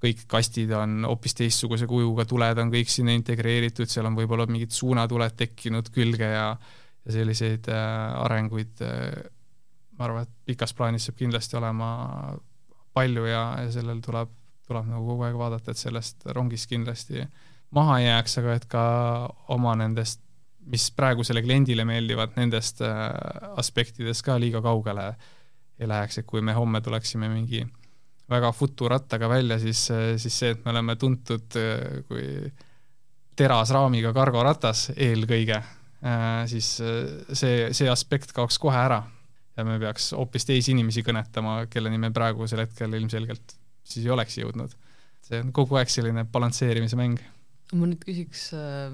kõik 0.00 0.24
kastid 0.30 0.70
on 0.72 1.04
hoopis 1.04 1.36
teistsuguse 1.36 1.88
kujuga, 1.88 2.24
tuled 2.28 2.60
on 2.62 2.70
kõik 2.72 2.88
sinna 2.88 3.12
integreeritud, 3.16 3.88
seal 3.90 4.08
on 4.08 4.16
võib-olla 4.16 4.46
mingid 4.48 4.72
suunatuled 4.72 5.36
tekkinud 5.42 5.92
külge 5.94 6.32
ja 6.32 6.54
ja 7.00 7.14
selliseid 7.14 7.64
äh, 7.72 8.24
arenguid 8.26 8.82
äh, 8.84 9.22
ma 9.96 10.04
arvan, 10.04 10.26
et 10.26 10.50
pikas 10.50 10.74
plaanis 10.76 11.06
saab 11.08 11.16
kindlasti 11.16 11.56
olema 11.56 11.86
palju 13.00 13.26
ja, 13.26 13.44
ja 13.64 13.70
sellel 13.74 14.04
tuleb, 14.04 14.32
tuleb 14.68 14.90
nagu 14.92 15.14
kogu 15.14 15.26
aeg 15.26 15.38
vaadata, 15.40 15.72
et 15.72 15.80
sellest 15.80 16.28
rongist 16.36 16.68
kindlasti 16.70 17.24
maha 17.76 18.00
ei 18.00 18.08
jääks, 18.08 18.38
aga 18.42 18.56
et 18.58 18.66
ka 18.70 18.82
oma 19.54 19.74
nendest 19.78 20.22
mis 20.70 20.90
praegusele 20.94 21.42
kliendile 21.42 21.84
meeldivad, 21.88 22.34
nendest 22.38 22.82
äh, 22.84 23.10
aspektidest 23.60 24.24
ka 24.26 24.36
liiga 24.40 24.62
kaugele 24.64 25.12
ei 25.80 25.88
läheks, 25.88 26.20
et 26.20 26.28
kui 26.28 26.42
me 26.44 26.54
homme 26.54 26.82
tuleksime 26.84 27.30
mingi 27.32 27.62
väga 28.30 28.52
futurattaga 28.54 29.28
välja, 29.30 29.58
siis, 29.58 29.86
äh, 29.94 30.12
siis 30.20 30.36
see, 30.42 30.52
et 30.54 30.64
me 30.64 30.74
oleme 30.74 30.96
tuntud 31.00 31.58
äh, 31.58 32.02
kui 32.08 32.26
terasraamiga 33.40 34.12
kargoratas 34.12 34.90
eelkõige, 34.98 35.62
siis 36.50 36.66
see, 36.76 37.54
see 37.76 37.88
aspekt 37.88 38.34
kaoks 38.36 38.58
kohe 38.60 38.76
ära 38.76 38.98
ja 39.60 39.66
me 39.68 39.78
peaks 39.82 40.12
hoopis 40.16 40.48
teisi 40.48 40.74
inimesi 40.74 41.04
kõnetama, 41.06 41.64
kelleni 41.70 42.00
me 42.00 42.10
praegusel 42.14 42.64
hetkel 42.64 42.96
ilmselgelt 42.98 43.60
siis 43.84 44.06
ei 44.06 44.14
oleks 44.14 44.38
jõudnud. 44.40 44.72
see 45.26 45.42
on 45.44 45.52
kogu 45.54 45.76
aeg 45.78 45.90
selline 45.92 46.24
balansseerimise 46.32 46.98
mäng 46.98 47.20
ma 47.76 47.86
nüüd 47.86 48.02
küsiks 48.02 48.48
äh, 48.56 48.90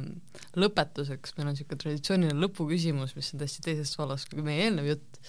lõpetuseks, 0.61 1.33
meil 1.37 1.49
on 1.49 1.55
niisugune 1.55 1.81
traditsiooniline 1.81 2.43
lõpuküsimus, 2.43 3.15
mis 3.17 3.33
on 3.33 3.41
täiesti 3.41 3.65
teisest 3.65 3.97
vallast 3.97 4.29
kui 4.33 4.45
meie 4.45 4.67
eelnev 4.67 4.91
jutt, 4.91 5.21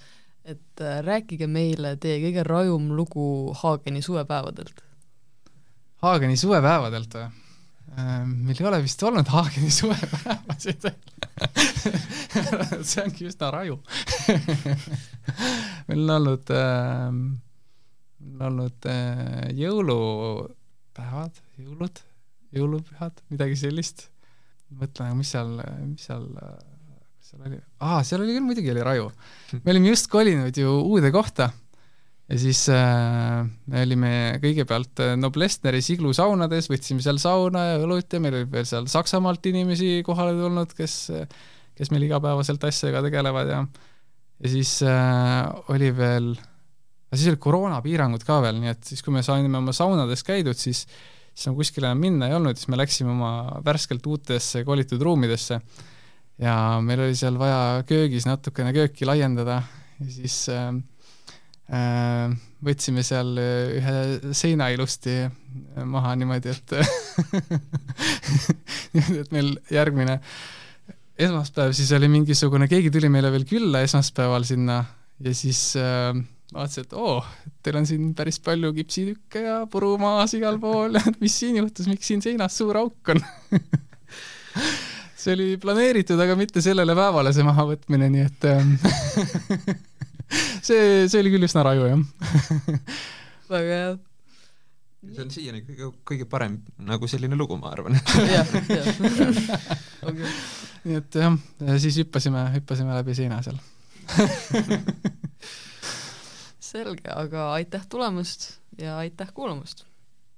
et 0.44 0.84
äh, 0.84 1.00
rääkige 1.06 1.48
meile 1.52 1.96
teie 2.02 2.20
kõige 2.26 2.44
rajum 2.48 2.92
lugu 2.98 3.28
Haageni 3.62 4.04
suvepäevadelt. 4.04 4.84
Haageni 6.04 6.36
suvepäevadelt 6.40 7.20
või? 7.20 7.30
Meil 7.96 8.60
ei 8.60 8.68
ole 8.70 8.82
vist 8.84 9.04
olnud 9.04 9.30
Haageni 9.32 9.72
suvepäevasid 9.74 10.90
see 12.90 13.06
ongi 13.06 13.30
üsna 13.30 13.52
raju 13.54 13.80
meil 15.88 16.04
on 16.04 16.16
olnud 16.20 16.52
äh,, 16.54 17.08
meil 17.14 18.36
on 18.36 18.46
olnud 18.52 18.92
äh, 18.92 19.48
jõulupäevad, 19.58 21.42
jõulud 21.62 22.06
jõulupühad, 22.56 23.22
midagi 23.32 23.58
sellist. 23.60 24.08
mõtlen, 24.68 25.16
mis 25.16 25.30
seal, 25.32 25.54
mis 25.88 26.04
seal, 26.10 26.26
mis 26.28 27.30
seal 27.30 27.46
oli, 27.48 27.60
aa, 27.80 28.02
seal 28.08 28.24
oli 28.24 28.36
küll, 28.36 28.48
muidugi 28.48 28.74
oli 28.74 28.84
Raju. 28.84 29.08
me 29.62 29.72
olime 29.74 29.94
just 29.94 30.10
kolinud 30.12 30.58
ju 30.58 30.74
uude 30.82 31.12
kohta 31.16 31.52
ja 32.28 32.40
siis 32.42 32.66
äh, 32.74 33.44
me 33.72 33.84
olime 33.86 34.14
kõigepealt 34.44 35.04
äh, 35.04 35.14
Noblessneris 35.20 35.92
iglusaunades, 35.96 36.70
võtsime 36.72 37.04
seal 37.04 37.22
sauna 37.24 37.66
ja 37.72 37.84
õlut 37.84 38.12
ja 38.12 38.22
meil 38.24 38.42
oli 38.42 38.50
veel 38.52 38.68
seal 38.68 38.90
Saksamaalt 38.92 39.46
inimesi 39.52 40.02
kohale 40.08 40.36
tulnud, 40.38 40.74
kes, 40.78 40.98
kes 41.78 41.94
meil 41.94 42.08
igapäevaselt 42.10 42.68
asjadega 42.68 43.06
tegelevad 43.08 43.54
ja 43.54 43.62
ja 44.38 44.50
siis 44.52 44.80
äh, 44.86 45.72
oli 45.74 45.92
veel, 45.98 46.34
siis 47.14 47.30
olid 47.32 47.42
koroonapiirangud 47.42 48.26
ka 48.28 48.42
veel, 48.44 48.60
nii 48.62 48.74
et 48.76 48.90
siis, 48.92 49.02
kui 49.06 49.16
me 49.16 49.24
saime 49.26 49.50
oma 49.58 49.74
saunades 49.76 50.24
käidud, 50.28 50.58
siis 50.60 50.86
siis 51.38 51.52
nagu 51.52 51.62
kuskile 51.62 51.92
minna 51.94 52.32
ei 52.32 52.34
olnud, 52.34 52.58
siis 52.58 52.70
me 52.74 52.80
läksime 52.80 53.14
oma 53.14 53.62
värskelt 53.66 54.06
uutesse 54.10 54.64
kolitud 54.66 55.02
ruumidesse. 55.06 55.60
Ja 56.42 56.54
meil 56.82 57.04
oli 57.06 57.18
seal 57.18 57.38
vaja 57.38 57.84
köögis 57.90 58.26
natukene 58.26 58.74
kööki 58.74 59.06
laiendada 59.06 59.62
ja 60.02 60.10
siis 60.14 60.44
äh, 60.54 60.72
võtsime 61.68 63.04
seal 63.04 63.34
ühe 63.38 63.96
seina 64.32 64.70
ilusti 64.72 65.18
maha 65.84 66.14
niimoodi, 66.16 66.54
et 66.54 66.76
niimoodi, 68.94 69.20
et 69.26 69.34
meil 69.36 69.50
järgmine 69.76 70.16
esmaspäev 71.18 71.74
siis 71.76 71.92
oli 71.98 72.08
mingisugune, 72.12 72.70
keegi 72.72 72.92
tuli 72.94 73.10
meile 73.12 73.34
veel 73.34 73.46
külla 73.50 73.82
esmaspäeval 73.86 74.46
sinna 74.48 74.80
ja 75.24 75.34
siis 75.36 75.62
äh, 75.82 76.14
vaatasin, 76.54 76.88
et 76.88 76.94
oo, 76.98 77.18
teil 77.64 77.80
on 77.80 77.88
siin 77.90 78.12
päris 78.18 78.40
palju 78.44 78.72
kipsitükke 78.78 79.44
ja 79.44 79.58
puru 79.72 79.96
maas 80.02 80.36
igal 80.38 80.60
pool, 80.64 81.00
et 81.00 81.22
mis 81.24 81.38
siin 81.42 81.60
juhtus, 81.62 81.90
miks 81.90 82.08
siin 82.08 82.24
seinas 82.24 82.58
suur 82.58 82.80
auk 82.84 83.16
on? 83.16 83.24
See 85.18 85.34
oli 85.34 85.48
planeeritud, 85.60 86.20
aga 86.22 86.36
mitte 86.40 86.62
sellele 86.64 86.94
päevale, 86.96 87.32
see 87.36 87.44
mahavõtmine, 87.44 88.08
nii 88.14 88.22
et 88.24 88.46
ähm, 88.48 88.76
see, 90.30 91.08
see 91.08 91.22
oli 91.22 91.34
küll 91.34 91.48
üsna 91.48 91.64
raju, 91.68 91.88
jah 91.92 92.02
väga 93.52 93.80
hea. 93.80 93.92
see 95.14 95.24
on 95.24 95.32
siiani 95.34 95.64
kõige, 95.68 95.92
kõige 96.12 96.28
parem 96.30 96.60
nagu 96.84 97.10
selline 97.10 97.38
lugu, 97.40 97.58
ma 97.60 97.72
arvan 97.74 97.98
jah, 98.36 98.48
jah. 98.68 98.88
nii 100.84 101.00
et 101.00 101.20
jah, 101.22 101.38
siis 101.80 102.02
hüppasime, 102.04 102.48
hüppasime 102.58 102.98
läbi 102.98 103.16
seina 103.18 103.40
seal 103.46 103.60
selge, 106.68 107.08
aga 107.14 107.52
aitäh 107.56 107.86
tulemast 107.90 108.52
ja 108.82 108.98
aitäh 109.04 109.32
kuulamast! 109.34 109.86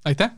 aitäh! 0.06 0.36